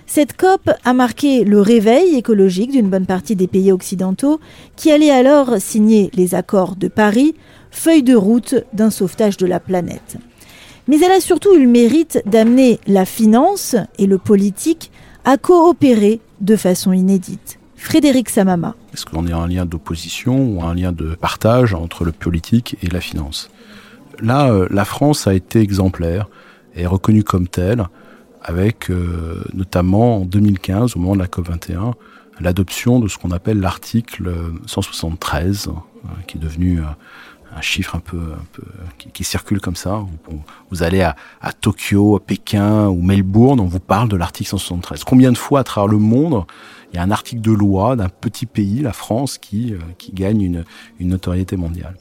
Cette 0.07 0.35
COP 0.35 0.69
a 0.83 0.91
marqué 0.91 1.45
le 1.45 1.61
réveil 1.61 2.15
écologique 2.15 2.71
d'une 2.71 2.89
bonne 2.89 3.05
partie 3.05 3.37
des 3.37 3.47
pays 3.47 3.71
occidentaux 3.71 4.41
qui 4.75 4.91
allaient 4.91 5.09
alors 5.09 5.55
signer 5.59 6.11
les 6.15 6.35
accords 6.35 6.75
de 6.75 6.89
Paris, 6.89 7.33
feuille 7.71 8.03
de 8.03 8.15
route 8.15 8.55
d'un 8.73 8.89
sauvetage 8.89 9.37
de 9.37 9.45
la 9.45 9.61
planète. 9.61 10.17
Mais 10.89 10.99
elle 10.99 11.13
a 11.13 11.21
surtout 11.21 11.55
eu 11.55 11.61
le 11.61 11.69
mérite 11.69 12.21
d'amener 12.25 12.81
la 12.87 13.05
finance 13.05 13.77
et 13.97 14.05
le 14.05 14.17
politique 14.17 14.91
à 15.23 15.37
coopérer 15.37 16.19
de 16.41 16.57
façon 16.57 16.91
inédite. 16.91 17.57
Frédéric 17.77 18.29
Samama. 18.29 18.75
Est-ce 18.93 19.05
qu'on 19.05 19.27
est 19.27 19.33
un 19.33 19.47
lien 19.47 19.65
d'opposition 19.65 20.49
ou 20.49 20.63
un 20.63 20.73
lien 20.73 20.91
de 20.91 21.15
partage 21.15 21.73
entre 21.73 22.03
le 22.03 22.11
politique 22.11 22.75
et 22.81 22.87
la 22.87 22.99
finance? 22.99 23.49
Là, 24.19 24.51
euh, 24.51 24.67
la 24.71 24.83
France 24.83 25.27
a 25.27 25.33
été 25.33 25.59
exemplaire 25.59 26.27
et 26.75 26.85
reconnue 26.87 27.23
comme 27.23 27.47
telle, 27.47 27.87
avec 28.41 28.89
euh, 28.89 29.43
notamment 29.53 30.17
en 30.17 30.25
2015, 30.25 30.95
au 30.95 30.99
moment 30.99 31.15
de 31.15 31.19
la 31.19 31.27
COP21, 31.27 31.93
l'adoption 32.39 32.99
de 32.99 33.07
ce 33.07 33.17
qu'on 33.17 33.31
appelle 33.31 33.59
l'article 33.59 34.33
173, 34.65 35.67
euh, 35.67 36.07
qui 36.27 36.37
est 36.37 36.41
devenu 36.41 36.81
un 36.81 37.61
chiffre 37.61 37.95
un 37.95 37.99
peu, 37.99 38.17
un 38.17 38.45
peu 38.53 38.63
qui, 38.97 39.23
circule 39.23 39.61
comme 39.61 39.75
ça. 39.75 40.03
Vous, 40.27 40.41
vous 40.69 40.83
allez 40.83 41.01
à, 41.01 41.15
à, 41.41 41.53
Tokyo, 41.53 42.15
à 42.15 42.19
Pékin 42.19 42.87
ou 42.87 43.01
Melbourne, 43.01 43.59
on 43.59 43.65
vous 43.65 43.79
parle 43.79 44.09
de 44.09 44.15
l'article 44.15 44.49
173. 44.49 45.03
Combien 45.03 45.31
de 45.31 45.37
fois 45.37 45.61
à 45.61 45.63
travers 45.63 45.87
le 45.87 45.97
monde 45.97 46.45
il 46.91 46.95
y 46.95 46.99
a 46.99 47.03
un 47.03 47.11
article 47.11 47.41
de 47.41 47.51
loi 47.51 47.95
d'un 47.95 48.09
petit 48.09 48.45
pays, 48.45 48.81
la 48.81 48.93
France, 48.93 49.37
qui, 49.37 49.73
euh, 49.73 49.79
qui 49.97 50.11
gagne 50.11 50.41
une, 50.41 50.63
une 50.99 51.09
notoriété 51.09 51.57
mondiale. 51.57 51.97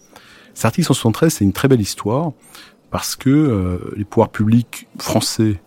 Cet 0.55 0.67
article 0.67 0.87
173, 0.87 1.35
c'est 1.35 1.45
une 1.45 1.53
très 1.53 1.69
belle 1.69 1.81
histoire 1.81 2.33
parce 2.91 3.17
que 3.17 3.31
euh, 3.31 3.79
les 3.97 4.05
pouvoirs 4.05 4.31
publics 4.31 4.89
français, 4.99 5.61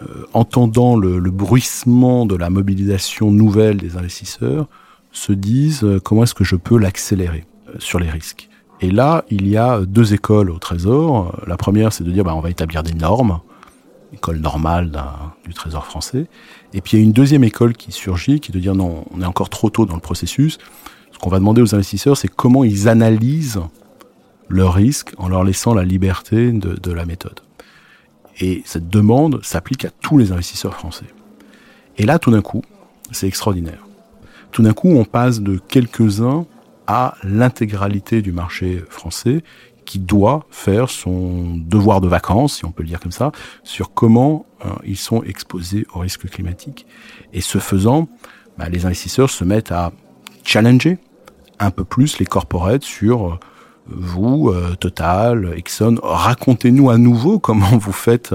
euh, 0.00 0.24
entendant 0.32 0.96
le, 0.96 1.20
bruissement 1.30 2.24
de 2.24 2.36
la 2.36 2.48
mobilisation 2.50 3.30
nouvelle 3.30 3.78
des 3.78 3.96
investisseurs, 3.96 4.68
se 5.10 5.32
disent 5.32 5.86
comment 6.04 6.22
est-ce 6.22 6.34
que 6.34 6.44
je 6.44 6.56
peux 6.56 6.78
l'accélérer 6.78 7.44
sur 7.78 7.98
les 7.98 8.08
risques. 8.08 8.48
Et 8.80 8.90
là, 8.90 9.24
il 9.28 9.46
y 9.46 9.58
a 9.58 9.80
deux 9.80 10.14
écoles 10.14 10.50
au 10.50 10.58
Trésor. 10.58 11.38
La 11.46 11.58
première, 11.58 11.92
c'est 11.92 12.02
de 12.04 12.10
dire, 12.10 12.24
bah, 12.24 12.34
on 12.34 12.40
va 12.40 12.48
établir 12.48 12.82
des 12.82 12.94
normes, 12.94 13.40
école 14.12 14.38
normale 14.38 14.92
du 15.46 15.54
Trésor 15.54 15.86
français. 15.86 16.26
Et 16.72 16.80
puis 16.80 16.92
il 16.92 17.00
y 17.00 17.02
a 17.02 17.04
une 17.04 17.12
deuxième 17.12 17.44
école 17.44 17.74
qui 17.74 17.92
surgit, 17.92 18.40
qui 18.40 18.50
est 18.50 18.54
de 18.54 18.60
dire 18.60 18.74
non, 18.74 19.04
on 19.10 19.22
est 19.22 19.26
encore 19.26 19.48
trop 19.48 19.70
tôt 19.70 19.86
dans 19.86 19.94
le 19.94 20.00
processus. 20.00 20.58
Ce 21.12 21.18
qu'on 21.18 21.30
va 21.30 21.38
demander 21.38 21.62
aux 21.62 21.74
investisseurs, 21.74 22.16
c'est 22.16 22.28
comment 22.28 22.64
ils 22.64 22.88
analysent 22.88 23.60
leurs 24.48 24.74
risques 24.74 25.12
en 25.18 25.28
leur 25.28 25.44
laissant 25.44 25.74
la 25.74 25.84
liberté 25.84 26.52
de, 26.52 26.74
de 26.74 26.92
la 26.92 27.06
méthode. 27.06 27.40
Et 28.40 28.62
cette 28.64 28.88
demande 28.88 29.42
s'applique 29.42 29.84
à 29.84 29.90
tous 29.90 30.18
les 30.18 30.32
investisseurs 30.32 30.74
français. 30.74 31.06
Et 31.98 32.04
là, 32.04 32.18
tout 32.18 32.30
d'un 32.30 32.42
coup, 32.42 32.62
c'est 33.10 33.26
extraordinaire. 33.26 33.86
Tout 34.50 34.62
d'un 34.62 34.72
coup, 34.72 34.90
on 34.90 35.04
passe 35.04 35.40
de 35.40 35.58
quelques-uns 35.68 36.46
à 36.86 37.14
l'intégralité 37.22 38.22
du 38.22 38.32
marché 38.32 38.82
français 38.90 39.42
qui 39.84 39.98
doit 39.98 40.46
faire 40.50 40.90
son 40.90 41.56
devoir 41.56 42.00
de 42.00 42.08
vacances, 42.08 42.56
si 42.56 42.64
on 42.64 42.72
peut 42.72 42.82
le 42.82 42.88
dire 42.88 43.00
comme 43.00 43.12
ça, 43.12 43.32
sur 43.64 43.92
comment 43.92 44.46
euh, 44.64 44.70
ils 44.84 44.96
sont 44.96 45.22
exposés 45.22 45.86
au 45.94 46.00
risque 46.00 46.28
climatique. 46.28 46.86
Et 47.32 47.40
ce 47.40 47.58
faisant, 47.58 48.08
bah, 48.58 48.68
les 48.68 48.86
investisseurs 48.86 49.30
se 49.30 49.44
mettent 49.44 49.72
à 49.72 49.92
challenger 50.44 50.98
un 51.58 51.70
peu 51.70 51.84
plus 51.84 52.18
les 52.18 52.26
corporates 52.26 52.84
sur 52.84 53.26
euh, 53.26 53.38
vous, 53.86 54.48
euh, 54.48 54.74
Total, 54.76 55.52
Exxon, 55.56 55.98
racontez-nous 56.02 56.90
à 56.90 56.98
nouveau 56.98 57.38
comment 57.38 57.76
vous 57.76 57.92
faites 57.92 58.34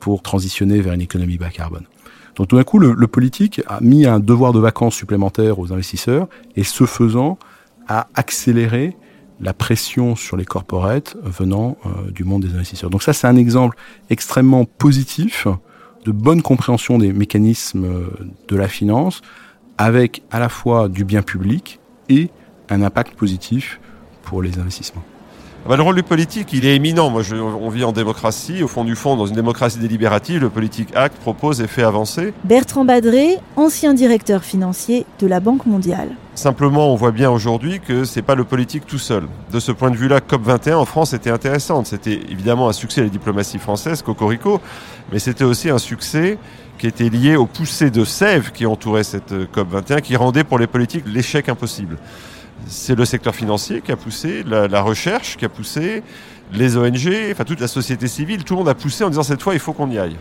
pour 0.00 0.22
transitionner 0.22 0.80
vers 0.80 0.94
une 0.94 1.00
économie 1.00 1.38
bas 1.38 1.50
carbone. 1.50 1.84
Donc 2.36 2.48
tout 2.48 2.56
d'un 2.56 2.64
coup, 2.64 2.78
le, 2.78 2.94
politique 3.06 3.60
a 3.66 3.80
mis 3.80 4.06
un 4.06 4.18
devoir 4.18 4.52
de 4.52 4.60
vacances 4.60 4.94
supplémentaire 4.94 5.58
aux 5.58 5.72
investisseurs 5.72 6.28
et 6.56 6.64
ce 6.64 6.86
faisant 6.86 7.38
a 7.86 8.08
accéléré 8.14 8.96
la 9.40 9.54
pression 9.54 10.16
sur 10.16 10.36
les 10.36 10.44
corporates 10.44 11.16
venant 11.22 11.76
euh, 11.86 12.10
du 12.10 12.24
monde 12.24 12.44
des 12.44 12.54
investisseurs. 12.54 12.90
Donc 12.90 13.02
ça, 13.02 13.12
c'est 13.12 13.26
un 13.26 13.36
exemple 13.36 13.76
extrêmement 14.10 14.64
positif 14.64 15.46
de 16.04 16.12
bonne 16.12 16.42
compréhension 16.42 16.98
des 16.98 17.12
mécanismes 17.12 17.84
euh, 17.84 18.08
de 18.48 18.56
la 18.56 18.68
finance, 18.68 19.22
avec 19.78 20.22
à 20.30 20.38
la 20.38 20.48
fois 20.48 20.88
du 20.88 21.04
bien 21.04 21.22
public 21.22 21.80
et 22.08 22.30
un 22.68 22.82
impact 22.82 23.14
positif 23.14 23.80
pour 24.22 24.42
les 24.42 24.58
investissements. 24.58 25.02
Ah 25.66 25.68
bah, 25.68 25.76
le 25.76 25.82
rôle 25.82 25.96
du 25.96 26.02
politique, 26.02 26.54
il 26.54 26.64
est 26.64 26.74
éminent. 26.74 27.10
Moi, 27.10 27.20
je, 27.20 27.36
on 27.36 27.68
vit 27.68 27.84
en 27.84 27.92
démocratie. 27.92 28.62
Au 28.62 28.68
fond 28.68 28.82
du 28.82 28.96
fond, 28.96 29.16
dans 29.16 29.26
une 29.26 29.34
démocratie 29.34 29.78
délibérative, 29.78 30.40
le 30.40 30.48
politique 30.48 30.88
acte, 30.96 31.18
propose 31.18 31.60
et 31.60 31.66
fait 31.66 31.82
avancer. 31.82 32.32
Bertrand 32.44 32.86
Badré, 32.86 33.36
ancien 33.56 33.92
directeur 33.92 34.42
financier 34.42 35.04
de 35.18 35.26
la 35.26 35.38
Banque 35.38 35.66
mondiale. 35.66 36.08
Simplement, 36.34 36.90
on 36.90 36.96
voit 36.96 37.10
bien 37.10 37.30
aujourd'hui 37.30 37.78
que 37.80 38.04
c'est 38.04 38.22
pas 38.22 38.34
le 38.34 38.44
politique 38.44 38.86
tout 38.86 38.98
seul. 38.98 39.24
De 39.52 39.60
ce 39.60 39.70
point 39.70 39.90
de 39.90 39.96
vue-là, 39.96 40.20
COP21 40.20 40.76
en 40.76 40.84
France 40.86 41.12
était 41.12 41.30
intéressante. 41.30 41.88
C'était 41.88 42.18
évidemment 42.30 42.70
un 42.70 42.72
succès 42.72 43.02
de 43.02 43.06
la 43.06 43.12
diplomatie 43.12 43.58
française, 43.58 44.00
Cocorico, 44.00 44.62
mais 45.12 45.18
c'était 45.18 45.44
aussi 45.44 45.68
un 45.68 45.78
succès 45.78 46.38
qui 46.78 46.86
était 46.86 47.10
lié 47.10 47.36
aux 47.36 47.44
poussées 47.44 47.90
de 47.90 48.04
sève 48.04 48.52
qui 48.52 48.64
entouraient 48.64 49.04
cette 49.04 49.34
COP21, 49.54 50.00
qui 50.00 50.16
rendait 50.16 50.44
pour 50.44 50.58
les 50.58 50.66
politiques 50.66 51.04
l'échec 51.06 51.50
impossible 51.50 51.98
c'est 52.66 52.94
le 52.94 53.04
secteur 53.04 53.34
financier 53.34 53.80
qui 53.80 53.92
a 53.92 53.96
poussé, 53.96 54.42
la, 54.46 54.68
la, 54.68 54.82
recherche 54.82 55.36
qui 55.36 55.44
a 55.44 55.48
poussé, 55.48 56.02
les 56.52 56.76
ONG, 56.76 57.08
enfin 57.32 57.44
toute 57.44 57.60
la 57.60 57.68
société 57.68 58.08
civile, 58.08 58.44
tout 58.44 58.54
le 58.54 58.58
monde 58.58 58.68
a 58.68 58.74
poussé 58.74 59.04
en 59.04 59.08
disant 59.08 59.22
cette 59.22 59.42
fois 59.42 59.54
il 59.54 59.60
faut 59.60 59.72
qu'on 59.72 59.90
y 59.90 59.98
aille. 59.98 60.16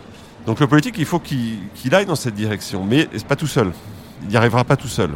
Donc 0.45 0.59
le 0.59 0.67
politique, 0.67 0.95
il 0.97 1.05
faut 1.05 1.19
qu'il 1.19 1.57
qu 1.75 1.93
aille 1.93 2.05
dans 2.05 2.15
cette 2.15 2.35
direction, 2.35 2.83
mais 2.83 3.07
pas 3.27 3.35
tout 3.35 3.47
seul. 3.47 3.71
Il 4.23 4.29
n'y 4.29 4.37
arrivera 4.37 4.63
pas 4.63 4.75
tout 4.75 4.87
seul. 4.87 5.11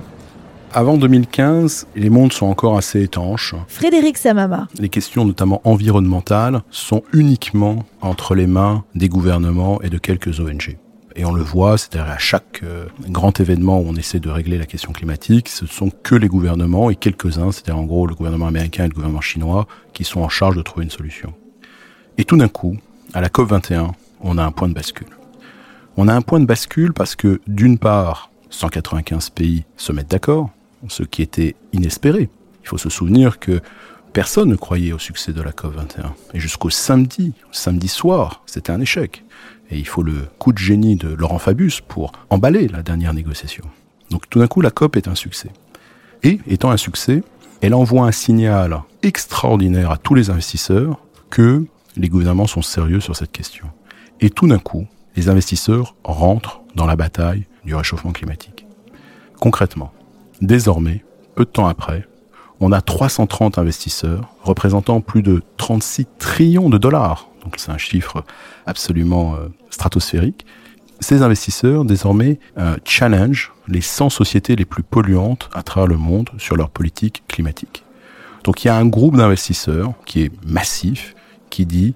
Avant 0.76 0.98
2015, 0.98 1.88
les 1.96 2.10
mondes 2.10 2.34
sont 2.34 2.48
encore 2.48 2.78
assez 2.78 3.04
étanches. 3.04 3.54
Frédéric 3.68 4.18
Samama. 4.18 4.68
Les 4.80 4.90
questions 4.90 5.24
notamment 5.24 5.62
environnementales 5.66 6.64
sont 6.72 7.04
uniquement 7.14 7.86
entre 8.02 8.34
les 8.34 8.48
mains 8.48 8.84
des 8.96 9.08
gouvernements 9.08 9.80
et 9.82 9.90
de 9.90 10.00
quelques 10.00 10.40
ONG. 10.40 10.78
Et 11.16 11.26
on 11.26 11.34
le 11.34 11.44
voit, 11.44 11.78
c'est-à-dire 11.78 12.12
à 12.12 12.18
chaque 12.18 12.62
euh, 12.64 12.88
grand 13.08 13.40
événement 13.40 13.80
où 13.80 13.86
on 13.88 13.96
essaie 13.96 14.20
de 14.20 14.30
régler 14.30 14.58
la 14.58 14.66
question 14.66 14.92
climatique, 14.92 15.50
ce 15.50 15.66
sont 15.68 15.90
que 15.90 16.16
les 16.16 16.28
gouvernements 16.28 16.90
et 16.90 16.96
quelques-uns, 16.96 17.52
c'est-à-dire 17.52 17.78
en 17.78 17.84
gros 17.84 18.08
le 18.08 18.16
gouvernement 18.16 18.48
américain 18.48 18.86
et 18.86 18.88
le 18.88 18.94
gouvernement 18.94 19.22
chinois, 19.22 19.68
qui 19.94 20.04
sont 20.04 20.22
en 20.22 20.30
charge 20.30 20.56
de 20.56 20.62
trouver 20.62 20.86
une 20.86 20.92
solution. 20.92 21.34
Et 22.18 22.26
tout 22.26 22.38
d'un 22.38 22.48
coup, 22.48 22.78
à 23.14 23.22
la 23.22 23.30
COP 23.30 23.50
21, 23.50 23.92
on 24.22 24.38
a 24.38 24.44
un 24.44 24.52
point 24.52 24.68
de 24.68 24.74
bascule. 24.74 25.08
On 25.98 26.08
a 26.08 26.14
un 26.16 26.22
point 26.22 26.40
de 26.40 26.46
bascule 26.46 26.94
parce 26.94 27.16
que 27.16 27.42
d'une 27.48 27.78
part, 27.78 28.32
195 28.50 29.30
pays 29.30 29.66
se 29.78 29.92
mettent 29.92 30.10
d'accord, 30.10 30.50
ce 30.88 31.04
qui 31.04 31.22
était 31.22 31.56
inespéré. 31.74 32.30
Il 32.64 32.68
faut 32.68 32.78
se 32.78 32.90
souvenir 32.90 33.40
que 33.40 33.62
personne 34.14 34.50
ne 34.50 34.56
croyait 34.56 34.94
au 34.94 35.00
succès 35.00 35.34
de 35.34 35.42
la 35.42 35.52
COP 35.52 35.76
21. 35.76 36.14
Et 36.34 36.40
jusqu'au 36.40 36.70
samedi, 36.70 37.34
samedi 37.52 37.88
soir, 37.88 38.42
c'était 38.46 38.72
un 38.72 38.82
échec. 38.82 39.24
Et 39.70 39.78
il 39.78 39.88
faut 39.88 40.04
le 40.04 40.28
coup 40.40 40.52
de 40.52 40.58
génie 40.58 40.96
de 40.96 41.08
Laurent 41.08 41.40
Fabius 41.40 41.82
pour 41.82 42.12
emballer 42.30 42.68
la 42.68 42.84
dernière 42.84 43.14
négociation. 43.14 43.64
Donc 44.10 44.30
tout 44.30 44.40
d'un 44.40 44.48
coup, 44.48 44.62
la 44.62 44.72
COP 44.72 44.96
est 44.98 45.08
un 45.08 45.16
succès. 45.16 45.50
Et 46.24 46.40
étant 46.48 46.72
un 46.72 46.78
succès, 46.78 47.24
elle 47.62 47.74
envoie 47.74 48.06
un 48.06 48.12
signal 48.12 48.82
extraordinaire 49.02 49.92
à 49.92 49.98
tous 49.98 50.16
les 50.16 50.30
investisseurs 50.30 51.00
que 51.30 51.66
les 51.96 52.10
gouvernements 52.10 52.48
sont 52.48 52.62
sérieux 52.62 53.00
sur 53.00 53.16
cette 53.16 53.32
question. 53.32 53.68
Et 54.22 54.30
tout 54.30 54.48
d'un 54.48 54.60
coup, 54.60 54.86
les 55.16 55.30
investisseurs 55.30 55.96
rentrent 56.04 56.62
dans 56.76 56.86
la 56.86 56.96
bataille 56.96 57.46
du 57.66 57.76
réchauffement 57.76 58.12
climatique. 58.12 58.66
Concrètement, 59.40 59.92
désormais, 60.42 61.04
peu 61.36 61.46
de 61.46 61.50
temps 61.50 61.68
après, 61.68 62.08
on 62.60 62.72
a 62.72 62.82
330 62.82 63.58
investisseurs 63.58 64.34
représentant 64.44 65.02
plus 65.02 65.22
de 65.22 65.42
36 65.58 66.08
trillions 66.18 66.70
de 66.70 66.78
dollars 66.78 67.28
donc 67.44 67.56
c'est 67.58 67.72
un 67.72 67.78
chiffre 67.78 68.24
absolument 68.66 69.36
euh, 69.36 69.48
stratosphérique. 69.70 70.46
Ces 71.00 71.22
investisseurs, 71.22 71.86
désormais, 71.86 72.40
euh, 72.58 72.78
challenge 72.86 73.52
les 73.68 73.82
100 73.82 74.10
sociétés 74.10 74.56
les 74.56 74.66
plus 74.66 74.84
polluantes 74.84 75.50
à 75.54 75.64
travers 75.64 75.88
le 75.88 75.98
monde 75.98 76.30
sur 76.38 76.56
leur 76.56 76.70
politique 76.70 77.24
climatique. 77.28 77.84
Donc 78.44 78.64
il 78.64 78.68
y 78.68 78.70
a 78.70 78.78
un 78.78 78.86
groupe 78.86 79.18
d'investisseurs 79.18 79.94
qui 80.06 80.24
est 80.24 80.32
massif, 80.46 81.16
qui 81.50 81.66
dit, 81.66 81.94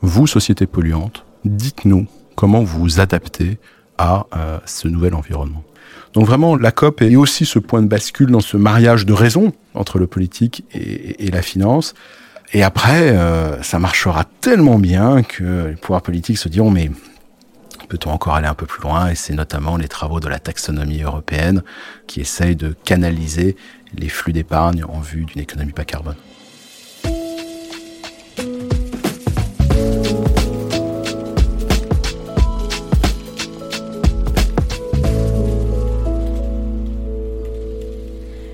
vous, 0.00 0.26
société 0.26 0.66
polluante, 0.66 1.24
dites-nous 1.44 2.06
comment 2.34 2.62
vous 2.62 2.80
vous 2.80 3.00
adaptez 3.00 3.58
à 3.98 4.26
euh, 4.36 4.58
ce 4.66 4.88
nouvel 4.88 5.14
environnement. 5.14 5.64
Donc 6.12 6.26
vraiment, 6.26 6.56
la 6.56 6.70
COP 6.70 7.02
est 7.02 7.16
aussi 7.16 7.46
ce 7.46 7.58
point 7.58 7.82
de 7.82 7.88
bascule 7.88 8.30
dans 8.30 8.40
ce 8.40 8.56
mariage 8.56 9.06
de 9.06 9.12
raison 9.12 9.52
entre 9.74 9.98
le 9.98 10.06
politique 10.06 10.64
et 10.72 11.30
la 11.30 11.42
finance. 11.42 11.94
Et 12.52 12.62
après, 12.62 13.10
euh, 13.10 13.62
ça 13.62 13.78
marchera 13.78 14.24
tellement 14.40 14.78
bien 14.78 15.22
que 15.22 15.66
les 15.68 15.76
pouvoirs 15.76 16.02
politiques 16.02 16.38
se 16.38 16.48
diront 16.48 16.70
mais 16.70 16.90
peut-on 17.88 18.10
encore 18.10 18.34
aller 18.34 18.46
un 18.46 18.54
peu 18.54 18.66
plus 18.66 18.82
loin? 18.82 19.08
Et 19.08 19.14
c'est 19.14 19.34
notamment 19.34 19.76
les 19.76 19.88
travaux 19.88 20.20
de 20.20 20.28
la 20.28 20.38
taxonomie 20.38 21.02
européenne 21.02 21.62
qui 22.06 22.20
essayent 22.20 22.56
de 22.56 22.74
canaliser 22.84 23.56
les 23.96 24.08
flux 24.08 24.32
d'épargne 24.32 24.84
en 24.84 25.00
vue 25.00 25.24
d'une 25.24 25.40
économie 25.40 25.72
bas 25.72 25.84
carbone. 25.84 26.16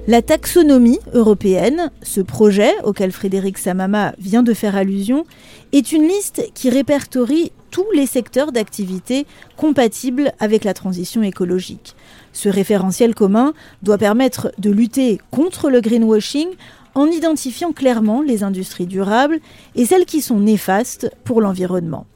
La 0.08 0.20
taxonomie 0.20 0.98
européenne, 1.14 1.92
ce 2.02 2.20
projet 2.20 2.72
auquel 2.82 3.12
Frédéric 3.12 3.56
Samama 3.56 4.14
vient 4.18 4.42
de 4.42 4.52
faire 4.52 4.74
allusion, 4.74 5.24
est 5.70 5.92
une 5.92 6.08
liste 6.08 6.42
qui 6.54 6.70
répertorie 6.70 7.52
tous 7.70 7.86
les 7.94 8.06
secteurs 8.06 8.50
d'activité 8.50 9.26
compatibles 9.56 10.32
avec 10.40 10.64
la 10.64 10.74
transition 10.74 11.22
écologique. 11.22 11.94
Ce 12.32 12.48
référentiel 12.48 13.14
commun 13.14 13.52
doit 13.84 13.96
permettre 13.96 14.50
de 14.58 14.70
lutter 14.70 15.20
contre 15.30 15.70
le 15.70 15.80
greenwashing 15.80 16.48
en 16.96 17.06
identifiant 17.06 17.72
clairement 17.72 18.22
les 18.22 18.42
industries 18.42 18.86
durables 18.86 19.38
et 19.76 19.86
celles 19.86 20.04
qui 20.04 20.20
sont 20.20 20.40
néfastes 20.40 21.12
pour 21.22 21.40
l'environnement. 21.40 22.06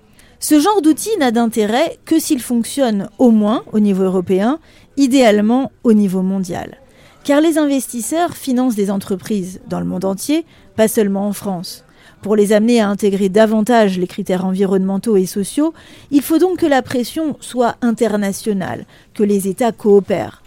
Ce 0.40 0.58
genre 0.58 0.82
d'outil 0.82 1.16
n'a 1.20 1.30
d'intérêt 1.30 1.98
que 2.04 2.18
s'il 2.18 2.42
fonctionne 2.42 3.08
au 3.18 3.30
moins 3.30 3.62
au 3.72 3.78
niveau 3.78 4.02
européen, 4.02 4.58
idéalement 4.96 5.70
au 5.84 5.92
niveau 5.92 6.22
mondial 6.22 6.78
car 7.26 7.40
les 7.40 7.58
investisseurs 7.58 8.36
financent 8.36 8.76
des 8.76 8.88
entreprises 8.88 9.60
dans 9.66 9.80
le 9.80 9.84
monde 9.84 10.04
entier, 10.04 10.46
pas 10.76 10.86
seulement 10.86 11.26
en 11.26 11.32
France. 11.32 11.84
Pour 12.22 12.36
les 12.36 12.52
amener 12.52 12.80
à 12.80 12.88
intégrer 12.88 13.28
davantage 13.28 13.98
les 13.98 14.06
critères 14.06 14.44
environnementaux 14.44 15.16
et 15.16 15.26
sociaux, 15.26 15.74
il 16.12 16.22
faut 16.22 16.38
donc 16.38 16.60
que 16.60 16.66
la 16.66 16.82
pression 16.82 17.36
soit 17.40 17.74
internationale, 17.82 18.86
que 19.12 19.24
les 19.24 19.48
États 19.48 19.72
coopèrent. 19.72 20.40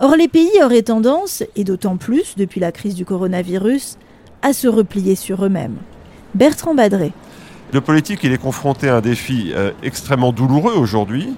Or, 0.00 0.16
les 0.16 0.26
pays 0.26 0.60
auraient 0.64 0.82
tendance, 0.82 1.44
et 1.54 1.62
d'autant 1.62 1.96
plus 1.96 2.34
depuis 2.36 2.58
la 2.58 2.72
crise 2.72 2.96
du 2.96 3.04
coronavirus, 3.04 3.96
à 4.42 4.52
se 4.52 4.66
replier 4.66 5.14
sur 5.14 5.44
eux-mêmes. 5.44 5.76
Bertrand 6.34 6.74
Badré. 6.74 7.12
Le 7.72 7.80
politique, 7.80 8.24
il 8.24 8.32
est 8.32 8.38
confronté 8.38 8.88
à 8.88 8.96
un 8.96 9.00
défi 9.00 9.52
euh, 9.54 9.70
extrêmement 9.84 10.32
douloureux 10.32 10.74
aujourd'hui, 10.74 11.36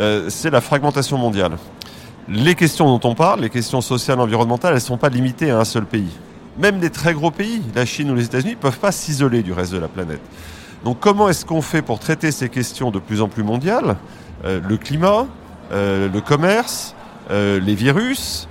euh, 0.00 0.30
c'est 0.30 0.48
la 0.48 0.62
fragmentation 0.62 1.18
mondiale 1.18 1.58
les 2.28 2.54
questions 2.54 2.86
dont 2.86 3.08
on 3.08 3.14
parle, 3.14 3.40
les 3.40 3.50
questions 3.50 3.80
sociales, 3.80 4.20
environnementales, 4.20 4.72
elles 4.72 4.76
ne 4.76 4.80
sont 4.80 4.98
pas 4.98 5.08
limitées 5.08 5.50
à 5.50 5.58
un 5.58 5.64
seul 5.64 5.84
pays. 5.84 6.18
Même 6.58 6.78
des 6.78 6.90
très 6.90 7.14
gros 7.14 7.30
pays, 7.30 7.62
la 7.74 7.84
Chine 7.84 8.10
ou 8.10 8.14
les 8.14 8.24
États-Unis, 8.24 8.52
ne 8.52 8.56
peuvent 8.56 8.78
pas 8.78 8.92
s'isoler 8.92 9.42
du 9.42 9.52
reste 9.52 9.72
de 9.72 9.78
la 9.78 9.88
planète. 9.88 10.20
Donc 10.84 11.00
comment 11.00 11.28
est-ce 11.28 11.44
qu'on 11.44 11.62
fait 11.62 11.82
pour 11.82 11.98
traiter 11.98 12.30
ces 12.30 12.48
questions 12.48 12.90
de 12.90 12.98
plus 12.98 13.22
en 13.22 13.28
plus 13.28 13.42
mondiales 13.42 13.96
euh, 14.44 14.60
Le 14.66 14.76
climat, 14.76 15.26
euh, 15.72 16.08
le 16.12 16.20
commerce, 16.20 16.94
euh, 17.30 17.60
les 17.60 17.74
virus, 17.74 18.48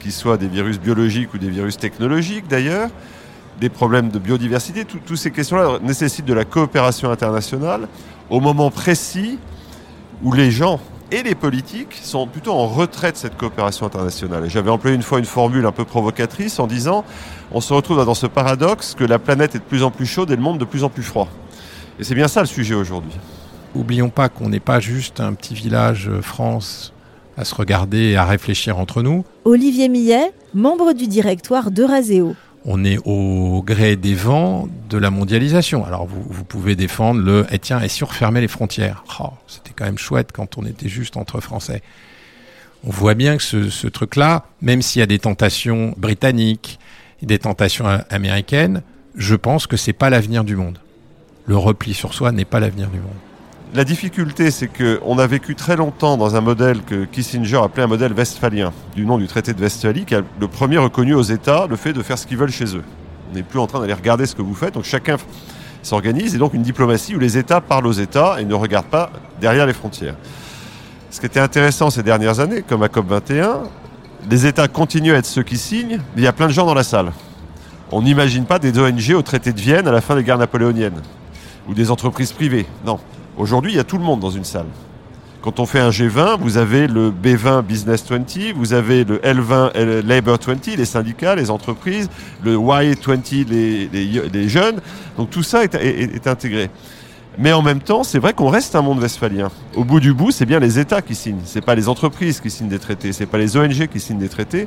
qu'ils 0.00 0.12
soient 0.12 0.36
des 0.36 0.48
virus 0.48 0.78
biologiques 0.78 1.32
ou 1.34 1.38
des 1.38 1.50
virus 1.50 1.76
technologiques 1.76 2.48
d'ailleurs, 2.48 2.90
des 3.60 3.68
problèmes 3.70 4.10
de 4.10 4.18
biodiversité, 4.18 4.84
toutes 4.84 5.16
ces 5.16 5.30
questions-là 5.30 5.78
nécessitent 5.82 6.26
de 6.26 6.34
la 6.34 6.44
coopération 6.44 7.10
internationale 7.10 7.88
au 8.28 8.40
moment 8.40 8.70
précis 8.70 9.38
où 10.22 10.32
les 10.32 10.50
gens 10.50 10.78
et 11.12 11.22
les 11.22 11.34
politiques 11.34 11.98
sont 12.02 12.26
plutôt 12.26 12.52
en 12.52 12.66
retrait 12.66 13.12
de 13.12 13.16
cette 13.16 13.36
coopération 13.36 13.86
internationale. 13.86 14.44
Et 14.44 14.48
j'avais 14.48 14.70
employé 14.70 14.96
une 14.96 15.02
fois 15.02 15.18
une 15.18 15.24
formule 15.24 15.64
un 15.66 15.72
peu 15.72 15.84
provocatrice 15.84 16.58
en 16.58 16.66
disant 16.66 17.04
on 17.52 17.60
se 17.60 17.72
retrouve 17.72 18.04
dans 18.04 18.14
ce 18.14 18.26
paradoxe 18.26 18.94
que 18.94 19.04
la 19.04 19.18
planète 19.18 19.54
est 19.54 19.60
de 19.60 19.64
plus 19.64 19.82
en 19.82 19.90
plus 19.90 20.06
chaude 20.06 20.30
et 20.30 20.36
le 20.36 20.42
monde 20.42 20.58
de 20.58 20.64
plus 20.64 20.84
en 20.84 20.88
plus 20.88 21.02
froid. 21.02 21.28
Et 21.98 22.04
c'est 22.04 22.14
bien 22.14 22.28
ça 22.28 22.40
le 22.40 22.46
sujet 22.46 22.74
aujourd'hui. 22.74 23.12
Oublions 23.74 24.10
pas 24.10 24.28
qu'on 24.28 24.48
n'est 24.48 24.60
pas 24.60 24.80
juste 24.80 25.20
un 25.20 25.34
petit 25.34 25.54
village 25.54 26.08
euh, 26.08 26.22
France 26.22 26.92
à 27.36 27.44
se 27.44 27.54
regarder 27.54 27.98
et 27.98 28.16
à 28.16 28.24
réfléchir 28.24 28.78
entre 28.78 29.02
nous. 29.02 29.24
Olivier 29.44 29.88
Millet, 29.88 30.32
membre 30.54 30.94
du 30.94 31.06
directoire 31.06 31.70
d'Euraseo 31.70 32.34
on 32.66 32.84
est 32.84 32.98
au 33.04 33.62
gré 33.64 33.94
des 33.94 34.14
vents 34.14 34.68
de 34.90 34.98
la 34.98 35.10
mondialisation. 35.10 35.84
Alors 35.84 36.06
vous, 36.06 36.44
pouvez 36.44 36.74
défendre 36.74 37.20
le 37.20 37.46
eh 37.52 37.60
tiens, 37.60 37.80
et 37.80 37.88
si 37.88 38.02
on 38.02 38.06
refermait 38.06 38.40
les 38.40 38.48
frontières? 38.48 39.04
Oh, 39.20 39.30
C'était 39.46 39.70
quand 39.74 39.84
même 39.84 39.98
chouette 39.98 40.32
quand 40.32 40.58
on 40.58 40.66
était 40.66 40.88
juste 40.88 41.16
entre 41.16 41.40
Français. 41.40 41.80
On 42.84 42.90
voit 42.90 43.14
bien 43.14 43.36
que 43.36 43.42
ce, 43.42 43.86
truc-là, 43.86 44.46
même 44.60 44.82
s'il 44.82 44.98
y 45.00 45.02
a 45.02 45.06
des 45.06 45.20
tentations 45.20 45.94
britanniques 45.96 46.78
des 47.22 47.38
tentations 47.38 47.86
américaines, 48.10 48.82
je 49.14 49.34
pense 49.34 49.66
que 49.66 49.76
c'est 49.76 49.94
pas 49.94 50.10
l'avenir 50.10 50.44
du 50.44 50.54
monde. 50.54 50.78
Le 51.46 51.56
repli 51.56 51.94
sur 51.94 52.12
soi 52.12 52.30
n'est 52.32 52.44
pas 52.44 52.60
l'avenir 52.60 52.88
du 52.88 52.98
monde. 52.98 53.16
La 53.74 53.84
difficulté, 53.84 54.50
c'est 54.50 54.68
qu'on 54.68 55.18
a 55.18 55.26
vécu 55.26 55.54
très 55.54 55.76
longtemps 55.76 56.16
dans 56.16 56.36
un 56.36 56.40
modèle 56.40 56.82
que 56.82 57.04
Kissinger 57.04 57.58
appelait 57.62 57.82
un 57.82 57.88
modèle 57.88 58.12
westphalien, 58.12 58.72
du 58.94 59.04
nom 59.04 59.18
du 59.18 59.26
traité 59.26 59.52
de 59.52 59.60
Westphalie, 59.60 60.04
qui 60.04 60.14
a 60.14 60.22
le 60.40 60.48
premier 60.48 60.78
reconnu 60.78 61.14
aux 61.14 61.22
États 61.22 61.66
le 61.66 61.76
fait 61.76 61.92
de 61.92 62.02
faire 62.02 62.16
ce 62.16 62.26
qu'ils 62.26 62.38
veulent 62.38 62.52
chez 62.52 62.76
eux. 62.76 62.84
On 63.30 63.34
n'est 63.34 63.42
plus 63.42 63.58
en 63.58 63.66
train 63.66 63.80
d'aller 63.80 63.92
regarder 63.92 64.24
ce 64.24 64.34
que 64.34 64.40
vous 64.40 64.54
faites, 64.54 64.74
donc 64.74 64.84
chacun 64.84 65.16
s'organise, 65.82 66.34
et 66.34 66.38
donc 66.38 66.54
une 66.54 66.62
diplomatie 66.62 67.16
où 67.16 67.18
les 67.18 67.36
États 67.36 67.60
parlent 67.60 67.88
aux 67.88 67.92
États 67.92 68.40
et 68.40 68.44
ne 68.44 68.54
regardent 68.54 68.86
pas 68.86 69.10
derrière 69.40 69.66
les 69.66 69.72
frontières. 69.72 70.14
Ce 71.10 71.20
qui 71.20 71.26
était 71.26 71.40
intéressant 71.40 71.90
ces 71.90 72.04
dernières 72.04 72.40
années, 72.40 72.62
comme 72.62 72.82
à 72.84 72.88
COP21, 72.88 73.64
les 74.30 74.46
États 74.46 74.68
continuent 74.68 75.14
à 75.14 75.18
être 75.18 75.26
ceux 75.26 75.42
qui 75.42 75.58
signent, 75.58 76.00
mais 76.14 76.22
il 76.22 76.24
y 76.24 76.28
a 76.28 76.32
plein 76.32 76.46
de 76.46 76.52
gens 76.52 76.66
dans 76.66 76.74
la 76.74 76.84
salle. 76.84 77.12
On 77.90 78.00
n'imagine 78.00 78.46
pas 78.46 78.58
des 78.58 78.78
ONG 78.78 79.12
au 79.14 79.22
traité 79.22 79.52
de 79.52 79.60
Vienne 79.60 79.86
à 79.86 79.92
la 79.92 80.00
fin 80.00 80.14
des 80.14 80.22
guerres 80.22 80.38
napoléoniennes, 80.38 81.02
ou 81.68 81.74
des 81.74 81.90
entreprises 81.90 82.32
privées. 82.32 82.66
Non, 82.84 83.00
Aujourd'hui, 83.38 83.72
il 83.72 83.76
y 83.76 83.80
a 83.80 83.84
tout 83.84 83.98
le 83.98 84.04
monde 84.04 84.20
dans 84.20 84.30
une 84.30 84.44
salle. 84.44 84.66
Quand 85.42 85.60
on 85.60 85.66
fait 85.66 85.78
un 85.78 85.90
G20, 85.90 86.38
vous 86.40 86.56
avez 86.56 86.86
le 86.86 87.10
B20 87.10 87.62
Business 87.62 88.04
20, 88.08 88.54
vous 88.56 88.72
avez 88.72 89.04
le 89.04 89.18
L20 89.18 90.00
Labor 90.04 90.38
20, 90.44 90.66
les 90.76 90.84
syndicats, 90.84 91.36
les 91.36 91.50
entreprises, 91.50 92.08
le 92.42 92.56
Y20, 92.56 93.46
les, 94.32 94.48
jeunes. 94.48 94.80
Donc 95.18 95.30
tout 95.30 95.42
ça 95.42 95.64
est, 95.64 96.26
intégré. 96.26 96.70
Mais 97.38 97.52
en 97.52 97.60
même 97.60 97.80
temps, 97.80 98.02
c'est 98.02 98.18
vrai 98.18 98.32
qu'on 98.32 98.48
reste 98.48 98.74
un 98.74 98.82
monde 98.82 99.00
westphalien. 99.00 99.50
Au 99.74 99.84
bout 99.84 100.00
du 100.00 100.14
bout, 100.14 100.30
c'est 100.30 100.46
bien 100.46 100.58
les 100.58 100.78
États 100.78 101.02
qui 101.02 101.14
signent. 101.14 101.42
C'est 101.44 101.60
pas 101.60 101.74
les 101.74 101.88
entreprises 101.88 102.40
qui 102.40 102.50
signent 102.50 102.68
des 102.68 102.78
traités. 102.78 103.12
C'est 103.12 103.26
pas 103.26 103.38
les 103.38 103.56
ONG 103.56 103.86
qui 103.86 104.00
signent 104.00 104.18
des 104.18 104.30
traités. 104.30 104.66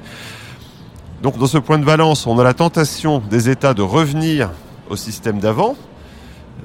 Donc, 1.24 1.38
dans 1.40 1.48
ce 1.48 1.58
point 1.58 1.80
de 1.80 1.84
balance, 1.86 2.28
on 2.28 2.38
a 2.38 2.44
la 2.44 2.54
tentation 2.54 3.22
des 3.30 3.50
États 3.50 3.74
de 3.74 3.82
revenir 3.82 4.52
au 4.90 4.96
système 4.96 5.40
d'avant, 5.40 5.76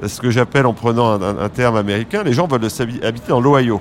ce 0.07 0.21
que 0.21 0.31
j'appelle 0.31 0.67
en 0.67 0.73
prenant 0.73 1.21
un, 1.23 1.49
terme 1.49 1.77
américain, 1.77 2.23
les 2.23 2.33
gens 2.33 2.47
veulent 2.47 2.69
habiter 3.03 3.29
dans 3.29 3.41
l'Ohio. 3.41 3.81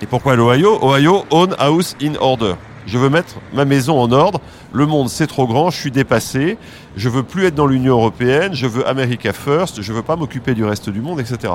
Et 0.00 0.06
pourquoi 0.06 0.36
l'Ohio? 0.36 0.78
Ohio, 0.82 1.24
own 1.30 1.54
house 1.58 1.96
in 2.02 2.14
order. 2.20 2.54
Je 2.86 2.98
veux 2.98 3.08
mettre 3.08 3.36
ma 3.52 3.64
maison 3.64 4.00
en 4.00 4.10
ordre. 4.10 4.40
Le 4.72 4.86
monde, 4.86 5.08
c'est 5.08 5.26
trop 5.26 5.46
grand. 5.46 5.70
Je 5.70 5.78
suis 5.78 5.90
dépassé. 5.90 6.58
Je 6.96 7.08
veux 7.08 7.22
plus 7.22 7.46
être 7.46 7.54
dans 7.54 7.66
l'Union 7.66 7.94
européenne. 7.94 8.54
Je 8.54 8.66
veux 8.66 8.86
America 8.88 9.32
First. 9.32 9.82
Je 9.82 9.92
veux 9.92 10.02
pas 10.02 10.16
m'occuper 10.16 10.54
du 10.54 10.64
reste 10.64 10.90
du 10.90 11.00
monde, 11.00 11.20
etc. 11.20 11.54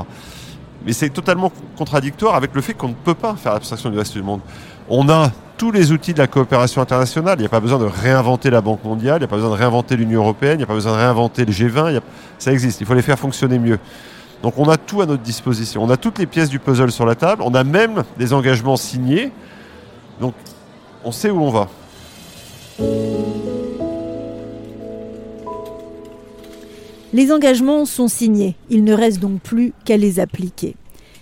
Mais 0.86 0.94
c'est 0.94 1.10
totalement 1.10 1.52
contradictoire 1.78 2.36
avec 2.36 2.56
le 2.56 2.62
fait 2.62 2.74
qu'on 2.74 2.90
ne 2.90 2.94
peut 2.94 3.14
pas 3.14 3.36
faire 3.36 3.54
abstraction 3.54 3.90
du 3.90 3.98
reste 3.98 4.14
du 4.14 4.24
monde. 4.24 4.40
On 4.90 5.10
a 5.10 5.32
tous 5.58 5.72
les 5.72 5.92
outils 5.92 6.14
de 6.14 6.20
la 6.20 6.28
coopération 6.28 6.82
internationale. 6.82 7.38
Il 7.40 7.42
n'y 7.42 7.48
a 7.48 7.50
pas 7.50 7.60
besoin 7.60 7.80
de 7.80 7.86
réinventer 7.86 8.50
la 8.50 8.62
Banque 8.62 8.84
mondiale, 8.84 9.18
il 9.18 9.20
n'y 9.20 9.26
a 9.26 9.28
pas 9.28 9.36
besoin 9.36 9.50
de 9.50 9.56
réinventer 9.56 9.98
l'Union 9.98 10.22
européenne, 10.22 10.54
il 10.54 10.58
n'y 10.58 10.64
a 10.64 10.68
pas 10.68 10.76
besoin 10.76 10.94
de 10.94 10.98
réinventer 10.98 11.46
le 11.46 11.52
G20. 11.52 12.00
Ça 12.38 12.54
existe, 12.54 12.80
il 12.80 12.88
faut 12.88 12.94
les 12.94 13.02
faire 13.02 13.20
fonctionner 13.20 13.60
mieux. 13.60 13.80
Donc 14.44 14.58
on 14.58 14.70
a 14.70 14.78
tout 14.78 15.02
à 15.02 15.06
notre 15.06 15.24
disposition. 15.24 15.84
On 15.84 15.90
a 15.90 15.98
toutes 15.98 16.20
les 16.20 16.26
pièces 16.26 16.50
du 16.50 16.60
puzzle 16.60 16.92
sur 16.92 17.06
la 17.06 17.16
table. 17.16 17.42
On 17.44 17.54
a 17.54 17.64
même 17.64 18.04
des 18.18 18.34
engagements 18.34 18.78
signés. 18.78 19.32
Donc 20.22 20.36
on 21.04 21.12
sait 21.12 21.32
où 21.32 21.42
on 21.42 21.50
va. 21.50 21.68
Les 27.14 27.32
engagements 27.32 27.86
sont 27.86 28.08
signés. 28.08 28.56
Il 28.70 28.84
ne 28.84 28.94
reste 28.94 29.20
donc 29.20 29.42
plus 29.42 29.74
qu'à 29.86 29.98
les 29.98 30.20
appliquer. 30.20 30.76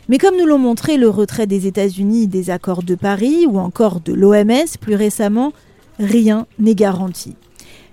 Mais 0.07 0.17
comme 0.19 0.37
nous 0.37 0.45
l'ont 0.45 0.59
montré 0.59 0.97
le 0.97 1.09
retrait 1.09 1.47
des 1.47 1.65
États-Unis 1.65 2.27
des 2.27 2.49
accords 2.51 2.83
de 2.83 2.95
Paris 2.95 3.45
ou 3.47 3.57
encore 3.57 4.01
de 4.01 4.13
l'OMS 4.13 4.77
plus 4.79 4.95
récemment, 4.95 5.51
rien 5.99 6.45
n'est 6.59 6.75
garanti. 6.75 7.35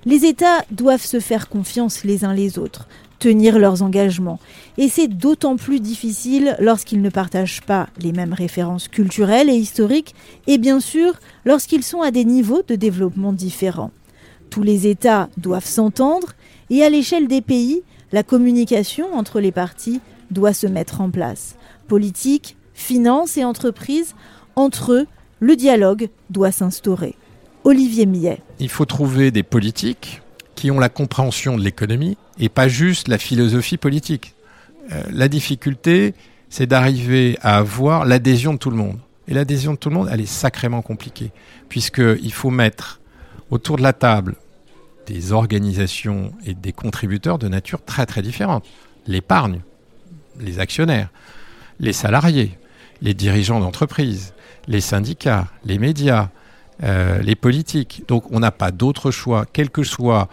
Les 0.04 0.26
États 0.26 0.64
doivent 0.70 1.04
se 1.04 1.20
faire 1.20 1.48
confiance 1.48 2.04
les 2.04 2.24
uns 2.24 2.34
les 2.34 2.58
autres, 2.58 2.88
tenir 3.18 3.58
leurs 3.58 3.82
engagements. 3.82 4.40
Et 4.76 4.88
c'est 4.88 5.06
d'autant 5.06 5.56
plus 5.56 5.80
difficile 5.80 6.56
lorsqu'ils 6.58 7.00
ne 7.00 7.08
partagent 7.08 7.62
pas 7.62 7.88
les 8.00 8.12
mêmes 8.12 8.32
références 8.32 8.88
culturelles 8.88 9.48
et 9.48 9.54
historiques, 9.54 10.14
et 10.48 10.58
bien 10.58 10.80
sûr 10.80 11.14
lorsqu'ils 11.44 11.84
sont 11.84 12.02
à 12.02 12.10
des 12.10 12.24
niveaux 12.24 12.62
de 12.66 12.74
développement 12.74 13.32
différents. 13.32 13.92
Tous 14.50 14.62
les 14.62 14.86
États 14.86 15.28
doivent 15.38 15.64
s'entendre 15.64 16.32
et 16.68 16.82
à 16.82 16.90
l'échelle 16.90 17.28
des 17.28 17.40
pays, 17.40 17.82
la 18.10 18.22
communication 18.22 19.14
entre 19.14 19.40
les 19.40 19.52
parties 19.52 20.00
doit 20.30 20.52
se 20.52 20.66
mettre 20.66 21.00
en 21.00 21.10
place. 21.10 21.54
Politique, 21.92 22.56
finances 22.72 23.36
et 23.36 23.44
entreprises, 23.44 24.14
entre 24.56 24.92
eux, 24.94 25.06
le 25.40 25.56
dialogue 25.56 26.08
doit 26.30 26.50
s'instaurer. 26.50 27.16
Olivier 27.64 28.06
Millet. 28.06 28.40
Il 28.60 28.70
faut 28.70 28.86
trouver 28.86 29.30
des 29.30 29.42
politiques 29.42 30.22
qui 30.54 30.70
ont 30.70 30.78
la 30.78 30.88
compréhension 30.88 31.58
de 31.58 31.62
l'économie 31.62 32.16
et 32.38 32.48
pas 32.48 32.66
juste 32.66 33.08
la 33.08 33.18
philosophie 33.18 33.76
politique. 33.76 34.34
Euh, 34.90 35.02
la 35.12 35.28
difficulté, 35.28 36.14
c'est 36.48 36.64
d'arriver 36.64 37.36
à 37.42 37.58
avoir 37.58 38.06
l'adhésion 38.06 38.54
de 38.54 38.58
tout 38.58 38.70
le 38.70 38.78
monde. 38.78 38.98
Et 39.28 39.34
l'adhésion 39.34 39.74
de 39.74 39.78
tout 39.78 39.90
le 39.90 39.96
monde, 39.96 40.08
elle 40.10 40.22
est 40.22 40.24
sacrément 40.24 40.80
compliquée, 40.80 41.30
puisqu'il 41.68 42.32
faut 42.32 42.48
mettre 42.48 43.02
autour 43.50 43.76
de 43.76 43.82
la 43.82 43.92
table 43.92 44.36
des 45.06 45.32
organisations 45.32 46.32
et 46.46 46.54
des 46.54 46.72
contributeurs 46.72 47.38
de 47.38 47.48
nature 47.48 47.84
très 47.84 48.06
très 48.06 48.22
différente. 48.22 48.64
L'épargne, 49.06 49.60
les 50.40 50.58
actionnaires, 50.58 51.10
les 51.82 51.92
salariés, 51.92 52.56
les 53.02 53.12
dirigeants 53.12 53.60
d'entreprise, 53.60 54.32
les 54.68 54.80
syndicats, 54.80 55.48
les 55.64 55.78
médias, 55.78 56.30
euh, 56.82 57.20
les 57.20 57.34
politiques. 57.34 58.04
Donc 58.08 58.24
on 58.30 58.40
n'a 58.40 58.52
pas 58.52 58.70
d'autre 58.70 59.10
choix, 59.10 59.44
quel 59.52 59.68
que 59.68 59.82
soit 59.82 60.28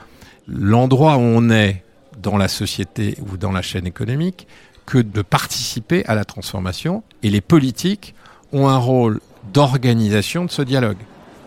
l'endroit 0.48 1.18
où 1.18 1.22
on 1.22 1.50
est 1.50 1.84
dans 2.22 2.38
la 2.38 2.48
société 2.48 3.18
ou 3.22 3.36
dans 3.36 3.52
la 3.52 3.62
chaîne 3.62 3.88
économique, 3.88 4.48
que 4.86 5.00
de 5.00 5.22
participer 5.22 6.06
à 6.06 6.16
la 6.16 6.24
transformation. 6.24 7.04
Et 7.24 7.30
les 7.30 7.42
politiques 7.42 8.16
ont 8.54 8.68
un 8.68 8.78
rôle 8.78 9.20
d'organisation 9.54 10.46
de 10.46 10.52
ce 10.52 10.62
dialogue. 10.62 10.98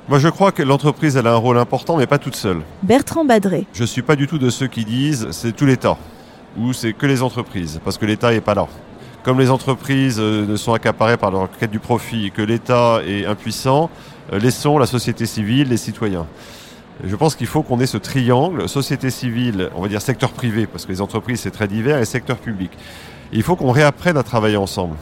Moi, 0.09 0.19
je 0.19 0.29
crois 0.29 0.51
que 0.51 0.63
l'entreprise, 0.63 1.17
elle 1.17 1.27
a 1.29 1.33
un 1.33 1.37
rôle 1.37 1.59
important, 1.59 1.97
mais 1.97 2.07
pas 2.07 2.19
toute 2.19 2.35
seule. 2.35 2.61
Bertrand 2.83 3.25
Badré. 3.25 3.67
Je 3.73 3.83
ne 3.83 3.87
suis 3.87 4.03
pas 4.03 4.17
du 4.17 4.27
tout 4.27 4.39
de 4.39 4.51
ceux 4.51 4.67
qui 4.67 4.85
disent 4.85 5.29
c'est 5.31 5.55
tout 5.55 5.67
l'État 5.67 5.97
ou 6.57 6.73
c'est 6.73 6.93
que 6.93 7.07
les 7.07 7.23
entreprises, 7.23 7.81
parce 7.85 7.99
que 7.99 8.07
l'État 8.07 8.31
n'est 8.31 8.41
pas 8.41 8.55
là. 8.55 8.67
Comme 9.23 9.39
les 9.39 9.51
entreprises 9.51 10.19
euh, 10.19 10.57
sont 10.57 10.73
accaparées 10.73 11.17
par 11.17 11.31
leur 11.31 11.49
quête 11.57 11.71
du 11.71 11.79
profit 11.79 12.33
que 12.33 12.43
l'État 12.43 13.01
est 13.07 13.25
impuissant, 13.25 13.89
euh, 14.33 14.41
laissons 14.41 14.79
la 14.79 14.87
société 14.87 15.27
civile, 15.27 15.69
les 15.69 15.77
citoyens. 15.77 16.27
Je 17.05 17.15
pense 17.15 17.37
qu'il 17.37 17.47
faut 17.47 17.63
qu'on 17.63 17.79
ait 17.79 17.87
ce 17.87 17.99
triangle, 17.99 18.69
société 18.69 19.11
civile, 19.11 19.71
on 19.77 19.83
va 19.83 19.89
dire 19.89 20.03
secteur 20.03 20.31
privé, 20.31 20.67
parce 20.67 20.87
que 20.87 20.93
les 20.93 21.01
entreprises 21.01 21.41
c'est 21.41 21.53
très 21.53 21.69
divers, 21.69 21.99
et 21.99 22.05
secteur 22.05 22.37
public. 22.37 22.71
il 23.33 23.43
faut 23.43 23.55
qu'on 23.55 23.71
réapprenne 23.71 24.17
à 24.17 24.25
travailler 24.25 24.57
ensemble. 24.57 24.97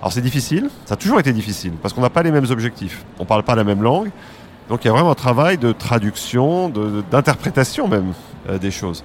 Alors 0.00 0.12
c'est 0.12 0.20
difficile, 0.20 0.68
ça 0.84 0.94
a 0.94 0.96
toujours 0.96 1.20
été 1.20 1.32
difficile, 1.32 1.72
parce 1.80 1.94
qu'on 1.94 2.00
n'a 2.00 2.10
pas 2.10 2.24
les 2.24 2.32
mêmes 2.32 2.50
objectifs, 2.50 3.04
on 3.18 3.22
ne 3.22 3.28
parle 3.28 3.44
pas 3.44 3.54
la 3.54 3.64
même 3.64 3.82
langue, 3.82 4.10
donc 4.68 4.84
il 4.84 4.88
y 4.88 4.90
a 4.90 4.92
vraiment 4.92 5.12
un 5.12 5.16
travail 5.16 5.56
de 5.56 5.70
traduction, 5.72 6.68
d'interprétation 7.10 7.86
même 7.86 8.12
euh, 8.48 8.58
des 8.58 8.72
choses. 8.72 9.04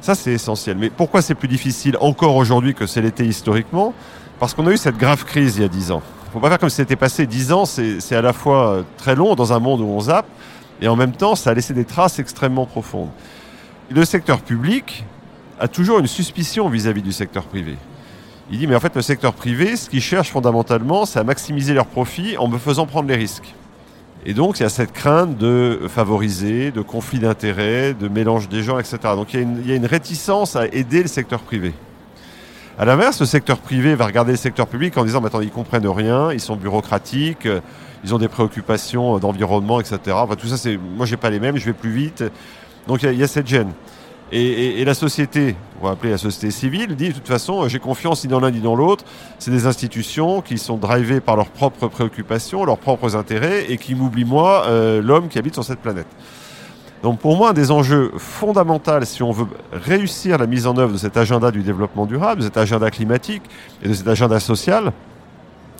Ça 0.00 0.14
c'est 0.14 0.32
essentiel. 0.32 0.76
Mais 0.78 0.90
pourquoi 0.90 1.22
c'est 1.22 1.34
plus 1.34 1.48
difficile 1.48 1.96
encore 2.00 2.36
aujourd'hui 2.36 2.74
que 2.74 2.86
c'est 2.86 3.02
l'été 3.02 3.24
historiquement? 3.24 3.94
Parce 4.38 4.54
qu'on 4.54 4.66
a 4.66 4.70
eu 4.70 4.76
cette 4.76 4.96
grave 4.96 5.24
crise 5.24 5.56
il 5.56 5.62
y 5.62 5.64
a 5.64 5.68
dix 5.68 5.90
ans. 5.90 6.02
Il 6.24 6.28
ne 6.28 6.32
faut 6.34 6.40
pas 6.40 6.50
faire 6.50 6.58
comme 6.58 6.68
si 6.68 6.76
c'était 6.76 6.96
passé 6.96 7.26
dix 7.26 7.52
ans, 7.52 7.64
c'est 7.64 8.12
à 8.12 8.22
la 8.22 8.32
fois 8.32 8.68
euh, 8.68 8.82
très 8.98 9.16
long 9.16 9.34
dans 9.34 9.52
un 9.52 9.58
monde 9.58 9.80
où 9.80 9.86
on 9.86 10.00
zappe, 10.00 10.26
et 10.80 10.86
en 10.86 10.94
même 10.94 11.12
temps, 11.12 11.34
ça 11.34 11.50
a 11.50 11.54
laissé 11.54 11.72
des 11.72 11.84
traces 11.86 12.18
extrêmement 12.18 12.66
profondes. 12.66 13.08
Le 13.90 14.04
secteur 14.04 14.40
public 14.40 15.04
a 15.58 15.66
toujours 15.68 15.98
une 15.98 16.06
suspicion 16.06 16.68
vis-à-vis 16.68 17.02
du 17.02 17.12
secteur 17.12 17.44
privé. 17.44 17.76
Il 18.50 18.58
dit, 18.58 18.66
mais 18.66 18.74
en 18.74 18.80
fait, 18.80 18.94
le 18.94 19.02
secteur 19.02 19.32
privé, 19.32 19.76
ce 19.76 19.90
qu'il 19.90 20.02
cherche 20.02 20.30
fondamentalement, 20.30 21.06
c'est 21.06 21.18
à 21.18 21.24
maximiser 21.24 21.74
leurs 21.74 21.86
profits 21.86 22.36
en 22.36 22.46
me 22.46 22.58
faisant 22.58 22.86
prendre 22.86 23.08
les 23.08 23.16
risques. 23.16 23.54
Et 24.28 24.34
donc, 24.34 24.60
il 24.60 24.62
y 24.62 24.66
a 24.66 24.68
cette 24.68 24.92
crainte 24.92 25.38
de 25.38 25.86
favoriser, 25.88 26.70
de 26.70 26.82
conflit 26.82 27.18
d'intérêts, 27.18 27.94
de 27.94 28.08
mélange 28.08 28.50
des 28.50 28.62
gens, 28.62 28.78
etc. 28.78 28.98
Donc, 29.16 29.32
il 29.32 29.66
y, 29.66 29.72
a 29.72 29.74
une, 29.74 29.86
réticence 29.86 30.54
à 30.54 30.66
aider 30.66 31.00
le 31.00 31.08
secteur 31.08 31.40
privé. 31.40 31.72
À 32.78 32.84
l'inverse, 32.84 33.18
le 33.20 33.24
secteur 33.24 33.56
privé 33.56 33.94
va 33.94 34.04
regarder 34.04 34.32
le 34.32 34.36
secteur 34.36 34.66
public 34.66 34.98
en 34.98 35.06
disant, 35.06 35.22
mais 35.22 35.28
attendez, 35.28 35.46
ils 35.46 35.50
comprennent 35.50 35.88
rien, 35.88 36.30
ils 36.30 36.40
sont 36.40 36.56
bureaucratiques, 36.56 37.48
ils 38.04 38.14
ont 38.14 38.18
des 38.18 38.28
préoccupations 38.28 39.18
d'environnement, 39.18 39.80
etc. 39.80 39.98
Enfin, 40.10 40.36
tout 40.36 40.48
ça, 40.48 40.58
c'est, 40.58 40.76
moi, 40.76 41.06
j'ai 41.06 41.16
pas 41.16 41.30
les 41.30 41.40
mêmes, 41.40 41.56
je 41.56 41.64
vais 41.64 41.72
plus 41.72 41.90
vite. 41.90 42.22
Donc, 42.86 43.04
il 43.04 43.14
y, 43.14 43.22
a, 43.22 43.26
cette 43.26 43.46
gêne. 43.46 43.72
Et, 44.30 44.84
la 44.84 44.92
société, 44.92 45.56
on 45.80 45.86
va 45.86 45.92
appeler 45.92 46.10
la 46.10 46.18
société 46.18 46.50
civile, 46.50 46.94
dit 46.96 47.08
de 47.08 47.14
toute 47.14 47.28
façon, 47.28 47.66
j'ai 47.66 47.78
confiance 47.78 48.24
ni 48.24 48.30
dans 48.30 48.40
l'un 48.40 48.50
ni 48.50 48.60
dans 48.60 48.76
l'autre. 48.76 49.04
C'est 49.38 49.50
des 49.50 49.66
institutions 49.66 50.42
qui 50.42 50.58
sont 50.58 50.76
drivées 50.76 51.20
par 51.20 51.36
leurs 51.36 51.48
propres 51.48 51.88
préoccupations, 51.88 52.64
leurs 52.64 52.78
propres 52.78 53.16
intérêts, 53.16 53.70
et 53.70 53.78
qui 53.78 53.94
m'oublient 53.94 54.26
moi, 54.26 54.64
euh, 54.66 55.00
l'homme 55.00 55.28
qui 55.28 55.38
habite 55.38 55.54
sur 55.54 55.64
cette 55.64 55.78
planète. 55.78 56.06
Donc 57.02 57.20
pour 57.20 57.36
moi, 57.36 57.50
un 57.50 57.52
des 57.52 57.70
enjeux 57.70 58.12
fondamentaux, 58.18 59.04
si 59.04 59.22
on 59.22 59.30
veut 59.30 59.46
réussir 59.72 60.36
la 60.36 60.46
mise 60.46 60.66
en 60.66 60.76
œuvre 60.76 60.92
de 60.92 60.98
cet 60.98 61.16
agenda 61.16 61.50
du 61.50 61.62
développement 61.62 62.06
durable, 62.06 62.40
de 62.40 62.46
cet 62.46 62.56
agenda 62.56 62.90
climatique 62.90 63.42
et 63.82 63.88
de 63.88 63.94
cet 63.94 64.08
agenda 64.08 64.40
social, 64.40 64.92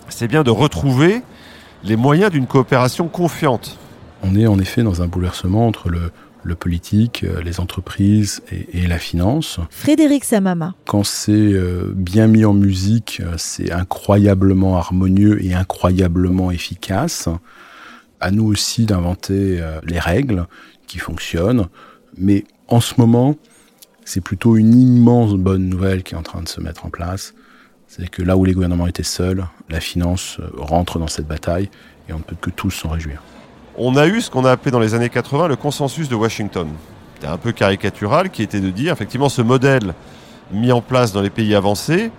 c'est 0.07 0.27
bien 0.27 0.43
de 0.43 0.49
retrouver 0.49 1.21
les 1.83 1.97
moyens 1.97 2.31
d'une 2.31 2.47
coopération 2.47 3.07
confiante. 3.09 3.77
On 4.23 4.35
est 4.35 4.47
en 4.47 4.59
effet 4.59 4.81
dans 4.81 5.01
un 5.01 5.07
bouleversement 5.07 5.67
entre 5.67 5.89
le, 5.89 6.11
le 6.43 6.55
politique, 6.55 7.23
euh, 7.23 7.41
les 7.41 7.59
entreprises 7.59 8.41
et, 8.51 8.79
et, 8.79 8.87
la 8.87 8.97
finance. 8.97 9.59
Frédéric 9.69 10.23
Samama. 10.23 10.73
Quand 10.85 11.03
c'est 11.03 11.31
euh, 11.31 11.91
bien 11.95 12.27
mis 12.27 12.45
en 12.45 12.53
musique, 12.53 13.21
euh, 13.23 13.33
c'est 13.37 13.71
incroyablement 13.71 14.77
harmonieux 14.77 15.43
et 15.43 15.53
incroyablement 15.53 16.51
efficace. 16.51 17.29
À 18.21 18.31
nous 18.31 18.45
aussi 18.45 18.85
d'inventer 18.85 19.63
les 19.85 19.97
règles 19.97 20.45
qui 20.87 20.99
fonctionnent. 20.99 21.67
Mais 22.17 22.43
en 22.67 22.81
ce 22.81 22.95
moment, 22.97 23.37
c'est 24.03 24.19
plutôt 24.19 24.57
une 24.57 24.77
immense 24.77 25.35
bonne 25.35 25.69
nouvelle 25.69 26.03
qui 26.03 26.15
est 26.15 26.17
en 26.17 26.21
train 26.21 26.41
de 26.41 26.49
se 26.49 26.59
mettre 26.59 26.85
en 26.85 26.89
place. 26.89 27.33
C'est 27.87 28.09
que 28.09 28.21
là 28.21 28.35
où 28.35 28.43
les 28.43 28.51
gouvernements 28.51 28.87
étaient 28.87 29.03
seuls, 29.03 29.45
la 29.69 29.79
finance 29.79 30.41
rentre 30.57 30.99
dans 30.99 31.07
cette 31.07 31.27
bataille 31.27 31.69
et 32.09 32.13
on 32.13 32.17
ne 32.17 32.23
peut 32.23 32.35
que 32.35 32.49
tous 32.49 32.71
s'en 32.71 32.89
réjouir 32.89 33.23
on 33.77 33.95
a 33.95 34.07
eu 34.07 34.21
ce 34.21 34.29
qu'on 34.29 34.45
a 34.45 34.51
appelé 34.51 34.71
dans 34.71 34.79
les 34.79 34.93
années 34.93 35.09
80 35.09 35.47
le 35.47 35.55
consensus 35.55 36.09
de 36.09 36.15
Washington. 36.15 36.67
C'était 37.15 37.27
un 37.27 37.37
peu 37.37 37.51
caricatural, 37.51 38.29
qui 38.29 38.43
était 38.43 38.61
de 38.61 38.69
dire, 38.69 38.93
effectivement, 38.93 39.29
ce 39.29 39.41
modèle 39.41 39.93
mis 40.51 40.71
en 40.71 40.81
place 40.81 41.11
dans 41.11 41.21
les 41.21 41.29
pays 41.29 41.53
avancés, 41.53 42.11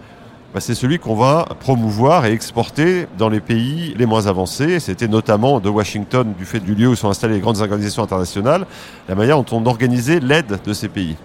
bah, 0.53 0.61
c'est 0.61 0.75
celui 0.75 0.99
qu'on 0.99 1.15
va 1.15 1.47
promouvoir 1.61 2.27
et 2.27 2.33
exporter 2.33 3.07
dans 3.17 3.29
les 3.29 3.41
pays 3.41 3.95
les 3.97 4.05
moins 4.05 4.27
avancés. 4.27 4.81
C'était 4.81 5.07
notamment 5.07 5.61
de 5.61 5.69
Washington, 5.69 6.35
du 6.37 6.45
fait 6.45 6.59
du 6.61 6.75
lieu 6.75 6.89
où 6.89 6.97
sont 6.97 7.09
installées 7.09 7.35
les 7.35 7.41
grandes 7.41 7.61
organisations 7.61 8.03
internationales, 8.03 8.67
la 9.09 9.15
manière 9.15 9.41
dont 9.41 9.57
on 9.57 9.65
organisait 9.67 10.19
l'aide 10.19 10.59
de 10.65 10.73
ces 10.73 10.89
pays. 10.89 11.17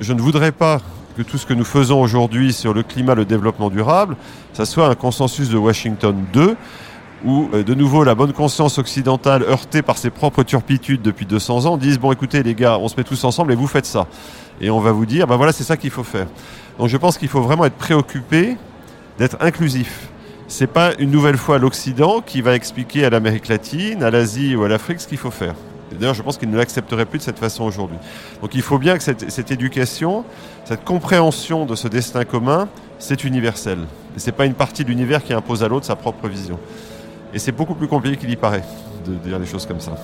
Je 0.00 0.12
ne 0.14 0.20
voudrais 0.20 0.52
pas 0.52 0.80
que 1.16 1.22
tout 1.22 1.38
ce 1.38 1.46
que 1.46 1.54
nous 1.54 1.64
faisons 1.64 2.00
aujourd'hui 2.00 2.52
sur 2.52 2.72
le 2.72 2.82
climat, 2.82 3.14
le 3.14 3.24
développement 3.24 3.70
durable, 3.70 4.16
ça 4.52 4.64
soit 4.64 4.88
un 4.88 4.94
consensus 4.94 5.48
de 5.48 5.56
Washington 5.58 6.16
2, 6.32 6.56
où 7.24 7.48
euh, 7.54 7.62
de 7.62 7.74
nouveau 7.74 8.04
la 8.04 8.14
bonne 8.14 8.32
conscience 8.32 8.78
occidentale, 8.78 9.42
heurtée 9.42 9.82
par 9.82 9.98
ses 9.98 10.10
propres 10.10 10.42
turpitudes 10.42 11.02
depuis 11.02 11.26
200 11.26 11.66
ans, 11.66 11.76
disent 11.76 11.98
bon 11.98 12.12
écoutez 12.12 12.42
les 12.42 12.54
gars, 12.54 12.78
on 12.78 12.88
se 12.88 12.96
met 12.96 13.04
tous 13.04 13.24
ensemble 13.24 13.52
et 13.52 13.56
vous 13.56 13.66
faites 13.66 13.86
ça. 13.86 14.06
Et 14.60 14.70
on 14.70 14.80
va 14.80 14.92
vous 14.92 15.06
dire, 15.06 15.26
ben 15.26 15.36
voilà, 15.36 15.52
c'est 15.52 15.64
ça 15.64 15.76
qu'il 15.76 15.90
faut 15.90 16.04
faire. 16.04 16.26
Donc 16.78 16.88
je 16.88 16.96
pense 16.96 17.18
qu'il 17.18 17.28
faut 17.28 17.42
vraiment 17.42 17.64
être 17.64 17.76
préoccupé 17.76 18.56
d'être 19.18 19.36
inclusif. 19.40 20.08
C'est 20.48 20.66
pas 20.66 20.92
une 20.98 21.10
nouvelle 21.10 21.36
fois 21.36 21.58
l'Occident 21.58 22.20
qui 22.20 22.40
va 22.40 22.54
expliquer 22.54 23.04
à 23.04 23.10
l'Amérique 23.10 23.48
latine, 23.48 24.02
à 24.02 24.10
l'Asie 24.10 24.54
ou 24.54 24.62
à 24.64 24.68
l'Afrique 24.68 25.00
ce 25.00 25.08
qu'il 25.08 25.18
faut 25.18 25.30
faire. 25.30 25.54
D'ailleurs, 25.92 26.14
je 26.14 26.22
pense 26.22 26.36
qu'il 26.36 26.50
ne 26.50 26.56
l'accepterait 26.56 27.06
plus 27.06 27.18
de 27.18 27.22
cette 27.22 27.38
façon 27.38 27.64
aujourd'hui. 27.64 27.98
Donc 28.42 28.54
il 28.54 28.62
faut 28.62 28.78
bien 28.78 28.96
que 28.96 29.02
cette, 29.02 29.30
cette, 29.30 29.50
éducation, 29.50 30.24
cette 30.64 30.84
compréhension 30.84 31.64
de 31.64 31.74
ce 31.74 31.88
destin 31.88 32.24
commun, 32.24 32.68
c'est 32.98 33.24
universel. 33.24 33.78
Et 34.16 34.20
c'est 34.20 34.32
pas 34.32 34.46
une 34.46 34.54
partie 34.54 34.84
de 34.84 34.88
l'univers 34.88 35.22
qui 35.22 35.32
impose 35.32 35.62
à 35.62 35.68
l'autre 35.68 35.86
sa 35.86 35.96
propre 35.96 36.28
vision. 36.28 36.58
Et 37.34 37.38
c'est 37.38 37.52
beaucoup 37.52 37.74
plus 37.74 37.88
compliqué 37.88 38.16
qu'il 38.16 38.30
y 38.30 38.36
paraît 38.36 38.64
de 39.06 39.14
dire 39.14 39.38
des 39.38 39.46
choses 39.46 39.66
comme 39.66 39.80
ça. 39.80 39.96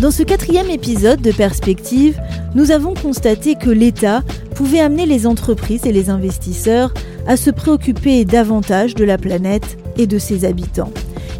Dans 0.00 0.10
ce 0.10 0.24
quatrième 0.24 0.68
épisode 0.68 1.20
de 1.20 1.30
Perspective, 1.30 2.20
nous 2.56 2.72
avons 2.72 2.92
constaté 2.92 3.54
que 3.54 3.70
l'État 3.70 4.22
pouvait 4.56 4.80
amener 4.80 5.06
les 5.06 5.28
entreprises 5.28 5.86
et 5.86 5.92
les 5.92 6.10
investisseurs 6.10 6.92
à 7.28 7.36
se 7.36 7.50
préoccuper 7.50 8.24
davantage 8.24 8.96
de 8.96 9.04
la 9.04 9.16
planète 9.16 9.78
et 9.96 10.08
de 10.08 10.18
ses 10.18 10.44
habitants. 10.44 10.90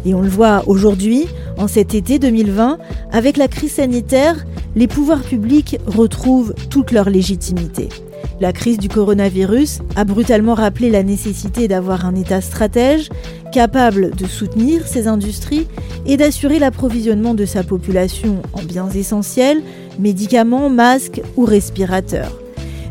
Et 0.05 0.13
on 0.13 0.21
le 0.21 0.29
voit 0.29 0.63
aujourd'hui, 0.67 1.27
en 1.57 1.67
cet 1.67 1.93
été 1.93 2.19
2020, 2.19 2.77
avec 3.11 3.35
la 3.35 3.49
crise 3.49 3.73
sanitaire, 3.73 4.45
les 4.75 4.87
pouvoirs 4.87 5.21
publics 5.21 5.77
retrouvent 5.85 6.53
toute 6.69 6.91
leur 6.91 7.09
légitimité. 7.09 7.89
La 8.39 8.51
crise 8.51 8.77
du 8.77 8.89
coronavirus 8.89 9.79
a 9.95 10.03
brutalement 10.03 10.55
rappelé 10.55 10.89
la 10.89 11.03
nécessité 11.03 11.67
d'avoir 11.67 12.05
un 12.05 12.15
État 12.15 12.41
stratège 12.41 13.09
capable 13.51 14.11
de 14.15 14.25
soutenir 14.25 14.87
ses 14.87 15.07
industries 15.07 15.67
et 16.05 16.17
d'assurer 16.17 16.59
l'approvisionnement 16.59 17.35
de 17.35 17.45
sa 17.45 17.63
population 17.63 18.41
en 18.53 18.63
biens 18.63 18.89
essentiels, 18.89 19.61
médicaments, 19.99 20.69
masques 20.69 21.21
ou 21.37 21.45
respirateurs. 21.45 22.39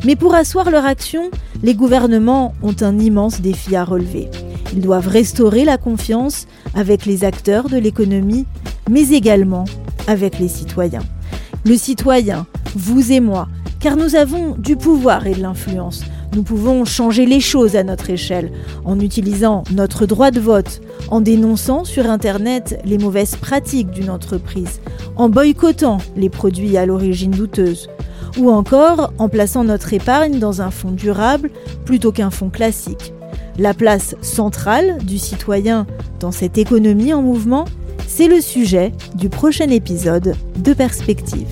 Mais 0.04 0.16
pour 0.16 0.34
asseoir 0.34 0.70
leur 0.70 0.84
action, 0.84 1.30
les 1.62 1.74
gouvernements 1.74 2.54
ont 2.62 2.76
un 2.80 2.98
immense 2.98 3.40
défi 3.40 3.76
à 3.76 3.84
relever. 3.84 4.28
Ils 4.72 4.80
doivent 4.80 5.08
restaurer 5.08 5.64
la 5.64 5.76
confiance 5.76 6.46
avec 6.74 7.04
les 7.04 7.24
acteurs 7.24 7.68
de 7.68 7.76
l'économie, 7.76 8.46
mais 8.90 9.10
également 9.10 9.64
avec 10.06 10.38
les 10.38 10.48
citoyens. 10.48 11.02
Le 11.64 11.76
citoyen, 11.76 12.46
vous 12.74 13.12
et 13.12 13.20
moi, 13.20 13.46
car 13.78 13.96
nous 13.96 14.16
avons 14.16 14.56
du 14.58 14.74
pouvoir 14.74 15.28
et 15.28 15.34
de 15.34 15.40
l'influence. 15.40 16.02
Nous 16.34 16.42
pouvons 16.42 16.84
changer 16.84 17.24
les 17.24 17.38
choses 17.38 17.76
à 17.76 17.84
notre 17.84 18.10
échelle 18.10 18.50
en 18.84 18.98
utilisant 18.98 19.62
notre 19.70 20.04
droit 20.04 20.32
de 20.32 20.40
vote, 20.40 20.80
en 21.08 21.20
dénonçant 21.20 21.84
sur 21.84 22.10
Internet 22.10 22.80
les 22.84 22.98
mauvaises 22.98 23.36
pratiques 23.36 23.92
d'une 23.92 24.10
entreprise, 24.10 24.80
en 25.14 25.28
boycottant 25.28 25.98
les 26.16 26.30
produits 26.30 26.76
à 26.76 26.84
l'origine 26.84 27.30
douteuse, 27.30 27.88
ou 28.38 28.50
encore 28.50 29.12
en 29.18 29.28
plaçant 29.28 29.62
notre 29.62 29.92
épargne 29.92 30.40
dans 30.40 30.62
un 30.62 30.72
fonds 30.72 30.90
durable 30.90 31.50
plutôt 31.84 32.10
qu'un 32.10 32.30
fonds 32.30 32.50
classique. 32.50 33.12
La 33.56 33.72
place 33.72 34.16
centrale 34.20 34.98
du 35.04 35.18
citoyen 35.18 35.86
dans 36.18 36.32
cette 36.32 36.58
économie 36.58 37.12
en 37.12 37.22
mouvement, 37.22 37.66
c'est 38.14 38.28
le 38.28 38.42
sujet 38.42 38.92
du 39.14 39.30
prochain 39.30 39.70
épisode 39.70 40.36
de 40.58 40.74
Perspective. 40.74 41.48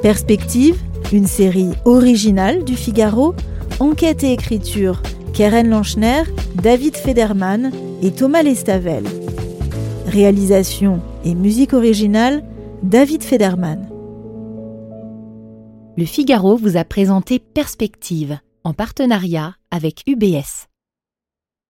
Perspective, 0.00 0.80
une 1.12 1.26
série 1.26 1.72
originale 1.84 2.64
du 2.64 2.74
Figaro, 2.74 3.34
enquête 3.80 4.24
et 4.24 4.32
écriture, 4.32 5.02
Keren 5.34 5.68
Lanchner, 5.68 6.22
David 6.54 6.96
Federman 6.96 7.70
et 8.02 8.12
Thomas 8.12 8.42
Lestavel. 8.42 9.04
Réalisation 10.06 11.02
et 11.22 11.34
musique 11.34 11.74
originale, 11.74 12.42
David 12.82 13.22
Federman. 13.22 13.86
Le 15.98 16.06
Figaro 16.06 16.56
vous 16.56 16.78
a 16.78 16.84
présenté 16.84 17.38
Perspective 17.38 18.38
en 18.64 18.72
partenariat 18.72 19.56
avec 19.70 20.02
UBS. 20.06 20.66